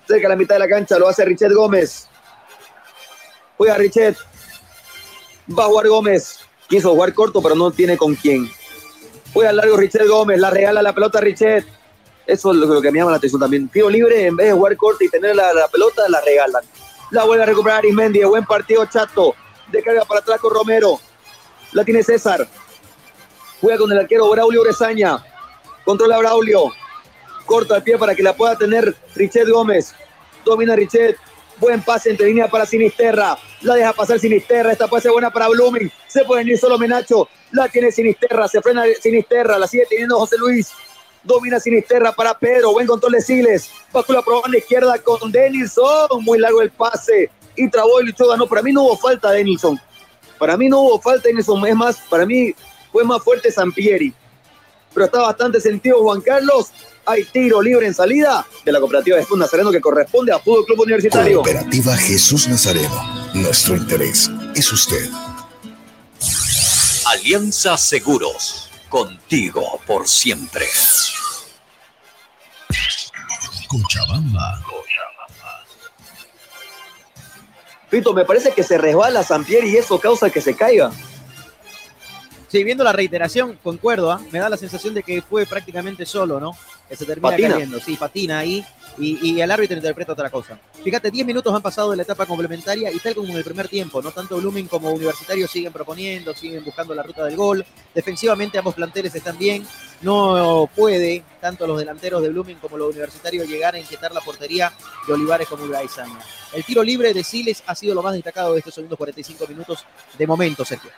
[0.07, 2.07] cerca de la mitad de la cancha, lo hace Richet Gómez.
[3.57, 4.15] Juega Richet.
[5.47, 6.39] Va a jugar Gómez.
[6.67, 8.49] Quiso jugar corto, pero no tiene con quién.
[9.33, 11.65] Juega largo Richet Gómez, la regala la pelota Richet.
[12.25, 13.67] Eso es lo que me llama la atención también.
[13.69, 16.63] Tiro libre, en vez de jugar corto y tener la, la pelota, la regalan.
[17.11, 18.23] La vuelve a recuperar Arismendi.
[18.23, 19.35] Buen partido, Chato.
[19.71, 20.99] Descarga para atrás con Romero.
[21.73, 22.47] La tiene César.
[23.61, 25.23] Juega con el arquero Braulio Bresaña.
[25.83, 26.71] Controla Braulio.
[27.45, 29.93] Corta el pie para que la pueda tener Richet Gómez.
[30.43, 31.17] Domina Richet.
[31.57, 33.37] Buen pase entre línea para Sinisterra.
[33.61, 34.71] La deja pasar Sinisterra.
[34.71, 35.91] Esta puede ser buena para Blooming.
[36.07, 37.29] Se puede venir solo Menacho.
[37.51, 38.47] La tiene Sinisterra.
[38.47, 39.57] Se frena Sinisterra.
[39.57, 40.71] La sigue teniendo José Luis.
[41.23, 42.73] Domina Sinisterra para Pedro.
[42.73, 43.69] Buen control de Siles.
[43.91, 46.23] Bácula probando la izquierda con Denilson.
[46.23, 47.29] Muy largo el pase.
[47.55, 48.27] Y trabó y luchó.
[48.27, 48.47] Ganó.
[48.47, 49.79] Para mí no hubo falta de Denilson.
[50.37, 51.65] Para mí no hubo falta de Denilson.
[51.65, 52.53] Es más, para mí
[52.91, 54.13] fue más fuerte Sampieri.
[54.95, 56.71] Pero está bastante sentido Juan Carlos.
[57.05, 60.79] Hay tiro libre en salida de la cooperativa Jesús Nazareno que corresponde a Fútbol Club
[60.79, 61.43] Universitario.
[61.43, 63.29] Cooperativa Jesús Nazareno.
[63.33, 65.07] Nuestro interés es usted.
[67.05, 68.71] Alianza Seguros.
[68.89, 70.65] Contigo por siempre.
[73.67, 74.61] Cochabamba.
[77.89, 80.91] Pito, me parece que se resbala Sampieri y eso causa que se caiga.
[82.55, 84.21] Sí, viendo la reiteración, concuerdo, ¿ah?
[84.31, 86.57] me da la sensación de que fue prácticamente solo, ¿no?
[86.87, 87.49] Que se termina Patina.
[87.55, 88.65] cayendo, sí, patina ahí
[88.97, 90.57] y, y el árbitro interpreta otra cosa.
[90.81, 93.67] Fíjate, 10 minutos han pasado de la etapa complementaria y tal como en el primer
[93.67, 94.09] tiempo, ¿no?
[94.11, 97.65] Tanto Blooming como Universitario siguen proponiendo, siguen buscando la ruta del gol.
[97.93, 99.67] Defensivamente ambos planteles están bien.
[100.01, 104.71] No puede tanto los delanteros de Blooming como los universitarios llegar a inquietar la portería
[105.05, 106.19] de Olivares como Uraizaña.
[106.53, 109.83] El tiro libre de Siles ha sido lo más destacado de estos segundos 45 minutos
[110.17, 110.91] de momento, Sergio.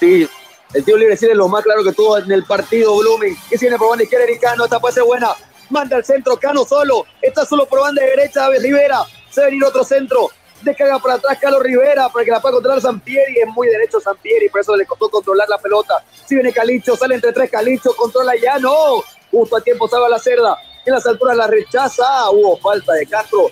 [0.00, 0.28] Sí,
[0.74, 3.36] el tiro libre es lo más claro que tuvo en el partido Blooming.
[3.48, 5.28] Que viene por banda izquierda Eric Cano, esta puede ser buena.
[5.70, 7.06] Manda al centro, Cano solo.
[7.22, 9.04] Está solo por banda derecha, David Rivera.
[9.30, 10.30] Se va a venir otro centro.
[10.62, 13.40] Descarga para atrás Carlos Rivera para que la pueda controlar Sampieri.
[13.40, 16.04] Es muy derecho Sampieri, por eso le costó controlar la pelota.
[16.24, 19.02] Si viene Calicho, sale entre tres Calicho, controla ya, no.
[19.30, 20.58] Justo a tiempo salva la cerda.
[20.84, 22.30] En las alturas la rechaza.
[22.30, 23.50] Hubo falta de Castro.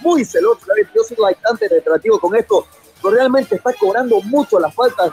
[0.00, 0.88] Muy celoso, David.
[0.94, 2.66] Yo soy bastante retrativo con esto.
[3.02, 5.10] Pero realmente está cobrando mucho las faltas.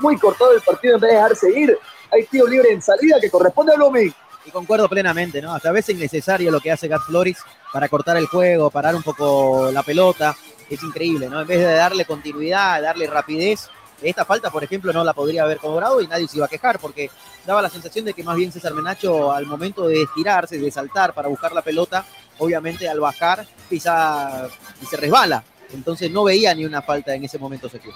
[0.00, 1.78] Muy cortado el partido en vez de dejar seguir.
[2.12, 4.14] Hay tiro libre en salida que corresponde a Blooming.
[4.44, 5.54] Y concuerdo plenamente, ¿no?
[5.54, 7.38] Hasta a veces innecesario lo que hace Gat Flores
[7.72, 10.36] para cortar el juego, parar un poco la pelota.
[10.70, 11.40] Es increíble, ¿no?
[11.40, 13.68] En vez de darle continuidad, darle rapidez,
[14.02, 16.78] esta falta, por ejemplo, no la podría haber cobrado y nadie se iba a quejar
[16.78, 17.10] porque
[17.46, 21.14] daba la sensación de que más bien César Menacho al momento de estirarse, de saltar
[21.14, 22.04] para buscar la pelota,
[22.38, 24.48] obviamente al bajar pisa
[24.82, 25.42] y se resbala.
[25.72, 27.92] Entonces no veía ni una falta en ese momento, Sergio.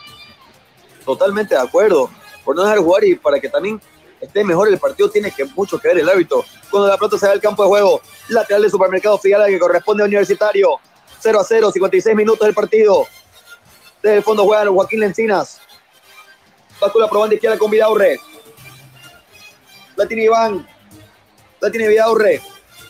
[1.05, 2.11] Totalmente de acuerdo.
[2.45, 3.81] Por no dejar jugar y para que también
[4.21, 6.45] esté mejor el partido, tiene que mucho que ver el árbitro.
[6.71, 10.03] Cuando la pelota se va al campo de juego, lateral de supermercado Figala que corresponde
[10.03, 10.79] a Universitario.
[11.21, 13.07] 0 a 0, 56 minutos del partido.
[14.03, 15.61] Desde el fondo juega Joaquín Lencinas.
[16.81, 18.19] Bátula probando izquierda con Vidaurre.
[19.97, 20.67] La tiene Iván.
[21.61, 22.41] La tiene Vidaurre.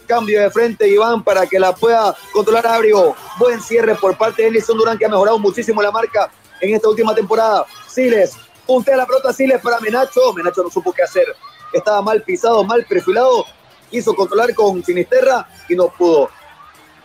[0.06, 3.16] Cambio de frente Iván para que la pueda controlar Abrego.
[3.38, 6.30] Buen cierre por parte de Elison Durán que ha mejorado muchísimo la marca
[6.60, 7.66] en esta última temporada.
[7.88, 8.36] Siles.
[8.66, 10.32] Puntea la pelota Siles para Menacho.
[10.34, 11.26] Menacho no supo qué hacer.
[11.72, 13.44] Estaba mal pisado, mal perfilado.
[13.90, 16.30] Quiso controlar con Sinisterra y no pudo.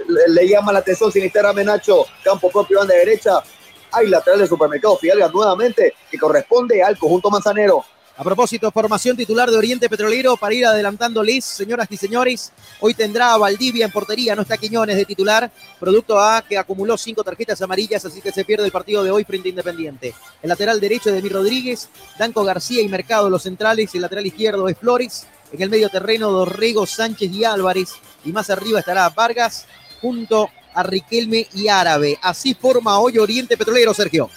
[0.07, 2.06] Le, llama la atención Sinisterra a Menacho.
[2.23, 3.41] Campo propio, banda derecha.
[3.91, 7.84] Hay lateral del supermercado Fidalga nuevamente que corresponde al conjunto manzanero.
[8.17, 12.53] A propósito, formación titular de Oriente Petrolero para ir adelantando Liz, señoras y señores.
[12.79, 15.51] Hoy tendrá a Valdivia en portería, no está Quiñones de titular,
[15.81, 19.25] producto A que acumuló cinco tarjetas amarillas, así que se pierde el partido de hoy
[19.25, 20.15] frente a Independiente.
[20.41, 24.69] El lateral derecho es Demir Rodríguez, Danco García y Mercado los centrales, el lateral izquierdo
[24.69, 25.27] es Flores.
[25.51, 27.89] En el medio terreno, Dorrego, Sánchez y Álvarez.
[28.23, 29.65] Y más arriba estará Vargas
[29.99, 32.17] junto a Riquelme y Árabe.
[32.21, 34.29] Así forma hoy Oriente Petrolero, Sergio.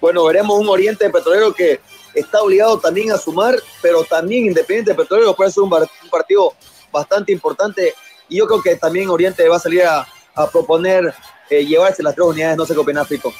[0.00, 1.80] Bueno, veremos un Oriente Petrolero que
[2.14, 6.54] está obligado también a sumar, pero también Independiente Petrolero puede ser un, un partido
[6.92, 7.94] bastante importante.
[8.28, 11.12] Y yo creo que también Oriente va a salir a, a proponer
[11.50, 13.32] eh, llevarse las tres unidades, no sé qué opinas, Pico.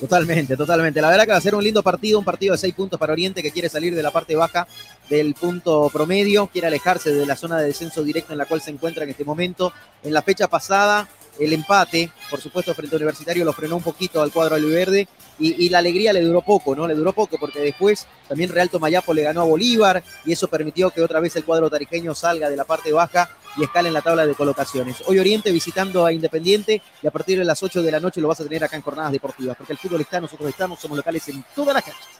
[0.00, 1.00] Totalmente, totalmente.
[1.02, 3.12] La verdad que va a ser un lindo partido, un partido de seis puntos para
[3.12, 4.68] Oriente que quiere salir de la parte baja
[5.10, 8.70] del punto promedio, quiere alejarse de la zona de descenso directo en la cual se
[8.70, 9.72] encuentra en este momento.
[10.04, 11.08] En la fecha pasada,
[11.40, 15.08] el empate, por supuesto, frente a Universitario lo frenó un poquito al cuadro aliverde
[15.38, 16.86] y, y la alegría le duró poco, ¿no?
[16.86, 20.90] Le duró poco porque después también Real Tomayapo le ganó a Bolívar y eso permitió
[20.90, 24.02] que otra vez el cuadro tarijeño salga de la parte baja y escale en la
[24.02, 24.96] tabla de colocaciones.
[25.06, 28.28] Hoy Oriente visitando a Independiente y a partir de las 8 de la noche lo
[28.28, 31.28] vas a tener acá en Jornadas Deportivas, porque el fútbol está, nosotros estamos, somos locales
[31.28, 32.18] en todas las canchas.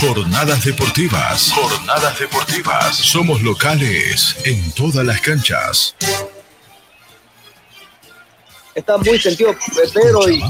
[0.00, 1.52] Jornadas deportivas.
[1.52, 2.96] Jornadas deportivas.
[2.96, 5.94] Somos locales en todas las canchas.
[8.74, 9.54] está muy sentido
[9.92, 10.42] Pedro y,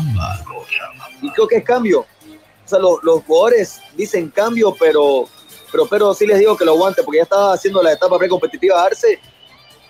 [1.23, 2.01] y creo que es cambio.
[2.01, 5.27] O sea, los, los jugadores dicen cambio, pero,
[5.71, 8.85] pero pero sí les digo que lo aguante porque ya estaba haciendo la etapa precompetitiva
[8.85, 9.19] Arce.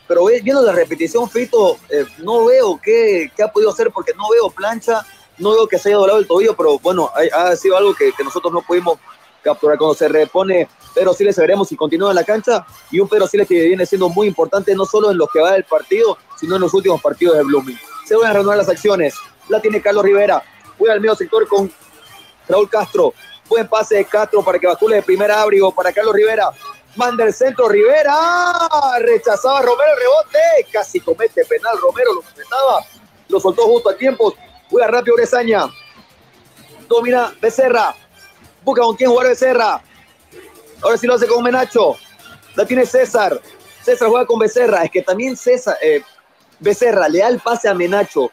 [0.06, 4.28] Pero viendo la repetición, Fito, eh, no veo qué, qué, ha podido hacer porque no
[4.30, 5.06] veo plancha,
[5.38, 8.12] no veo que se haya doblado el tobillo, pero bueno, ha, ha sido algo que,
[8.12, 8.98] que, nosotros no pudimos
[9.42, 13.26] capturar cuando se repone Pedro Siles, veremos si continúa en la cancha y un Pedro
[13.26, 16.56] Siles que viene siendo muy importante no solo en lo que va del partido, sino
[16.56, 17.78] en los últimos partidos de Blooming.
[18.06, 19.14] Se van a renovar las acciones,
[19.48, 20.42] la tiene Carlos Rivera,
[20.82, 21.72] voy al medio sector con
[22.48, 23.14] Raúl Castro,
[23.48, 26.50] buen pase de Castro para que bascule de primer abrigo para Carlos Rivera,
[26.96, 28.18] manda el centro Rivera,
[28.98, 32.80] rechazaba Romero el rebote, casi comete penal Romero, lo completaba,
[33.28, 34.34] lo soltó justo a tiempo,
[34.68, 35.68] juega rápido Bresaña,
[36.88, 37.94] domina Becerra,
[38.64, 39.80] busca con quién jugar Becerra,
[40.82, 41.96] ahora sí lo hace con Menacho,
[42.56, 43.40] la tiene César,
[43.84, 46.02] César juega con Becerra, es que también César, eh,
[46.58, 48.32] Becerra le da el pase a Menacho,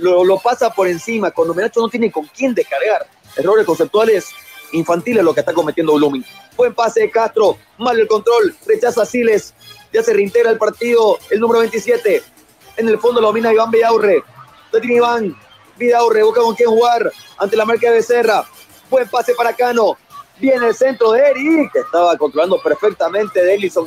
[0.00, 3.06] lo, lo, pasa por encima, cuando Menacho no tiene con quién descargar,
[3.36, 4.30] errores conceptuales
[4.72, 6.24] infantiles lo que está cometiendo Blooming.
[6.56, 9.54] Buen pase de Castro, mal el control, rechaza a Siles,
[9.92, 12.22] ya se reintegra el partido, el número 27,
[12.76, 14.22] en el fondo lo domina Iván Vidaurre,
[14.72, 15.36] la tiene Iván,
[15.76, 18.44] Vidaurre busca con quién jugar ante la marca de Becerra,
[18.88, 19.96] buen pase para Cano,
[20.38, 23.86] viene el centro de Eric, que estaba controlando perfectamente de Ellison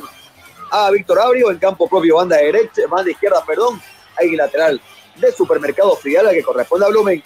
[0.70, 3.80] a Víctor Abrio en campo propio, banda derecha, banda izquierda, perdón,
[4.18, 4.80] ahí lateral
[5.16, 7.22] de Supermercado Fidalga que corresponde a Blumen.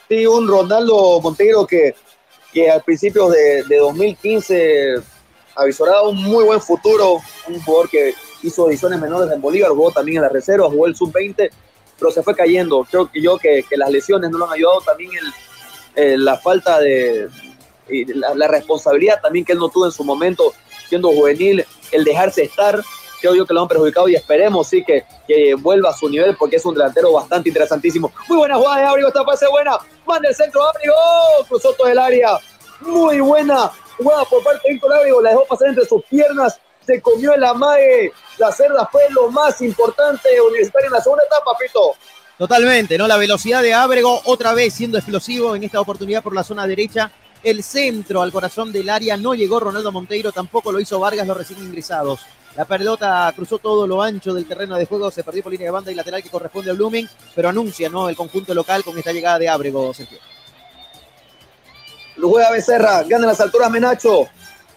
[0.08, 1.94] Sí, un Ronaldo Monteiro que,
[2.52, 4.94] que al principio de, de 2015
[5.56, 10.18] avisoraba un muy buen futuro, un jugador que hizo ediciones menores en Bolívar, jugó también
[10.18, 11.50] en la reserva, jugó el sub-20
[12.05, 12.86] pero se fue cayendo.
[12.90, 15.10] Creo que yo que, que las lesiones no lo han ayudado, también
[15.97, 17.31] el, el, la falta de
[17.89, 20.52] la, la, responsabilidad también que él no tuvo en su momento
[20.86, 22.78] siendo juvenil, el dejarse estar,
[23.22, 26.36] creo yo que lo han perjudicado y esperemos sí que, que vuelva a su nivel
[26.36, 28.12] porque es un delantero bastante interesantísimo.
[28.28, 30.94] Muy buena jugada de Abrigo, esta pase buena, manda el centro Abrigo,
[31.48, 32.39] cruzó todo el área,
[32.81, 37.01] muy buena jugada por parte de Víctor Abrigo, la dejó pasar entre sus piernas, se
[37.01, 38.12] comió el amague.
[38.39, 41.94] La cerda fue lo más importante universitario en la segunda etapa, Pito.
[42.36, 43.06] Totalmente, ¿no?
[43.06, 47.11] La velocidad de Ábrego, otra vez siendo explosivo en esta oportunidad por la zona derecha.
[47.43, 51.36] El centro al corazón del área no llegó Ronaldo Monteiro, tampoco lo hizo Vargas, los
[51.36, 52.20] recién ingresados.
[52.56, 55.73] La pelota cruzó todo lo ancho del terreno de juego, se perdió por línea de
[55.73, 58.09] banda y lateral que corresponde a Blooming, pero anuncia, ¿no?
[58.09, 60.19] El conjunto local con esta llegada de Ábrego, Sergio.
[62.16, 64.28] Lo juega Becerra, gana las alturas Menacho,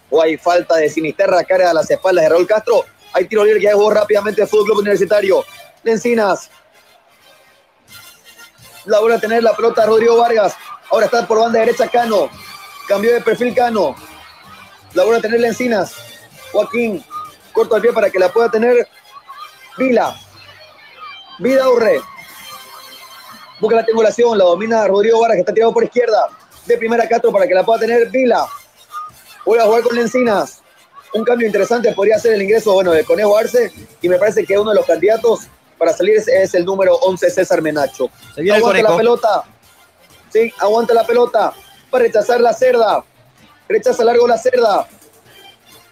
[0.09, 2.85] o hay falta de Sinisterra cara a las espaldas de Raúl Castro.
[3.13, 5.43] Hay tiro libre que jugó rápidamente el Fútbol Club Universitario.
[5.83, 6.49] Lencinas.
[8.85, 10.55] La vuelve a tener la pelota Rodrigo Vargas.
[10.89, 12.29] Ahora está por banda derecha Cano.
[12.87, 13.95] Cambió de perfil Cano.
[14.93, 15.93] La vuelve a tener Lencinas.
[16.51, 17.03] Joaquín.
[17.51, 18.87] Corto al pie para que la pueda tener
[19.77, 20.15] Vila.
[21.39, 21.99] Vida Urre.
[23.59, 24.37] Busca la triangulación.
[24.37, 26.29] La domina Rodrigo Vargas que está tirado por izquierda.
[26.65, 28.47] De primera Castro para que la pueda tener Vila.
[29.47, 30.61] Vuelve a jugar con Lencinas.
[31.13, 33.71] Un cambio interesante podría ser el ingreso bueno, de Conejo Arce
[34.01, 35.47] y me parece que uno de los candidatos
[35.77, 38.09] para salir es, es el número 11, César Menacho.
[38.53, 39.43] aguanta la pelota.
[40.29, 41.53] Sí, aguanta la pelota.
[41.89, 43.05] Para rechazar la cerda.
[43.69, 44.85] Rechaza largo la cerda.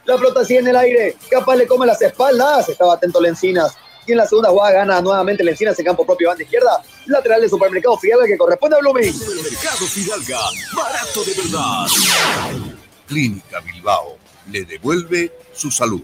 [0.04, 1.16] La pelota sigue en el aire.
[1.30, 2.68] Capaz le come las espaldas.
[2.68, 3.74] Estaba atento Lencinas.
[4.06, 6.84] Y en la segunda jugada gana nuevamente Lencinas en campo propio, banda izquierda.
[7.06, 9.14] Lateral de Supermercado Fidalga que corresponde a Blooming.
[9.14, 10.40] Supermercado Fidalga,
[10.76, 12.75] barato de verdad.
[13.08, 14.18] Clínica Bilbao
[14.52, 16.04] le devuelve su salud.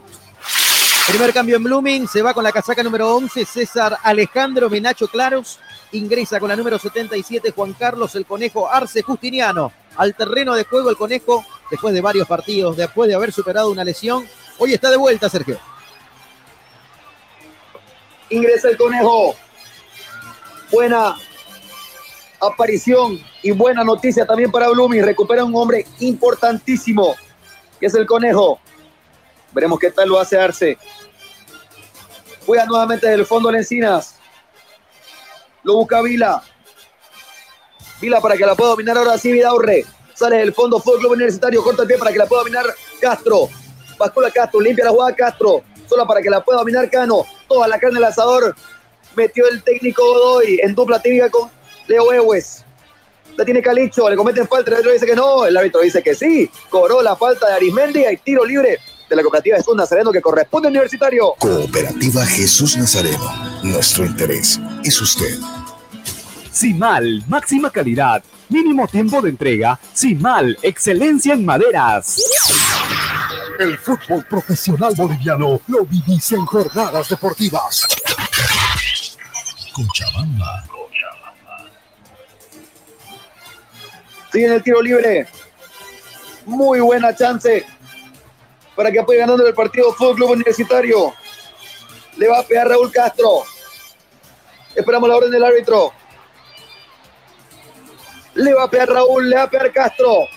[1.08, 5.60] Primer cambio en Blooming, se va con la casaca número 11, César Alejandro Menacho Claros,
[5.92, 9.74] ingresa con la número 77, Juan Carlos el Conejo Arce Justiniano.
[9.98, 13.84] Al terreno de juego el Conejo, después de varios partidos, después de haber superado una
[13.84, 14.26] lesión,
[14.58, 15.60] hoy está de vuelta, Sergio.
[18.30, 19.36] Ingresa el Conejo.
[20.72, 21.18] Buena
[22.42, 25.04] aparición y buena noticia también para Blooming.
[25.04, 27.16] Recupera un hombre importantísimo,
[27.80, 28.60] que es el Conejo.
[29.52, 30.78] Veremos qué tal lo hace Arce.
[32.46, 34.16] Juega nuevamente del fondo de Encinas.
[35.64, 36.42] Lo busca Vila.
[38.02, 39.86] Vila para que la pueda dominar ahora sí Vidaurre.
[40.16, 42.66] Sale del fondo, Fútbol Club Universitario, corta el pie para que la pueda dominar
[43.00, 43.50] Castro.
[43.98, 47.26] Bascula Castro, limpia la jugada Castro, sola para que la pueda dominar Cano.
[47.48, 48.56] Toda la carne del asador.
[49.16, 51.50] Metió el técnico Godoy en dupla técnica con
[51.88, 52.64] Leo Ewes.
[53.38, 56.14] La tiene Calicho, le cometen falta, el árbitro dice que no, el árbitro dice que
[56.14, 56.50] sí.
[56.70, 58.78] Cobró la falta de Arismendi, hay tiro libre
[59.10, 61.34] de la cooperativa Jesús Nazareno que corresponde al universitario.
[61.40, 63.32] Cooperativa Jesús Nazareno.
[63.64, 65.38] Nuestro interés es usted.
[66.52, 69.80] Simal, máxima calidad, mínimo tiempo de entrega.
[69.94, 72.22] Simal, excelencia en maderas.
[73.60, 77.88] El fútbol profesional boliviano lo vivís en jornadas deportivas.
[79.74, 80.64] Cochabamba.
[84.32, 85.28] Sigue en el tiro libre.
[86.46, 87.66] Muy buena chance
[88.76, 91.14] para que apoye ganando el partido Fútbol Club Universitario.
[92.18, 93.44] Le va a pegar Raúl Castro.
[94.74, 95.94] Esperamos la orden del árbitro.
[98.36, 100.28] Le va a pegar Raúl, le va a pegar Castro.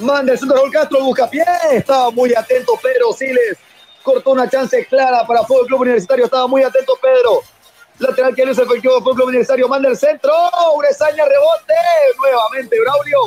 [0.00, 1.44] Manda el centro Raúl Castro, busca pie.
[1.72, 3.58] Estaba muy atento Pedro Siles.
[4.02, 6.24] Cortó una chance clara para Fútbol Club Universitario.
[6.24, 7.42] Estaba muy atento Pedro.
[8.00, 9.68] Lateral que no efectivo Fútbol Club Universitario.
[9.68, 10.32] Manda el centro.
[10.74, 11.74] Urezaña rebote.
[12.18, 13.18] Nuevamente Braulio.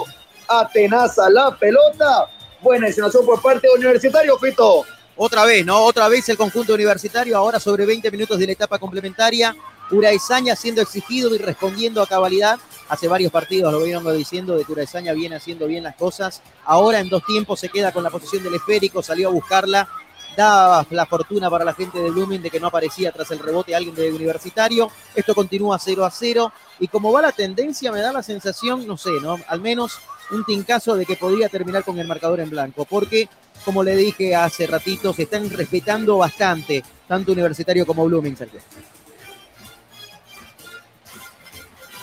[0.48, 2.28] Atenaza la pelota.
[2.60, 4.84] Buena insinuación por parte de Universitario, Fito.
[5.16, 5.84] Otra vez, ¿no?
[5.84, 9.56] Otra vez el conjunto universitario, ahora sobre 20 minutos de la etapa complementaria.
[9.92, 12.58] Uraizaña siendo exigido y respondiendo a cabalidad.
[12.90, 16.42] Hace varios partidos lo vengo diciendo de que Uraizaña viene haciendo bien las cosas.
[16.66, 19.88] Ahora en dos tiempos se queda con la posición del esférico, salió a buscarla.
[20.36, 23.76] Daba la fortuna para la gente de Blooming de que no aparecía tras el rebote
[23.76, 24.90] alguien de Universitario.
[25.16, 26.52] Esto continúa 0 a 0.
[26.80, 29.38] Y como va la tendencia, me da la sensación, no sé, ¿no?
[29.48, 30.00] Al menos
[30.32, 32.86] un tincazo de que podría terminar con el marcador en blanco.
[32.86, 33.30] Porque,
[33.64, 38.62] como le dije hace ratito, se están respetando bastante, tanto Universitario como Blooming, Sergio.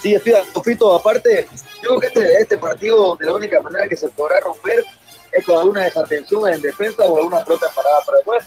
[0.01, 0.35] Sí, estoy
[0.65, 0.95] Fito.
[0.95, 1.47] Aparte,
[1.83, 4.85] yo creo que este, este partido, de la única manera que se podrá romper
[5.45, 7.99] con alguna desatención en defensa o alguna pelota parada.
[8.05, 8.45] Pero después,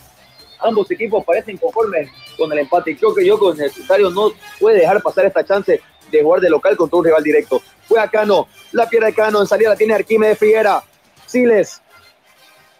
[0.59, 2.97] ambos equipos parecen conformes con el empate.
[2.97, 5.81] Creo que yo con Universitario no puede dejar pasar esta chance
[6.11, 7.61] de jugar de local contra un rival directo.
[7.87, 10.83] Fue a Cano, la pierde Cano, en salida la tiene Arquímedes Figuera,
[11.25, 11.81] Siles,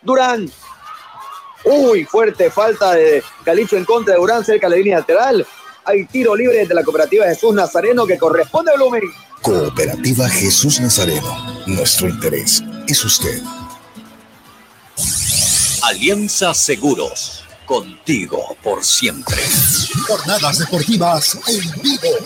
[0.02, 0.52] Durán.
[1.66, 5.46] Uy, fuerte falta de Calicho en contra de Durán cerca de la línea lateral.
[5.86, 9.02] Hay tiro libre de la cooperativa Jesús Nazareno que corresponde a Blumen.
[9.42, 11.64] Cooperativa Jesús Nazareno.
[11.68, 13.42] Nuestro interés es usted.
[15.84, 17.44] Alianza Seguros.
[17.66, 19.36] Contigo por siempre.
[20.08, 22.26] Jornadas deportivas en vivo.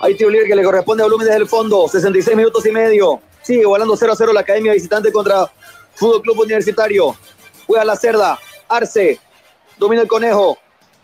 [0.00, 1.86] Hay tiro libre que le corresponde a Blumen desde el fondo.
[1.86, 3.20] 66 minutos y medio.
[3.40, 5.48] Sigue volando 0 a 0 la academia visitante contra
[5.94, 7.16] Fútbol Club Universitario.
[7.64, 8.36] Juega la cerda.
[8.68, 9.20] Arce.
[9.76, 10.58] Domina el conejo.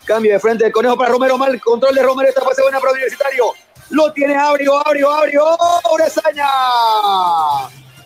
[0.05, 1.39] Cambio de frente del conejo para Romero.
[1.39, 2.29] Mal control de Romero.
[2.29, 3.53] Esta pase buena para Universitario.
[3.91, 5.45] Lo tiene Abrio, Abrio, Abrio.
[5.45, 6.45] ¡Oh, Urezaña!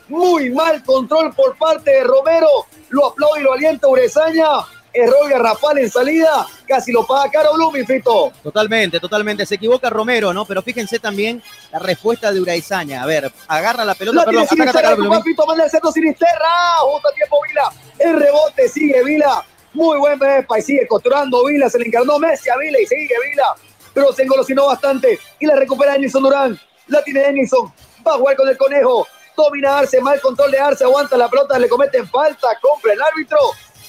[0.09, 2.48] Muy mal control por parte de Romero.
[2.89, 4.47] Lo aplaude y lo alienta Urezaña.
[4.93, 6.47] Error garrafal en salida.
[6.66, 8.32] Casi lo paga caro Blooming, Fito.
[8.43, 9.44] Totalmente, totalmente.
[9.44, 10.47] Se equivoca Romero, ¿no?
[10.47, 13.02] Pero fíjense también la respuesta de Uraizaña.
[13.02, 14.20] A ver, agarra la pelota.
[14.20, 14.97] La perdón, tiene ataca.
[15.22, 16.78] Fito, manda el centro Sinisterra.
[16.80, 17.70] Justo a tiempo Vila.
[17.98, 19.44] El rebote sigue Vila.
[19.74, 21.68] Muy buen Vespa y sigue costurando Vila.
[21.68, 23.55] Se le encarnó Messi a Vila y sigue Vila.
[23.93, 25.18] Pero se engolosinó bastante.
[25.39, 26.59] Y la recupera Denison Durán.
[26.86, 27.70] La tiene Denison.
[28.06, 29.06] Va a jugar con el conejo.
[29.44, 30.01] Domina Arce.
[30.01, 30.85] Mal control de Arce.
[30.85, 31.59] Aguanta la pelota.
[31.59, 32.48] Le cometen falta.
[32.60, 33.39] Compra el árbitro.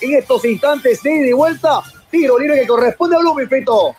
[0.02, 1.82] En estos instantes de ida y vuelta.
[2.10, 3.96] Tiro libre que corresponde a Blooming, Fito.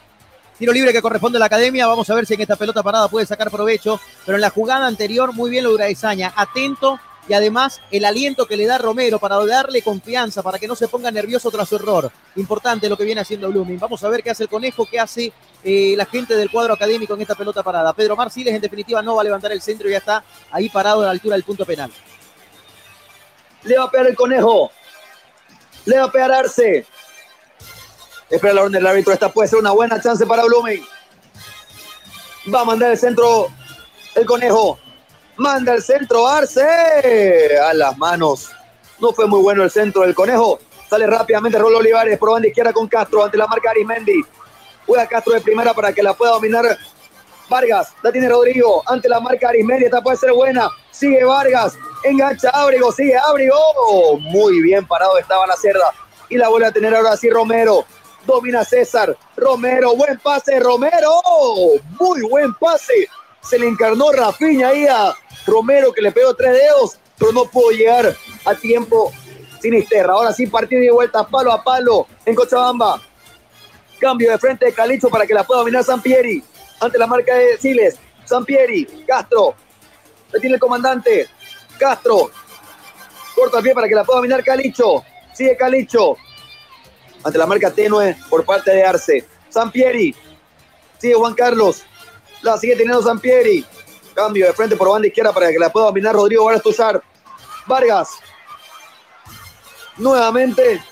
[0.58, 1.86] Tiro libre que corresponde a la academia.
[1.86, 4.00] Vamos a ver si en esta pelota parada puede sacar provecho.
[4.24, 6.32] Pero en la jugada anterior, muy bien lo de.
[6.36, 6.98] Atento
[7.30, 10.88] y además el aliento que le da Romero para darle confianza, para que no se
[10.88, 12.10] ponga nervioso tras su error.
[12.34, 13.78] Importante lo que viene haciendo Blooming.
[13.78, 15.32] Vamos a ver qué hace el conejo, qué hace
[15.62, 17.92] eh, la gente del cuadro académico en esta pelota parada.
[17.92, 21.02] Pedro Marciles, en definitiva, no va a levantar el centro y ya está ahí parado
[21.02, 21.92] a la altura del punto penal.
[23.62, 24.72] Le va a pegar el conejo.
[25.84, 26.84] Le va a pegar Arce.
[28.28, 29.12] Espera la orden del árbitro.
[29.12, 30.84] Esta puede ser una buena chance para Blooming.
[32.52, 33.52] Va a mandar el centro
[34.16, 34.80] el conejo.
[35.40, 37.58] Manda el centro Arce.
[37.58, 38.50] A las manos.
[38.98, 40.58] No fue muy bueno el centro del conejo.
[40.86, 42.18] Sale rápidamente Rolo Olivares.
[42.18, 44.20] Por banda izquierda con Castro ante la marca Arismendi.
[44.84, 46.76] Juega Castro de primera para que la pueda dominar
[47.48, 47.94] Vargas.
[48.02, 49.86] La tiene Rodrigo ante la marca Arismendi.
[49.86, 50.68] Esta puede ser buena.
[50.90, 51.72] Sigue Vargas.
[52.04, 52.92] Engancha Ábrigo.
[52.92, 53.56] Sigue Ábrigo.
[54.18, 55.90] Muy bien parado estaba la cerda.
[56.28, 57.86] Y la vuelve a tener ahora sí Romero.
[58.26, 59.16] Domina César.
[59.38, 59.96] Romero.
[59.96, 60.60] Buen pase.
[60.60, 61.22] Romero.
[61.98, 63.08] Muy buen pase.
[63.40, 65.14] Se le encarnó Rafiña ahí a
[65.46, 66.98] Romero que le pegó tres dedos.
[67.18, 69.12] Pero no pudo llegar a tiempo.
[69.60, 70.14] Sinisterra.
[70.14, 73.00] Ahora sí partido de vuelta palo a palo en Cochabamba.
[73.98, 76.42] Cambio de frente de Calicho para que la pueda dominar Sampieri.
[76.80, 77.96] Ante la marca de Siles.
[78.24, 79.04] Sampieri.
[79.06, 79.54] Castro.
[80.32, 81.28] Le tiene el comandante.
[81.78, 82.30] Castro.
[83.34, 85.04] Corta el pie para que la pueda dominar Calicho.
[85.34, 86.16] Sigue Calicho.
[87.22, 89.26] Ante la marca tenue por parte de Arce.
[89.50, 90.14] Sampieri.
[90.98, 91.82] Sigue Juan Carlos.
[92.42, 93.64] La sigue teniendo Sampieri.
[94.14, 97.02] Cambio de frente por banda izquierda para que la pueda dominar Rodrigo Vargas Tuzar.
[97.66, 98.10] Vargas.
[99.96, 100.82] Nuevamente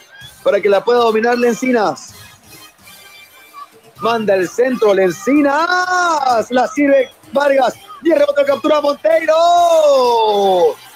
[0.43, 2.15] para que la pueda dominar Lencinas.
[4.01, 6.51] Manda el centro Lencinas.
[6.51, 7.74] La sirve Vargas.
[8.03, 9.35] Y el rebote captura Monteiro.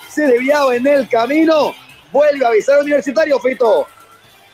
[0.09, 1.74] Se desviaba en el camino.
[2.12, 3.86] Vuelve a avisar Universitario, Fito.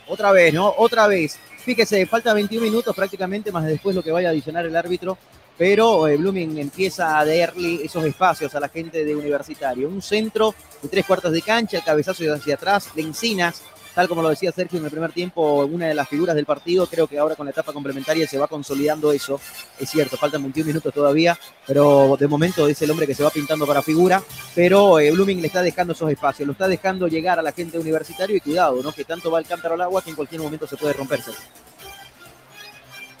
[0.07, 0.73] Otra vez, ¿no?
[0.77, 1.37] Otra vez.
[1.63, 5.17] Fíjese, falta 21 minutos prácticamente, más después lo que vaya a adicionar el árbitro.
[5.59, 9.87] Pero eh, Blooming empieza a darle esos espacios a la gente de Universitario.
[9.87, 13.61] Un centro de tres cuartos de cancha, el cabezazo hacia atrás, Lencinas
[13.99, 16.87] tal como lo decía Sergio en el primer tiempo, una de las figuras del partido.
[16.87, 19.41] Creo que ahora con la etapa complementaria se va consolidando eso.
[19.77, 21.37] Es cierto, faltan 21 minutos todavía,
[21.67, 24.23] pero de momento es el hombre que se va pintando para figura.
[24.55, 27.77] Pero eh, Blooming le está dejando esos espacios, lo está dejando llegar a la gente
[27.77, 28.93] universitaria y cuidado, ¿no?
[28.93, 31.31] Que tanto va el cántaro al agua que en cualquier momento se puede romperse.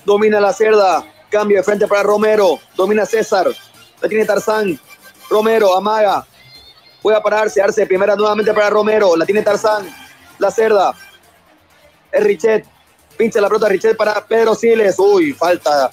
[0.05, 3.47] Domina la cerda, cambio de frente para Romero, domina César,
[4.01, 4.79] la tiene Tarzán,
[5.29, 6.25] Romero, amaga,
[7.01, 9.87] puede pararse, Arce, primera nuevamente para Romero, la tiene Tarzán,
[10.39, 10.95] la cerda.
[12.11, 12.65] Es Richet.
[13.17, 14.95] Pincha la pelota Richet para Pedro Siles.
[14.97, 15.91] Uy, falta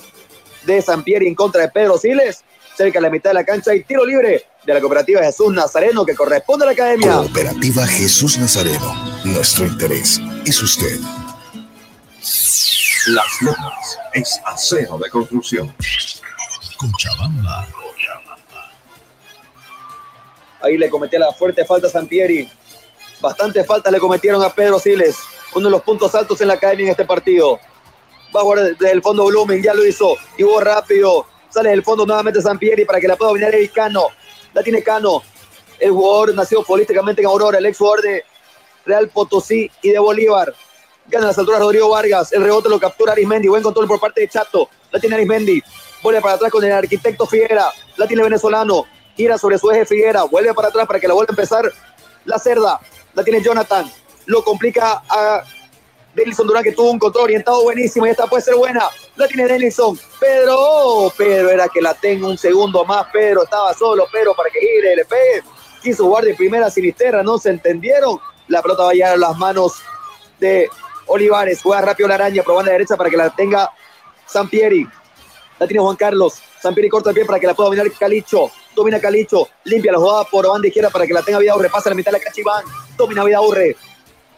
[0.64, 2.42] de Sampieri en contra de Pedro Siles.
[2.76, 6.04] Cerca de la mitad de la cancha y tiro libre de la cooperativa Jesús Nazareno
[6.04, 7.14] que corresponde a la academia.
[7.14, 8.94] Cooperativa Jesús Nazareno.
[9.24, 11.00] Nuestro interés es usted.
[13.06, 15.72] Las Lomas es acero de construcción.
[16.76, 17.68] Cochabamba.
[20.60, 22.50] Ahí le cometía la fuerte falta a Sampieri.
[23.20, 25.16] Bastante falta le cometieron a Pedro Siles,
[25.54, 27.60] uno de los puntos altos en la academia en este partido.
[28.34, 30.16] Va a jugar desde el fondo volumen, ya lo hizo.
[30.36, 31.26] Y hubo rápido.
[31.48, 34.08] Sale del fondo nuevamente Sampieri para que la pueda dominar el Cano.
[34.52, 35.22] La tiene Cano.
[35.78, 38.24] El jugador nació políticamente en Aurora, el ex jugador de
[38.84, 40.52] Real Potosí y de Bolívar.
[41.08, 42.32] Gana las alturas Rodrigo Vargas.
[42.32, 43.48] El rebote lo captura Arismendi.
[43.48, 44.68] Buen control por parte de Chato.
[44.90, 45.62] La tiene Arismendi.
[46.02, 47.70] Vuelve para atrás con el arquitecto Figuera.
[47.96, 48.84] La tiene venezolano.
[49.16, 50.24] Gira sobre su eje Figuera.
[50.24, 51.72] Vuelve para atrás para que la vuelva a empezar
[52.26, 52.80] la cerda
[53.14, 53.90] la tiene Jonathan,
[54.26, 55.42] lo complica a
[56.14, 59.46] Denison Durán que tuvo un control orientado buenísimo y esta puede ser buena, la tiene
[59.46, 64.50] Denison, Pedro, Pedro era que la tenga un segundo más, Pedro estaba solo, Pedro para
[64.50, 65.42] que gire, le pegue,
[65.82, 68.18] quiso jugar de primera sinisterra, no se entendieron,
[68.48, 69.74] la pelota va a llegar a las manos
[70.38, 70.68] de
[71.06, 73.70] Olivares, juega rápido la araña, probando la derecha para que la tenga
[74.26, 74.86] Sampieri,
[75.58, 79.00] la tiene Juan Carlos, Sampieri corta el pie para que la pueda dominar Calicho, domina
[79.00, 82.10] Calicho, limpia la jugada por banda izquierda para que la tenga Vidaurre, pasa la mitad
[82.10, 82.64] de la cancha Iván,
[82.96, 83.76] domina Vidaurre,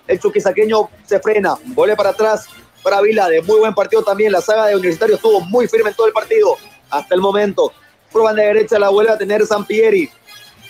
[0.07, 2.47] el chuquisaqueño se frena, vuelve para atrás
[2.82, 5.97] para Vila, de muy buen partido también, la saga de Universitario estuvo muy firme en
[5.97, 6.57] todo el partido,
[6.90, 7.73] hasta el momento,
[8.12, 10.11] por banda derecha la vuelve a tener Sampieri,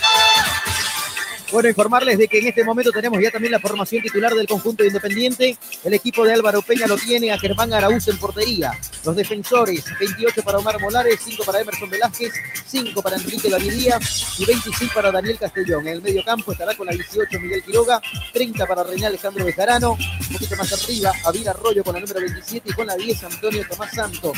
[1.53, 4.83] Bueno, informarles de que en este momento tenemos ya también la formación titular del conjunto
[4.83, 5.55] Independiente.
[5.83, 8.71] El equipo de Álvaro Peña lo tiene a Germán Araúz en portería.
[9.05, 12.33] Los defensores, 28 para Omar Molares, 5 para Emerson Velázquez,
[12.65, 13.99] 5 para Enrique Davidía
[14.39, 15.87] y 25 para Daniel Castellón.
[15.87, 18.01] En el medio campo estará con la 18 Miguel Quiroga,
[18.33, 22.71] 30 para René Alejandro Bejarano, un poquito más arriba, Avila Arroyo con la número 27
[22.71, 24.35] y con la 10 Antonio Tomás Santos.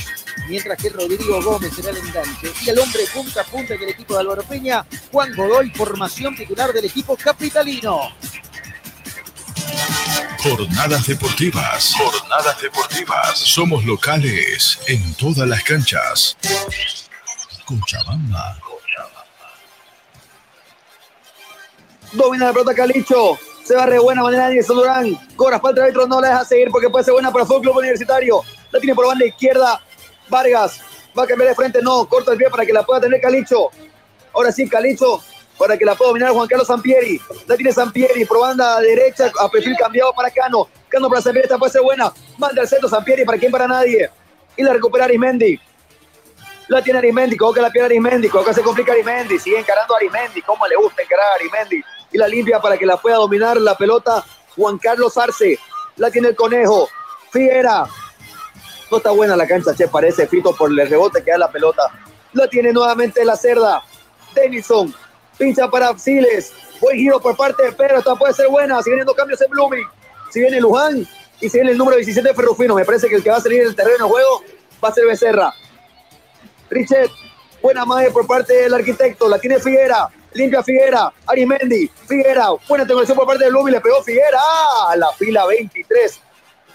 [0.50, 2.52] Mientras que Rodrigo Gómez será el enganche.
[2.61, 6.72] Y el hombre punta a punta del equipo de Álvaro Peña, Juan Godoy, formación titular
[6.73, 8.11] del equipo capitalino.
[10.40, 11.94] Jornadas deportivas.
[11.98, 13.38] Jornadas deportivas.
[13.38, 16.38] Somos locales en todas las canchas.
[17.65, 18.60] Cochabamba.
[22.14, 23.40] Domina la pelota Calicho.
[23.64, 25.36] Se va de buena manera Anderson Durán.
[25.36, 27.77] Cobra falta de árbitro, no la deja seguir porque puede ser buena para el Club
[27.77, 28.41] Universitario.
[28.72, 29.82] La tiene por banda izquierda.
[30.30, 30.80] Vargas.
[31.18, 31.82] Va a cambiar de frente.
[31.82, 33.70] No, corta el pie para que la pueda tener Calicho.
[34.34, 35.22] Ahora sí, Calicho
[35.58, 37.20] para que la pueda dominar Juan Carlos Sampieri.
[37.48, 40.68] La tiene Sampieri por banda derecha a perfil cambiado para Cano.
[40.90, 42.12] Cano para Sampieri, esta puede ser buena.
[42.38, 44.10] Manda al centro Sampieri para quien para nadie.
[44.58, 45.60] Y la recupera Arismendi.
[46.68, 50.42] La tiene Arismendi, coloca la pierna Arismendi, coloca se complica Arismendi, sigue encarando a Arismendi,
[50.42, 51.82] cómo le gusta encarar a Arismendi.
[52.12, 54.26] Y la limpia para que la pueda dominar la pelota
[54.56, 55.60] Juan Carlos Arce.
[55.98, 56.90] La tiene el conejo.
[57.32, 57.86] Fiera.
[58.98, 61.84] Está buena la cancha, che, parece Fito por el rebote que da la pelota.
[62.34, 63.84] La tiene nuevamente la cerda.
[64.34, 64.94] Denison
[65.38, 66.54] pincha para Siles.
[66.82, 68.82] Buen giro por parte de Pedro, esta puede ser buena.
[68.82, 69.86] Siguen viendo cambios en Blooming.
[70.32, 71.08] Si viene Luján
[71.40, 72.76] y si viene el número 17 de Ferrufino.
[72.76, 74.44] Me parece que el que va a salir del terreno de juego
[74.84, 75.54] va a ser Becerra.
[76.70, 77.10] Richet,
[77.62, 79.28] buena madre por parte del arquitecto.
[79.30, 80.10] La tiene Figuera.
[80.34, 81.14] Limpia Figuera.
[81.26, 81.90] Arimendi.
[82.08, 82.50] Figuera.
[82.68, 83.74] Buena tecnología por parte de Blooming.
[83.74, 84.40] Le pegó Figuera.
[84.40, 84.96] ¡Ah!
[84.98, 86.22] La fila 23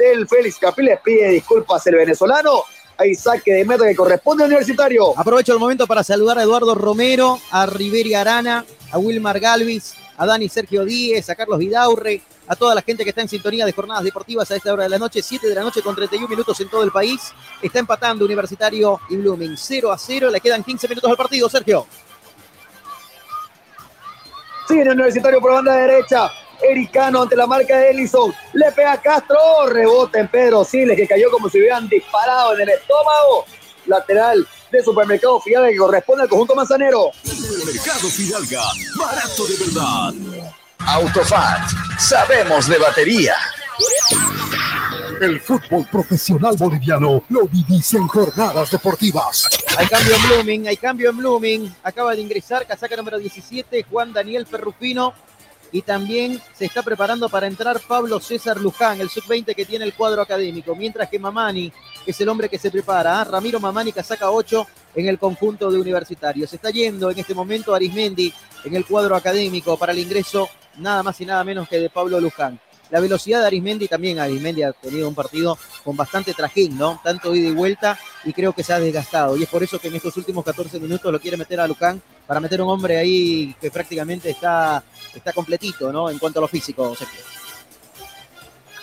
[0.04, 0.86] del Félix Capil.
[0.86, 2.64] Le pide disculpas el venezolano
[3.00, 5.18] hay saque de meta que corresponde al universitario.
[5.18, 10.26] Aprovecho el momento para saludar a Eduardo Romero, a Riveri Arana, a Wilmar Galvis, a
[10.26, 13.72] Dani Sergio Díez, a Carlos Vidaurre, a toda la gente que está en sintonía de
[13.72, 16.60] jornadas deportivas a esta hora de la noche, 7 de la noche con 31 minutos
[16.60, 17.32] en todo el país.
[17.62, 21.86] Está empatando Universitario y Blooming 0 a 0, le quedan 15 minutos al partido, Sergio.
[24.68, 26.30] Sigue el Universitario por banda derecha.
[26.62, 28.32] Ericano ante la marca de Ellison.
[28.52, 29.38] Le pega Castro.
[29.68, 33.44] Rebota en Pedro Siles, que cayó como si hubieran disparado en el estómago.
[33.86, 37.10] Lateral de Supermercado Fidalga que corresponde al conjunto manzanero.
[37.24, 38.62] Supermercado Fidalga,
[38.96, 40.12] barato de verdad.
[40.78, 41.68] Autofat,
[41.98, 43.36] sabemos de batería.
[45.20, 49.48] El fútbol profesional boliviano lo vivís en jornadas deportivas.
[49.76, 51.74] Hay cambio en Blooming, hay cambio en Blooming.
[51.82, 55.12] Acaba de ingresar casaca número 17, Juan Daniel Ferrufino
[55.72, 59.94] y también se está preparando para entrar Pablo César Luján, el sub-20 que tiene el
[59.94, 61.72] cuadro académico, mientras que Mamani
[62.06, 63.20] es el hombre que se prepara.
[63.20, 63.24] ¿ah?
[63.24, 66.50] Ramiro Mamani que saca 8 en el conjunto de universitarios.
[66.50, 68.32] Se está yendo en este momento Arismendi
[68.64, 70.48] en el cuadro académico para el ingreso
[70.78, 72.58] nada más y nada menos que de Pablo Luján.
[72.90, 77.00] La velocidad de Arismendi también, Arismendi ha tenido un partido con bastante trajín, ¿no?
[77.04, 79.36] Tanto ida y vuelta y creo que se ha desgastado.
[79.36, 82.02] Y es por eso que en estos últimos 14 minutos lo quiere meter a Luján
[82.26, 84.82] para meter un hombre ahí que prácticamente está,
[85.14, 86.10] está completito, ¿no?
[86.10, 86.96] En cuanto a lo físico,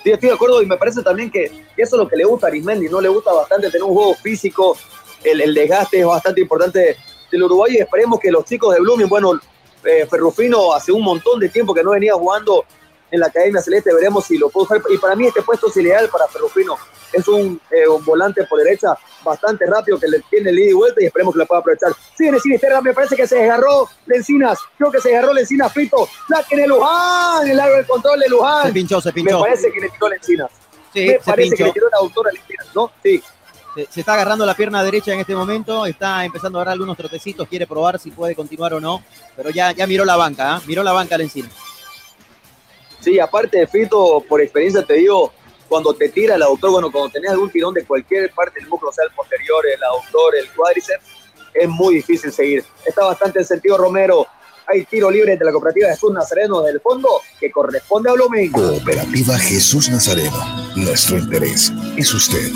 [0.03, 2.47] Sí, estoy de acuerdo y me parece también que eso es lo que le gusta
[2.47, 4.77] a Arismendi, no le gusta bastante tener un juego físico,
[5.23, 6.95] el, el desgaste es bastante importante
[7.29, 9.37] del Uruguay y esperemos que los chicos de Blooming, bueno,
[9.83, 12.65] eh, Ferrufino hace un montón de tiempo que no venía jugando
[13.11, 14.81] en la Academia Celeste, veremos si lo puedo usar.
[14.89, 16.77] Y para mí este puesto es ideal para Ferrufino.
[17.13, 20.73] Es un, eh, un, volante por derecha bastante rápido que le tiene el ida y
[20.73, 21.93] vuelta y esperemos que lo pueda aprovechar.
[22.17, 24.59] Sigue Sinisterra, me parece que se desgarró Lencinas.
[24.77, 26.07] Creo que se desgarró Lencinas Fito.
[26.29, 28.67] La tiene Luján, el largo del control de Luján.
[28.67, 29.39] Se pinchó, se pinchó.
[29.39, 30.51] Me parece que le tiró Lencinas.
[30.93, 32.91] Sí, me parece que le tiró la autora Lencinas, ¿no?
[33.01, 33.23] Sí.
[33.75, 37.47] Se, está agarrando la pierna derecha en este momento, está empezando a dar algunos trotecitos,
[37.47, 39.03] quiere probar si puede continuar o no,
[39.35, 40.61] pero ya, ya miró la banca, ¿eh?
[40.65, 41.51] miró la banca Lencinas.
[43.07, 45.31] Sí, aparte de Fito, por experiencia te digo,
[45.69, 48.91] cuando te tira el autor, bueno, cuando tenés algún tirón de cualquier parte del músculo,
[48.91, 51.05] sea el posterior, el autor, el cuádriceps,
[51.53, 52.65] es muy difícil seguir.
[52.85, 54.27] Está bastante en sentido Romero.
[54.65, 57.07] Hay tiro libre de la cooperativa Jesús Nazareno del fondo
[57.39, 58.51] que corresponde a Blooming.
[58.51, 60.43] Cooperativa Jesús Nazareno.
[60.75, 62.51] Nuestro interés es usted.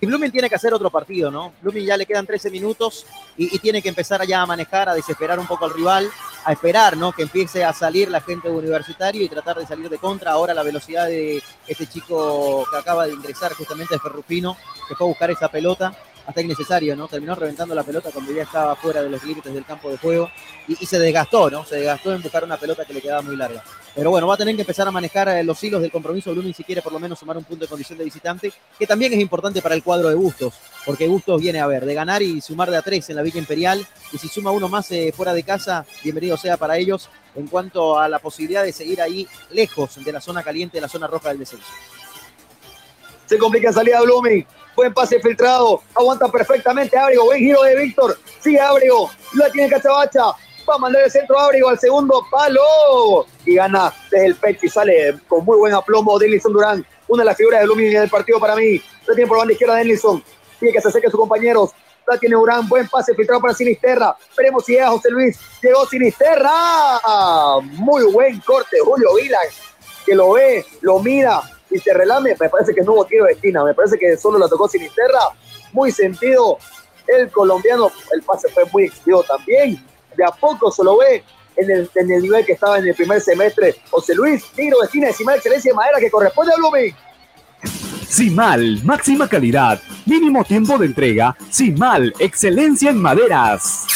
[0.00, 1.52] Y Blooming tiene que hacer otro partido, ¿no?
[1.60, 3.04] Blooming ya le quedan 13 minutos
[3.36, 6.08] y, tiene que empezar ya a manejar, a desesperar un poco al rival,
[6.44, 7.10] a esperar, ¿no?
[7.12, 10.32] Que empiece a salir la gente universitario y tratar de salir de contra.
[10.32, 14.56] Ahora la velocidad de este chico que acaba de ingresar justamente de Ferrufino,
[14.88, 15.92] que fue a buscar esa pelota
[16.28, 17.08] hasta innecesario, ¿no?
[17.08, 20.30] Terminó reventando la pelota cuando ya estaba fuera de los límites del campo de juego
[20.68, 21.64] y, se desgastó, ¿no?
[21.64, 23.64] Se desgastó en buscar una pelota que le quedaba muy larga.
[23.98, 26.54] Pero bueno, va a tener que empezar a manejar eh, los hilos del compromiso Blooming
[26.54, 29.18] si quiere por lo menos sumar un punto de condición de visitante, que también es
[29.18, 30.54] importante para el cuadro de Bustos,
[30.86, 33.40] porque Bustos viene a ver, de ganar y sumar de a tres en la Villa
[33.40, 37.48] Imperial, y si suma uno más eh, fuera de casa, bienvenido sea para ellos en
[37.48, 41.08] cuanto a la posibilidad de seguir ahí lejos de la zona caliente, de la zona
[41.08, 41.66] roja del descenso.
[43.26, 44.46] Se complica salida Blooming,
[44.76, 50.36] buen pase filtrado, aguanta perfectamente Abrigo, buen giro de Víctor, sigue Abrigo, la tiene Cachabacha,
[50.68, 53.26] va mandar el centro Abrigo al segundo palo.
[53.44, 57.26] Y gana desde el pecho y sale con muy buen aplomo Denison Durán, una de
[57.26, 60.22] las figuras de Blooming del partido para mí, la tiene por banda izquierda Denison,
[60.58, 61.70] tiene que se acerque a sus compañeros,
[62.06, 67.00] la tiene Durán, buen pase filtrado para Sinisterra, veremos si llega José Luis, llegó Sinisterra,
[67.62, 69.60] muy buen corte Julio Vilas,
[70.04, 71.40] que lo ve, lo mira
[71.70, 74.38] y se relame, me parece que no hubo tiro de esquina, me parece que solo
[74.38, 75.20] la tocó Sinisterra,
[75.72, 76.58] muy sentido,
[77.06, 79.82] el colombiano, el pase fue muy extendido también,
[80.18, 81.24] de a poco se lo ve
[81.56, 84.84] en el, en el nivel que estaba en el primer semestre, José Luis, tiro de
[84.84, 86.94] esquina de excelencia de madera que corresponde a Blooming.
[88.06, 91.36] Simal, máxima calidad, mínimo tiempo de entrega.
[91.50, 93.86] Simal, excelencia en maderas.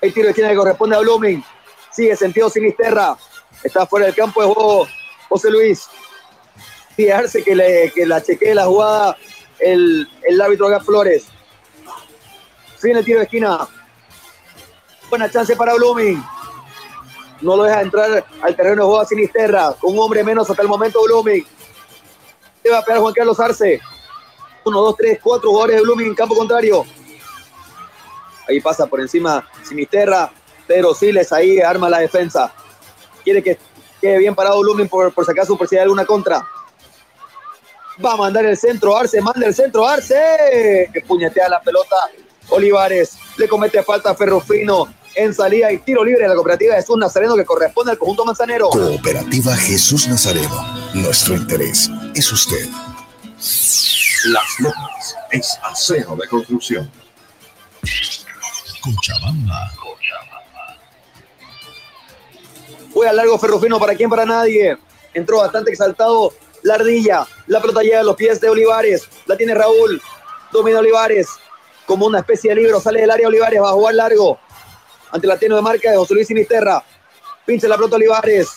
[0.00, 1.44] El tiro de esquina que corresponde a Blooming.
[1.90, 3.16] Sigue sentido Sinisterra.
[3.62, 4.86] Está fuera del campo de juego
[5.28, 5.86] José Luis.
[6.96, 9.16] Fijarse que, le, que la chequee la jugada
[9.58, 11.26] el, el árbitro Gas Flores.
[12.82, 13.68] Viene el tiro de esquina.
[15.08, 16.22] Buena chance para Blooming.
[17.40, 19.74] No lo deja entrar al terreno de juego a Sinisterra.
[19.82, 21.46] Un hombre menos hasta el momento Blooming.
[22.62, 23.80] Se va a pegar Juan Carlos Arce.
[24.64, 26.84] Uno, dos, tres, cuatro jugadores de Blooming en campo contrario.
[28.48, 30.32] Ahí pasa por encima Sinisterra,
[30.66, 32.52] pero Siles ahí arma la defensa.
[33.22, 33.58] Quiere que
[34.00, 36.44] quede bien parado Blooming por, por si acaso, por si alguna contra.
[38.04, 41.96] Va a mandar el centro Arce, manda el centro Arce, que puñetea la pelota.
[42.52, 46.96] Olivares le comete falta a Ferrufino en salida y tiro libre de la cooperativa Jesús
[46.96, 48.68] Nazareno que corresponde al conjunto manzanero.
[48.68, 50.90] Cooperativa Jesús Nazareno.
[50.94, 52.68] Nuestro interés es usted.
[54.26, 56.90] Las Lomas es acero de construcción.
[58.80, 59.70] Cochabamba.
[62.92, 64.76] Fue al largo Ferrufino para quién, para nadie.
[65.14, 67.26] Entró bastante exaltado la ardilla.
[67.46, 69.08] La pelota llega a los pies de Olivares.
[69.26, 70.00] La tiene Raúl.
[70.52, 71.28] Domina Olivares.
[71.86, 72.80] Como una especie de libro.
[72.80, 73.60] Sale del área Olivares.
[73.60, 74.38] Va a jugar largo.
[75.10, 76.82] Ante la tiene de marca de José Luis Sinisterra.
[77.44, 78.48] Pincha la pelota Olivares.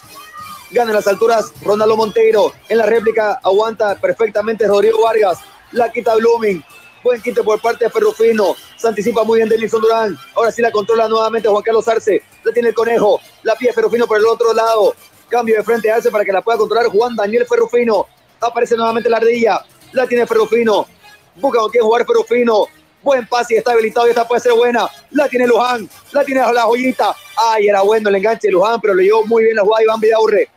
[0.72, 2.53] Gana en las alturas Ronaldo Monteiro.
[2.69, 5.39] En la réplica aguanta perfectamente Rodrigo Vargas.
[5.72, 6.64] La quita Blooming.
[7.03, 8.56] Buen quite por parte de Ferrufino.
[8.77, 10.18] Se anticipa muy bien Denilson Durán.
[10.34, 12.23] Ahora sí la controla nuevamente Juan Carlos Arce.
[12.43, 13.19] La tiene el conejo.
[13.43, 14.95] La pide Ferrufino por el otro lado.
[15.30, 18.07] Cambio de frente Arce para que la pueda controlar Juan Daniel Ferrufino.
[18.41, 19.61] Aparece nuevamente la ardilla.
[19.91, 20.88] La tiene Ferrufino.
[21.35, 22.65] Busca con quién jugar Ferrufino.
[23.06, 24.90] Buen pase y está habilitado y esta puede ser buena.
[25.11, 25.88] La tiene Luján.
[26.11, 27.15] La tiene la joyita.
[27.38, 29.99] Ay, era bueno el enganche de Luján, pero le llevó muy bien la jugada Iván
[29.99, 30.49] Vidaurre.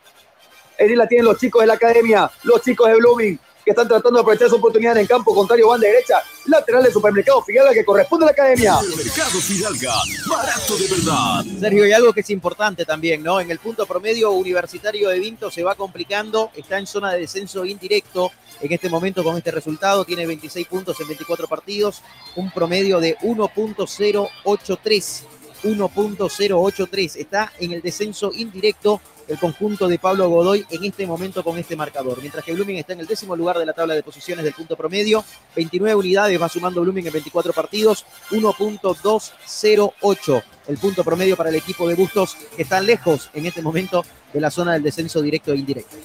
[0.80, 3.38] Allí la tienen los chicos de la academia, los chicos de Blooming,
[3.68, 6.90] que están tratando de aprovechar su oportunidad en campo contrario, van de derecha, lateral del
[6.90, 8.76] supermercado Fidalga que corresponde a la academia.
[8.76, 9.92] Supermercado Fidalga,
[10.26, 11.44] barato de verdad.
[11.60, 13.40] Sergio, y algo que es importante también, ¿no?
[13.40, 17.66] En el punto promedio universitario de Vinto se va complicando, está en zona de descenso
[17.66, 18.32] indirecto
[18.62, 22.00] en este momento con este resultado, tiene 26 puntos en 24 partidos,
[22.36, 25.24] un promedio de 1.083.
[25.64, 27.16] 1.083.
[27.16, 31.76] Está en el descenso indirecto el conjunto de Pablo Godoy en este momento con este
[31.76, 32.18] marcador.
[32.20, 34.76] Mientras que Blooming está en el décimo lugar de la tabla de posiciones del punto
[34.76, 35.24] promedio,
[35.54, 41.88] 29 unidades va sumando Blooming en 24 partidos, 1.208 el punto promedio para el equipo
[41.88, 45.56] de Bustos, que están lejos en este momento de la zona del descenso directo e
[45.56, 45.96] indirecto.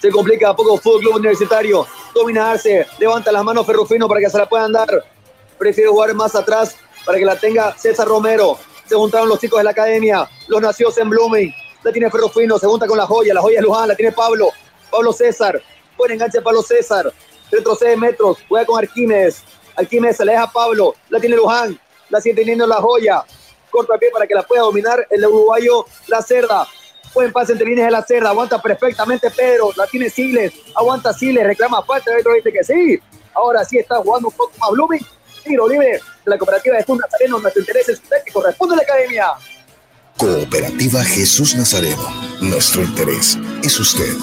[0.00, 1.86] Se complica poco Fútbol Club Universitario.
[2.14, 4.88] Domina Arce, levanta las manos Ferrufino para que se la puedan dar.
[5.58, 8.58] Prefiere jugar más atrás para que la tenga César Romero.
[8.90, 11.54] Se juntaron los chicos de la academia, los nacidos en Blooming.
[11.84, 14.50] La tiene Ferrufino, se junta con la joya, la joya es Luján, la tiene Pablo.
[14.90, 15.62] Pablo César,
[15.96, 17.12] buen enganche Pablo César.
[17.52, 19.44] Retrocede metros, juega con Arquímedes.
[19.76, 23.22] Arquímedes se la deja a Pablo, la tiene Luján, la sigue teniendo la joya.
[23.70, 26.66] Corta pie para que la pueda dominar el uruguayo La Cerda.
[27.14, 31.44] Buen pase entre líneas de la cerda, aguanta perfectamente Pedro, la tiene Siles, aguanta Siles,
[31.44, 33.00] reclama falta, otro dice que sí.
[33.34, 35.06] Ahora sí está jugando un poco más Blooming,
[35.44, 36.00] tiro libre de
[36.30, 39.26] la cooperativa de Jesús Nazareno, nuestro interés es usted que corresponde a la academia.
[40.16, 42.08] Cooperativa Jesús Nazareno.
[42.40, 44.14] Nuestro interés es usted.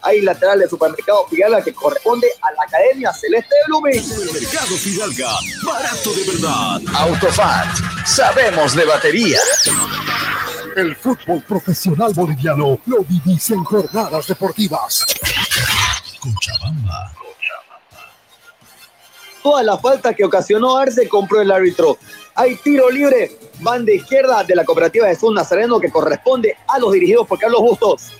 [0.02, 4.02] Hay lateral de supermercado Fidalga que corresponde a la Academia Celeste de Blooming.
[4.02, 5.30] Supermercado Fidalga,
[5.64, 6.80] barato de verdad.
[6.94, 9.38] Autofat, sabemos de batería.
[10.76, 15.06] El fútbol profesional boliviano lo vivís en jornadas deportivas.
[16.20, 17.12] Cochabamba.
[19.42, 21.98] Toda la falta que ocasionó Arce compró el árbitro.
[22.38, 23.30] Hay tiro libre,
[23.60, 28.12] banda izquierda de la cooperativa Jesús Nazareno que corresponde a los dirigidos por Carlos Bustos.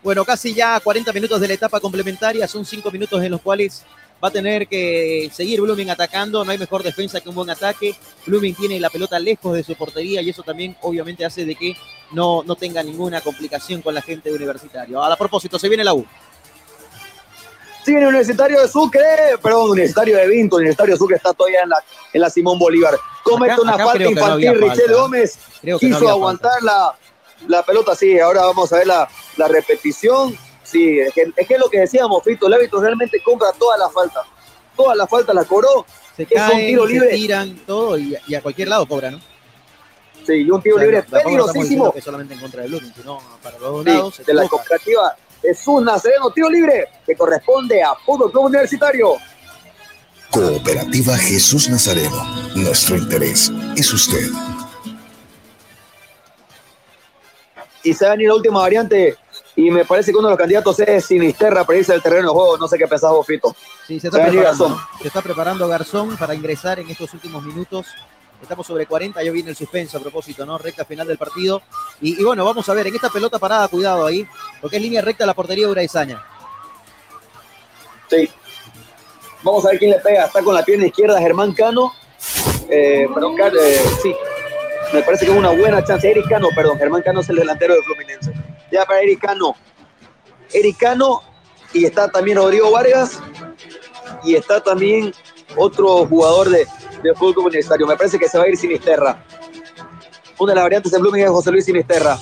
[0.00, 3.84] Bueno, casi ya 40 minutos de la etapa complementaria, son 5 minutos en los cuales
[4.22, 7.96] va a tener que seguir Blooming atacando, no hay mejor defensa que un buen ataque.
[8.26, 11.76] Blooming tiene la pelota lejos de su portería y eso también obviamente hace de que
[12.12, 15.02] no, no tenga ninguna complicación con la gente de Universitario.
[15.02, 16.06] A propósito, se viene la U.
[17.86, 19.04] Sigue el Universitario de Sucre,
[19.40, 22.98] perdón, Universitario de Vinto, Universitario de Sucre está todavía en la, en la Simón Bolívar.
[23.22, 24.92] Comete Acá- una acá falta no infantil, había Richel.
[24.92, 26.96] Gómez Creo no quiso aguantar la,
[27.46, 30.36] la pelota, sí, ahora vamos a ver la, la repetición.
[30.64, 33.88] Sí, es que, es que lo que decíamos, Fito, el árbitro realmente compra toda la
[33.88, 34.22] falta.
[34.76, 35.86] Toda la falta la cobró.
[36.16, 37.08] Se es un caen, tiro se libre.
[37.10, 39.20] tiran, todo y, y a cualquier lado cobra, ¿no?
[40.26, 43.20] Sí, y un tiro O sea, libre peligrosísimo que solamente en contra de Blooming, sino
[43.40, 44.22] para los dos Sí, lados.
[44.26, 45.16] de la equivoca.
[45.46, 49.14] Jesús Nazareno, tiro libre, que corresponde a Fútbol Club Universitario.
[50.30, 52.24] Cooperativa Jesús Nazareno.
[52.56, 54.28] Nuestro interés es usted.
[57.86, 59.16] y se va a venir la última variante.
[59.54, 62.34] Y me parece que uno de los candidatos es Sinisterra para irse al terreno de
[62.34, 62.58] juego.
[62.58, 63.54] No sé qué pensás vos, Fito.
[63.86, 64.76] Sí, se está, preparando, Garzón.
[65.00, 67.86] se está preparando Garzón para ingresar en estos últimos minutos.
[68.40, 70.58] Estamos sobre 40, ya viene el suspenso a propósito, ¿no?
[70.58, 71.62] Recta final del partido.
[72.00, 74.26] Y, bueno, vamos a ver, en esta pelota parada, cuidado ahí,
[74.60, 76.24] porque es línea recta la portería de Uraizaña.
[78.08, 78.28] Sí.
[79.42, 80.26] Vamos a ver quién le pega.
[80.26, 81.92] Está con la pierna izquierda Germán Cano.
[82.68, 84.14] Eh, perdón, eh, sí.
[84.92, 86.08] Me parece que es una buena chance.
[86.08, 86.78] Eric Cano, perdón.
[86.78, 88.32] Germán Cano es el delantero de Fluminense.
[88.70, 89.56] Ya para Eric Cano.
[90.52, 91.22] Eric Cano.
[91.72, 93.20] Y está también Rodrigo Vargas.
[94.24, 95.12] Y está también
[95.56, 96.66] otro jugador de,
[97.02, 97.86] de fútbol universitario.
[97.86, 99.24] Me parece que se va a ir Sinisterra.
[100.38, 102.18] Una de las variantes en Blooming es José Luis Sinisterra.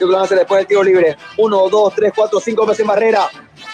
[0.00, 1.16] Yo que van después del tiro libre.
[1.38, 3.28] Uno, dos, tres, cuatro, cinco veces Barrera.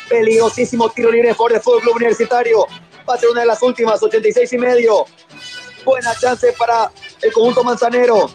[0.08, 2.66] Peligrosísimo tiro libre por el Fútbol Club Universitario.
[3.08, 5.04] Va a ser una de las últimas, 86 y medio.
[5.84, 8.30] Buena chance para el conjunto manzanero.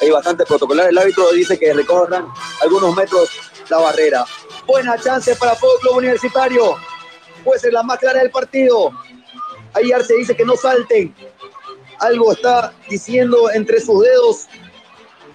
[0.00, 0.88] Hay bastante protocolar.
[0.88, 2.26] El árbitro dice que recorran
[2.62, 3.28] algunos metros
[3.68, 4.24] la barrera.
[4.66, 6.76] Buena chance para el Fútbol Club Universitario.
[7.44, 8.92] Puede ser la más clara del partido.
[9.74, 11.14] Ahí Arce dice que no salten.
[12.00, 14.46] Algo está diciendo entre sus dedos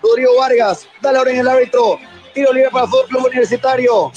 [0.04, 1.98] Rodrigo Vargas, da la orden el árbitro.
[2.34, 4.12] Tiro libre para Fútbol Club Universitario.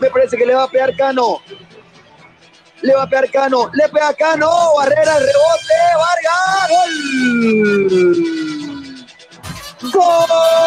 [0.00, 1.40] Me parece que le va a pegar Cano.
[2.80, 3.70] Le va a pegar Cano.
[3.72, 4.50] Le pega Cano.
[4.76, 5.74] Barrera, el rebote.
[5.96, 6.68] Vargas.
[9.80, 10.28] ¡Gol!
[10.28, 10.61] ¡Gol!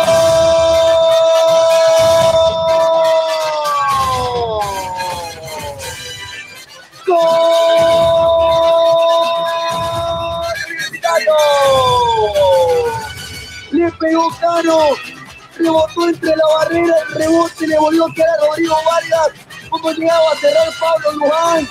[15.57, 16.95] Rebotó entre la barrera.
[17.09, 19.31] El rebote le volvió a quedar a Rodrigo Vargas.
[19.69, 21.67] Como llegaba a cerrar Pablo Luján.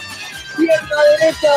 [0.57, 1.53] Pierna derecha.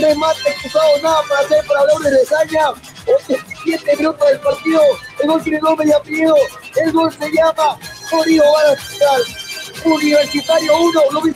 [0.00, 1.02] Remate cruzado.
[1.02, 2.70] Nada para hacer para Laura Rezaña.
[3.06, 4.82] 87 minutos del partido.
[5.20, 6.36] El gol tiene nombre y apellido.
[6.76, 7.78] El gol se llama
[8.10, 9.46] Rodrigo Vargas.
[9.84, 11.34] Universitario 1, Blooming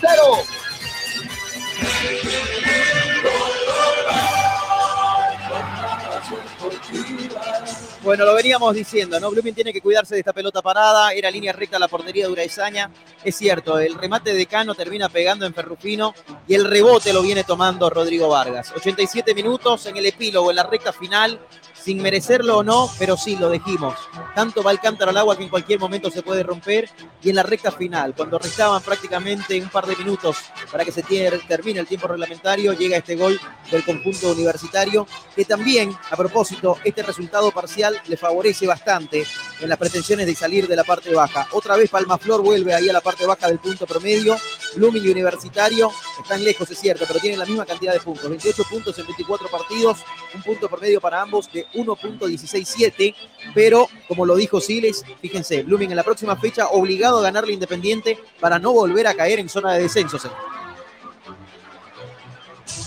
[8.03, 9.31] Bueno, lo veníamos diciendo, ¿no?
[9.31, 12.91] Blooming tiene que cuidarse de esta pelota parada, era línea recta la portería de Uraizaña.
[13.23, 16.15] Es cierto, el remate de Cano termina pegando en Ferrufino
[16.49, 18.73] y el rebote lo viene tomando Rodrigo Vargas.
[18.75, 21.39] 87 minutos en el epílogo, en la recta final,
[21.83, 23.95] sin merecerlo o no, pero sí lo dijimos.
[24.35, 26.89] Tanto va el cántaro al agua que en cualquier momento se puede romper
[27.23, 30.37] y en la recta final, cuando restaban prácticamente un par de minutos
[30.71, 33.41] para que se termine el tiempo reglamentario, llega este gol
[33.71, 39.25] del conjunto universitario, que también, a propósito, este resultado parcial le favorece bastante
[39.61, 41.49] en las pretensiones de salir de la parte baja.
[41.53, 44.37] Otra vez Palmaflor vuelve ahí a la parte baja del punto promedio.
[44.77, 45.91] Blooming y Universitario
[46.23, 48.29] están lejos, es cierto, pero tienen la misma cantidad de puntos.
[48.29, 49.99] 28 puntos en 24 partidos,
[50.35, 53.15] un punto promedio para ambos de 1.167.
[53.55, 58.19] Pero, como lo dijo Siles, fíjense, Blooming en la próxima fecha obligado a ganarle Independiente
[58.41, 60.19] para no volver a caer en zona de descenso.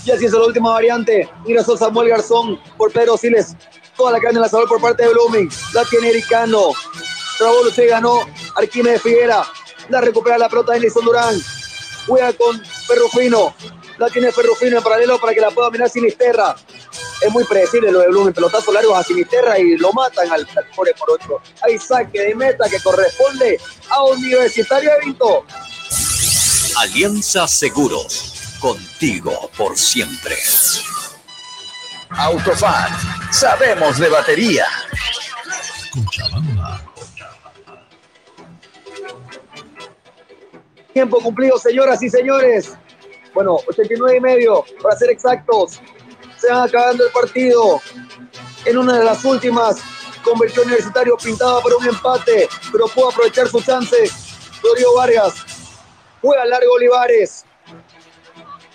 [0.05, 1.29] Y así es la última variante.
[1.45, 3.55] Ingresó Samuel Garzón por Pedro Siles.
[3.95, 5.49] Toda la carne en la salud por parte de Blooming.
[5.73, 6.71] La tiene Ericano.
[7.37, 8.19] Trabolo se ganó.
[8.55, 9.45] Arquímedes Figuera.
[9.89, 11.35] La recupera la pelota de Nelson Durán.
[12.07, 13.53] Juega con Ferrufino.
[13.97, 16.55] La tiene Ferrufino en paralelo para que la pueda mirar Sinisterra.
[17.21, 18.33] Es muy predecible lo de Blooming.
[18.33, 21.41] Pelotazo largos a Sinisterra y lo matan al, al por 8.
[21.61, 23.59] Hay saque de meta que corresponde
[23.89, 25.45] a Universitario de Vinto.
[26.77, 28.57] Alianza Seguros.
[28.59, 30.37] Contigo por siempre.
[32.09, 32.91] Autofat.
[33.31, 34.65] Sabemos de batería.
[40.93, 42.77] Tiempo cumplido, señoras y señores.
[43.33, 45.81] Bueno, 89 y medio, para ser exactos.
[46.43, 47.81] Se van acabando el partido.
[48.65, 49.77] En una de las últimas,
[50.25, 53.95] convirtió Universitario pintaba por un empate, pero pudo aprovechar su chance.
[54.61, 55.35] Rodrigo Vargas.
[56.21, 57.45] Juega largo Olivares.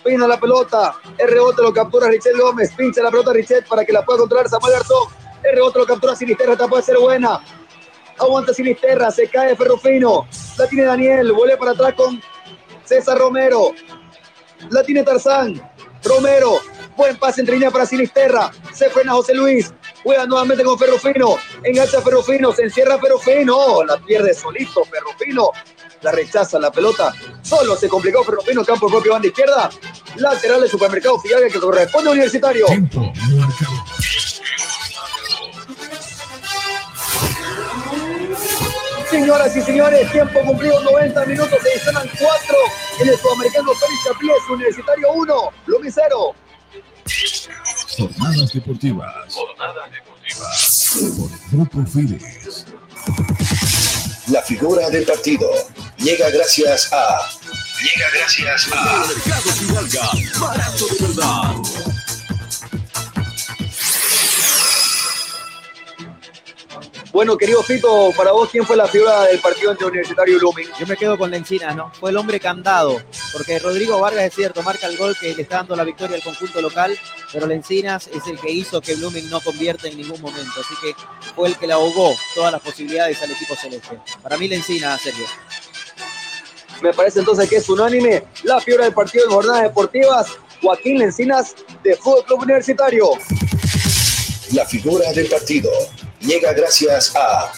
[0.02, 0.94] Pina la pelota.
[1.18, 2.72] El rebote lo captura Richet Gómez.
[2.74, 5.08] Pincha la pelota Richet para que la pueda controlar Samuel Garzón.
[5.42, 6.52] El rebote lo captura Sinisterra.
[6.52, 7.38] Esta puede ser buena.
[8.18, 9.10] Aguanta Sinisterra.
[9.10, 10.26] Se cae Ferrufino.
[10.56, 11.32] La tiene Daniel.
[11.32, 12.18] Vuelve para atrás con
[12.86, 13.72] César Romero.
[14.70, 15.60] La tiene Tarzán.
[16.02, 16.60] Romero.
[16.98, 18.50] Buen pase entre línea para Sinisterra.
[18.74, 19.72] Se frena José Luis.
[20.02, 21.36] Juega nuevamente con Ferrufino.
[21.62, 22.52] Engancha Ferrufino.
[22.52, 23.84] Se encierra Ferrufino.
[23.84, 25.52] La pierde solito Ferrufino.
[26.02, 27.14] La rechaza la pelota.
[27.40, 28.64] Solo se complicó Ferrufino.
[28.64, 29.70] Campo propio banda izquierda.
[30.16, 32.66] Lateral del supermercado Fidalga que corresponde a Universitario.
[39.08, 42.56] Señoras y señores, tiempo cumplido 90 minutos, se adicionan 4
[43.00, 46.34] en el sudamericano Félix Capriles, Universitario 1, Lumi 0.
[47.97, 49.35] Jornadas deportivas.
[49.35, 51.16] Jornadas deportivas.
[51.16, 52.66] Por Grupo Fides.
[54.28, 55.48] La figura del partido
[55.97, 57.30] llega gracias a.
[57.82, 59.06] Llega gracias a.
[59.06, 62.17] Mercado Fidalga, barato de verdad.
[67.12, 70.68] Bueno, querido Fito, para vos, ¿quién fue la figura del partido entre Universitario y Blooming?
[70.78, 71.90] Yo me quedo con Lencinas, ¿no?
[71.98, 73.01] Fue el hombre candado,
[73.32, 76.22] porque Rodrigo Vargas es cierto, marca el gol que le está dando la victoria al
[76.22, 76.98] conjunto local,
[77.32, 80.94] pero Lencinas es el que hizo que Blooming no convierta en ningún momento, así que
[81.35, 83.98] fue el que le ahogó todas las posibilidades al equipo celeste.
[84.22, 85.24] Para mí Lencinas, Sergio.
[86.82, 90.28] Me parece entonces que es unánime la figura del partido en jornadas deportivas,
[90.62, 93.10] Joaquín Lencinas de Fútbol Club Universitario.
[94.52, 95.70] La figura del partido
[96.20, 97.52] llega gracias a.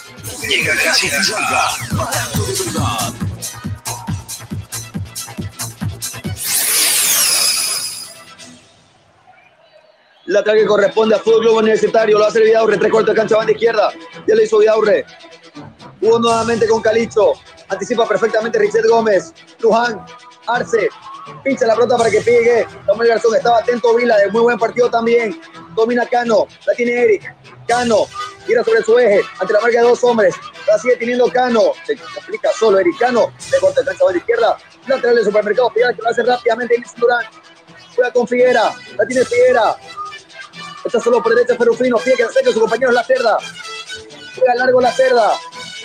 [0.49, 1.95] Llega gracias a.
[1.95, 3.15] Barato de verdad.
[10.27, 12.17] La que corresponde a Fútbol Club Universitario.
[12.17, 12.79] Lo hace Vidaurre.
[12.79, 13.93] Tres cuartos de cancha, banda izquierda.
[14.29, 15.05] Ya le hizo Vidaurre.
[15.99, 17.33] Jugó nuevamente con Calicho.
[17.69, 19.35] Anticipa perfectamente Richard Gómez.
[19.59, 20.05] Luján.
[20.47, 20.89] Arce.
[21.43, 22.65] Pincha la pelota para que pegue.
[22.87, 23.95] Samuel Garzón estaba atento.
[23.97, 25.41] Vila de muy buen partido también.
[25.75, 26.47] Domina Cano.
[26.65, 27.35] La tiene Eric.
[27.67, 28.07] Cano.
[28.47, 29.21] Gira sobre su eje.
[29.39, 30.35] Ante la marca de dos hombres.
[30.67, 31.73] La sigue teniendo Cano.
[31.87, 33.33] Se aplica solo Eric Cano.
[33.61, 34.59] Corte de cancha a la izquierda.
[34.87, 35.71] Lateral del supermercado.
[35.71, 36.77] Figuera que lo hace rápidamente.
[36.77, 37.25] Luis Durán.
[37.95, 38.75] Juega con Figuera.
[38.97, 39.77] La tiene Figuera.
[40.85, 41.99] Está solo por derecha Ferrufino.
[41.99, 43.39] Pide que acerque a su compañero La Cerda.
[44.37, 45.33] Juega largo La Cerda.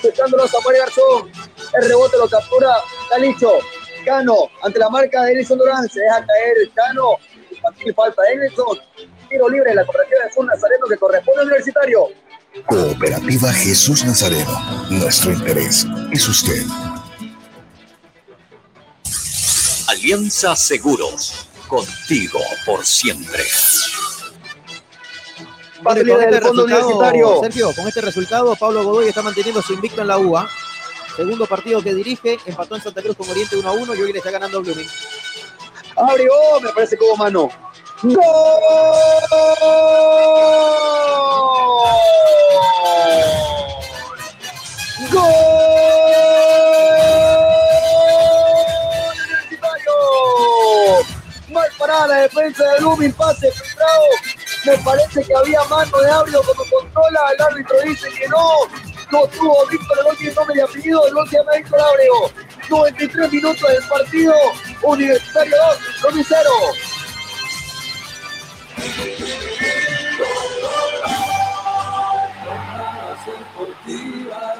[0.02, 1.32] Buscándolo a Samuel Garzón.
[1.73, 2.76] El rebote lo captura
[3.10, 3.60] Calicho.
[4.06, 7.18] Cano, ante la marca de Edison Durán, se deja caer Cano.
[7.68, 8.77] Aquí falta Edison.
[9.27, 12.10] Tiro libre de la cooperativa de Fun Nazareno que corresponde al universitario.
[12.64, 14.88] Cooperativa Jesús Nazareno.
[14.90, 16.64] Nuestro interés es usted.
[19.90, 21.49] Alianza Seguros.
[21.68, 23.44] Contigo por siempre.
[25.76, 27.41] Con Patria este del fondo resultado, universitario.
[27.41, 30.49] Sergio, con este resultado, Pablo Godoy está manteniendo su invicto en la UA.
[31.15, 34.14] Segundo partido que dirige, empató en Santa Cruz con Oriente 1 a 1 y hoy
[34.14, 34.88] le está ganando a Blooming.
[35.95, 37.49] Abrió, me parece como mano.
[38.04, 38.14] ¡Gol!
[45.12, 45.46] ¡Gol!
[51.50, 54.04] Mal parada la defensa de Blooming, pase filtrado.
[54.66, 57.22] Me parece que había mano de Abreu cuando controla.
[57.38, 58.58] El árbitro dice que no.
[59.12, 61.08] No tuvo Víctor el tiene nombre y apellido.
[61.08, 62.30] El gol se llama Víctor Abreu.
[62.70, 64.34] 93 minutos del partido.
[64.84, 66.50] Universitario 2, Blooming 0.
[68.77, 69.26] Thank you.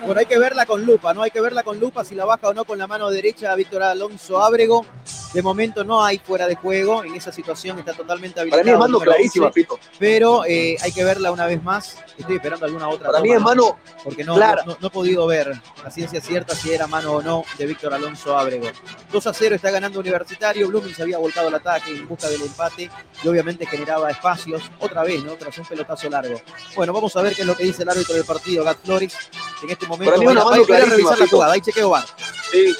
[0.06, 1.24] Bueno, hay que verla con lupa, ¿no?
[1.24, 3.56] Hay que verla con lupa si la baja o no con la mano derecha a
[3.56, 4.86] Víctor Alonso Ábrego,
[5.34, 8.64] De momento no hay fuera de juego, en esa situación está totalmente Para habilitado.
[8.64, 9.80] mí es mano clarísima, 11, Pito.
[10.00, 11.98] Pero eh, hay que verla una vez más.
[12.18, 13.08] Estoy esperando alguna otra.
[13.08, 15.52] Para mí toma, es mano Porque no, no, no he podido ver
[15.84, 18.68] la ciencia cierta si era mano o no de Víctor Alonso Ábrego.
[19.12, 20.70] 2 a 0 está ganando Universitario.
[20.70, 22.90] Blooming se había volcado al ataque en busca del empate
[23.24, 24.64] y obviamente generaba espacios.
[24.80, 25.34] Otra vez, ¿no?
[25.34, 26.40] Tras un pelotazo largo.
[26.76, 29.18] Bueno, vamos a ver qué es lo que dice el árbitro del partido, Gat Flores.
[29.64, 31.54] En este momento Para mí una mano clarísima, la jugada.
[31.54, 32.06] Ahí chequeo va.
[32.52, 32.76] Sí.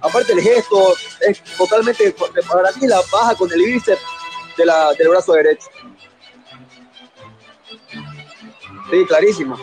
[0.00, 0.94] Aparte el gesto
[1.28, 4.00] es totalmente, para mí la baja con el bíceps
[4.56, 5.66] de la, del brazo derecho.
[8.90, 9.56] Sí, clarísima.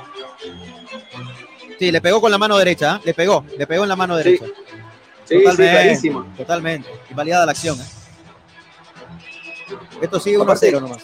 [1.80, 3.02] Sí, le pegó con la mano derecha, ¿eh?
[3.06, 4.46] le pegó, le pegó en la mano derecha.
[5.26, 6.34] Sí, sí, clarísima.
[6.38, 7.80] Totalmente, invalidada la acción.
[7.80, 7.86] ¿eh?
[10.02, 11.04] Esto sigue 1 a Aparte- 0 nomás.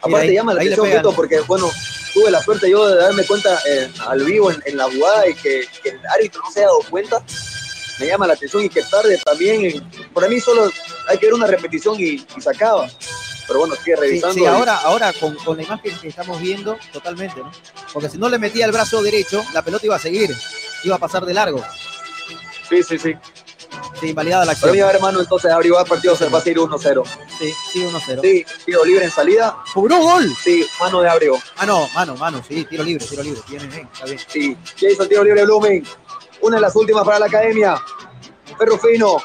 [0.00, 0.86] Aparte ahí- llama la atención.
[0.90, 1.68] Pito, porque bueno,
[2.12, 5.34] tuve la suerte yo de darme cuenta eh, al vivo en, en la jugada y
[5.34, 7.22] que, que el árbitro no se haya dado cuenta.
[7.98, 9.88] Me llama la atención y que tarde también.
[10.14, 10.70] Para mí solo
[11.08, 12.88] hay que ver una repetición y, y se acaba.
[13.46, 14.34] Pero bueno, sigue revisando.
[14.34, 17.50] sí, ahora, ahora con, con la imagen que estamos viendo, totalmente, ¿no?
[17.92, 20.30] Porque si no le metía el brazo derecho, la pelota iba a seguir,
[20.84, 21.64] iba a pasar de largo.
[22.68, 23.14] Sí, sí, sí.
[24.00, 24.72] Sí, invalidada la acción.
[24.72, 27.02] mí, a ver, hermano, entonces abrió el partido, se va a seguir 1-0.
[27.38, 28.20] Sí, sí, 1-0.
[28.22, 29.56] Sí, tiro libre en salida.
[29.74, 30.32] ¿Cobró gol?
[30.42, 31.38] Sí, mano de Abreu.
[31.56, 33.40] Ah, no, mano, mano, sí, tiro libre, tiro libre.
[33.48, 34.18] Bien, bien, está bien.
[34.28, 35.84] Sí, el tiro libre Blumen.
[36.40, 37.76] Una de las últimas para la academia.
[38.56, 39.16] Perro Fino.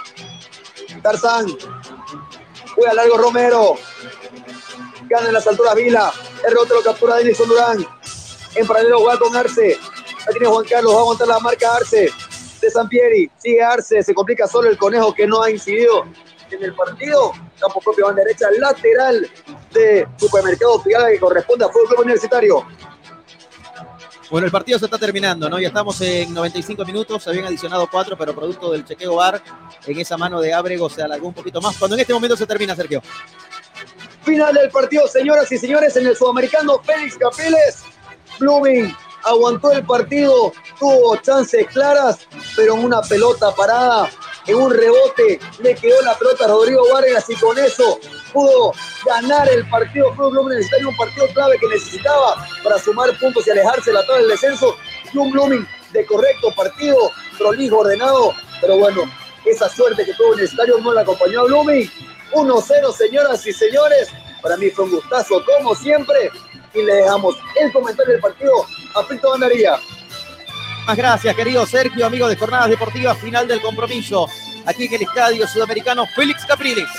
[1.01, 1.47] Tarzán.
[2.75, 3.75] Juega largo Romero.
[5.07, 6.11] Gana en las alturas Vila.
[6.43, 7.85] El rebote lo captura Denison Durán.
[8.55, 9.77] En paralelo juega con Arce.
[10.25, 10.93] La tiene Juan Carlos.
[10.93, 12.11] Va a aguantar la marca Arce.
[12.63, 13.29] De Sampieri.
[13.37, 14.01] Sigue Arce.
[14.01, 16.05] Se complica solo el conejo que no ha incidido
[16.49, 17.33] en el partido.
[17.59, 18.47] Campo propio, banda derecha.
[18.57, 19.29] Lateral
[19.71, 22.65] de Supermercado Pigala que corresponde a Fútbol Club Universitario.
[24.31, 25.59] Bueno, el partido se está terminando, ¿no?
[25.59, 29.43] Ya estamos en 95 minutos, se habían adicionado cuatro, pero producto del chequeo bar,
[29.85, 31.77] en esa mano de Ábrego se alargó un poquito más.
[31.77, 33.03] Cuando en este momento se termina, Sergio.
[34.23, 37.83] Final del partido, señoras y señores, en el sudamericano Félix Capiles.
[38.39, 44.09] Blooming aguantó el partido, tuvo chances claras, pero en una pelota parada,
[44.45, 47.99] en un rebote, le quedó la pelota a Rodrigo Vargas y con eso
[48.33, 48.73] pudo
[49.05, 50.11] ganar el partido.
[50.15, 54.05] Club Blooming necesitaba un partido clave que necesitaba para sumar puntos y alejarse de la
[54.05, 54.75] tabla del descenso.
[55.13, 56.97] Y un Blooming de correcto partido,
[57.37, 59.03] prolijo, ordenado, pero bueno,
[59.45, 61.89] esa suerte que tuvo Universitario no la acompañó a Blooming.
[62.33, 64.09] 1-0, señoras y señores.
[64.41, 66.31] Para mí fue un gustazo, como siempre.
[66.73, 69.77] Y le dejamos el comentario del partido a Pito Bandaría.
[70.85, 74.27] Más gracias, querido Sergio, amigo de Jornadas Deportivas, final del compromiso.
[74.65, 76.89] Aquí en el Estadio Sudamericano Félix Capriles.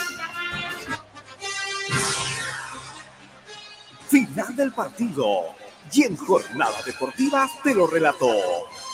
[4.09, 5.55] Final del partido.
[5.93, 8.33] Y en jornadas deportivas te lo relató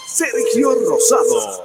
[0.06, 1.64] Sergio Rosado.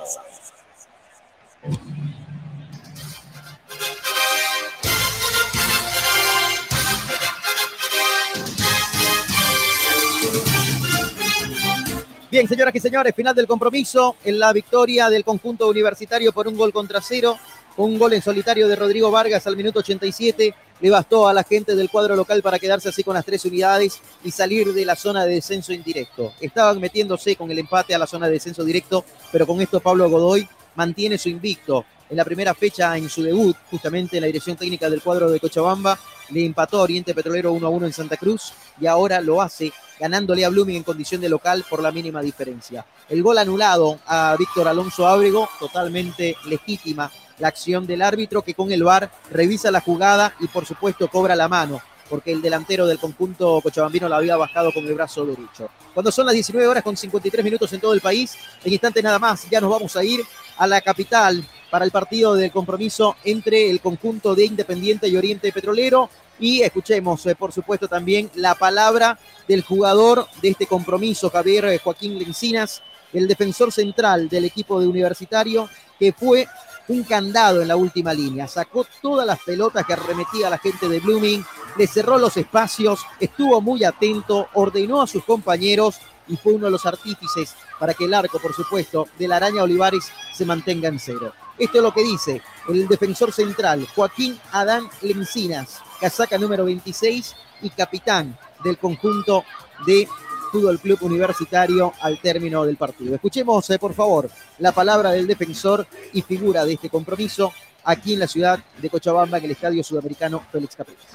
[12.36, 16.58] Bien, señoras y señores, final del compromiso en la victoria del conjunto universitario por un
[16.58, 17.40] gol contra cero.
[17.78, 21.78] Un gol en solitario de Rodrigo Vargas al minuto 87 le bastó a la gente
[21.78, 25.26] del cuadro local para quedarse así con las tres unidades y salir de la zona
[25.26, 26.34] de descenso indirecto.
[26.42, 30.10] Estaban metiéndose con el empate a la zona de descenso directo, pero con esto Pablo
[30.10, 30.46] Godoy
[30.76, 31.86] mantiene su invicto.
[32.10, 35.40] En la primera fecha, en su debut, justamente en la dirección técnica del cuadro de
[35.40, 35.98] Cochabamba,
[36.30, 39.72] le empató a Oriente Petrolero 1 a 1 en Santa Cruz y ahora lo hace
[40.00, 42.86] ganándole a Blooming en condición de local por la mínima diferencia.
[43.10, 48.72] El gol anulado a Víctor Alonso Ábrego, totalmente legítima la acción del árbitro que con
[48.72, 53.00] el VAR revisa la jugada y por supuesto cobra la mano, porque el delantero del
[53.00, 55.70] conjunto cochabambino la había bajado con el brazo derecho.
[55.94, 59.20] Cuando son las 19 horas con 53 minutos en todo el país, en instantes nada
[59.20, 60.22] más, ya nos vamos a ir
[60.58, 65.52] a la capital para el partido del compromiso entre el conjunto de Independiente y Oriente
[65.52, 66.10] Petrolero.
[66.40, 69.18] Y escuchemos, eh, por supuesto, también la palabra
[69.48, 72.82] del jugador de este compromiso, Javier eh, Joaquín Lencinas,
[73.14, 76.48] el defensor central del equipo de Universitario, que fue
[76.88, 78.48] un candado en la última línea.
[78.48, 81.46] Sacó todas las pelotas que arremetía la gente de Blooming,
[81.78, 86.72] le cerró los espacios, estuvo muy atento, ordenó a sus compañeros y fue uno de
[86.72, 91.00] los artífices para que el arco, por supuesto, de la araña Olivares se mantenga en
[91.00, 91.34] cero.
[91.58, 97.70] Esto es lo que dice el defensor central, Joaquín Adán Lencinas, casaca número 26 y
[97.70, 99.46] capitán del conjunto
[99.86, 100.08] de
[100.52, 103.16] Fútbol Club Universitario al término del partido.
[103.16, 107.54] Escuchemos, eh, por favor, la palabra del defensor y figura de este compromiso
[107.86, 111.06] aquí en la ciudad de Cochabamba, en el Estadio Sudamericano Félix Capriles.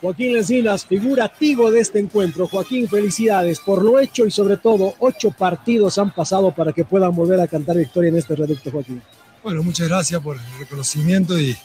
[0.00, 2.48] Joaquín Encinas, figura activo de este encuentro.
[2.48, 7.14] Joaquín, felicidades por lo hecho y sobre todo ocho partidos han pasado para que puedan
[7.14, 9.02] volver a cantar victoria en este reducto, Joaquín.
[9.42, 11.56] Bueno, muchas gracias por el reconocimiento y,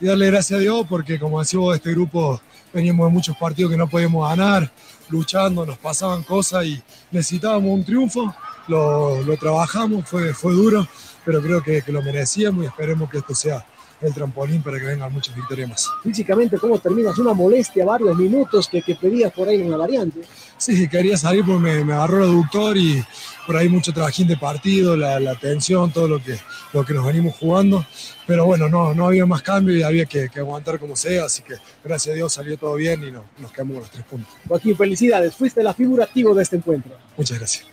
[0.00, 2.40] darle gracias a Dios porque como decía vos, este grupo
[2.72, 4.72] veníamos de muchos partidos que no podíamos ganar,
[5.10, 8.34] luchando, nos pasaban cosas y necesitábamos un triunfo,
[8.66, 10.88] lo, lo trabajamos, fue, fue duro,
[11.24, 13.64] pero creo que, que lo merecíamos y esperemos que esto sea
[14.02, 15.88] el trampolín para que vengan muchas victorias más.
[16.02, 17.16] Físicamente, ¿cómo terminas?
[17.18, 20.20] Una molestia, varios minutos que, que pedías por ahí en la variante.
[20.56, 23.04] Sí, quería salir porque me, me agarró el aductor y
[23.46, 26.38] por ahí mucho trabajín de partido, la, la tensión, todo lo que,
[26.72, 27.84] lo que nos venimos jugando.
[28.26, 31.42] Pero bueno, no, no había más cambio y había que, que aguantar como sea, así
[31.42, 34.32] que gracias a Dios salió todo bien y no, nos quedamos con los tres puntos.
[34.46, 35.34] Joaquín, felicidades.
[35.34, 36.92] Fuiste la figura activo de este encuentro.
[37.16, 37.66] Muchas gracias.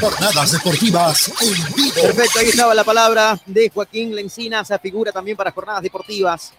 [0.00, 1.32] Jornadas deportivas.
[1.94, 6.52] Perfecto, ahí estaba la palabra de Joaquín Lencinas, esa figura también para jornadas deportivas.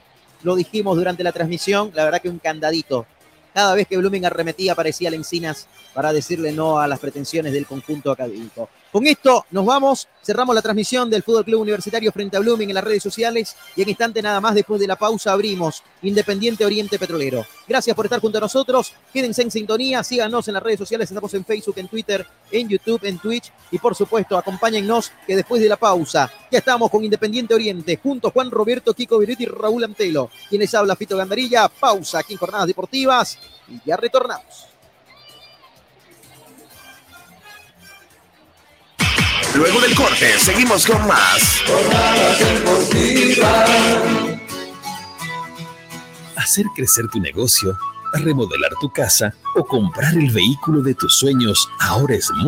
[0.44, 3.06] Lo dijimos durante la transmisión, la verdad que un candadito.
[3.54, 8.12] Cada vez que Blooming arremetía aparecía Lencinas para decirle no a las pretensiones del conjunto
[8.12, 8.70] académico.
[8.94, 12.76] Con esto nos vamos, cerramos la transmisión del Fútbol Club Universitario frente a Blooming en
[12.76, 13.56] las redes sociales.
[13.76, 17.44] Y en instante nada más después de la pausa abrimos Independiente Oriente Petrolero.
[17.68, 21.34] Gracias por estar junto a nosotros, quédense en sintonía, síganos en las redes sociales, estamos
[21.34, 23.52] en Facebook, en Twitter, en YouTube, en Twitch.
[23.72, 28.28] Y por supuesto acompáñennos que después de la pausa ya estamos con Independiente Oriente junto
[28.28, 30.30] a Juan Roberto, Kiko Viruti y Raúl Antelo.
[30.50, 33.40] Quienes habla Fito Gandarilla, pausa aquí en Jornadas Deportivas.
[33.68, 34.73] Y ya retornamos.
[39.56, 41.62] Luego del corte, seguimos con más.
[46.36, 47.78] Hacer crecer tu negocio,
[48.14, 52.44] remodelar tu casa o comprar el vehículo de tus sueños ahora es mucho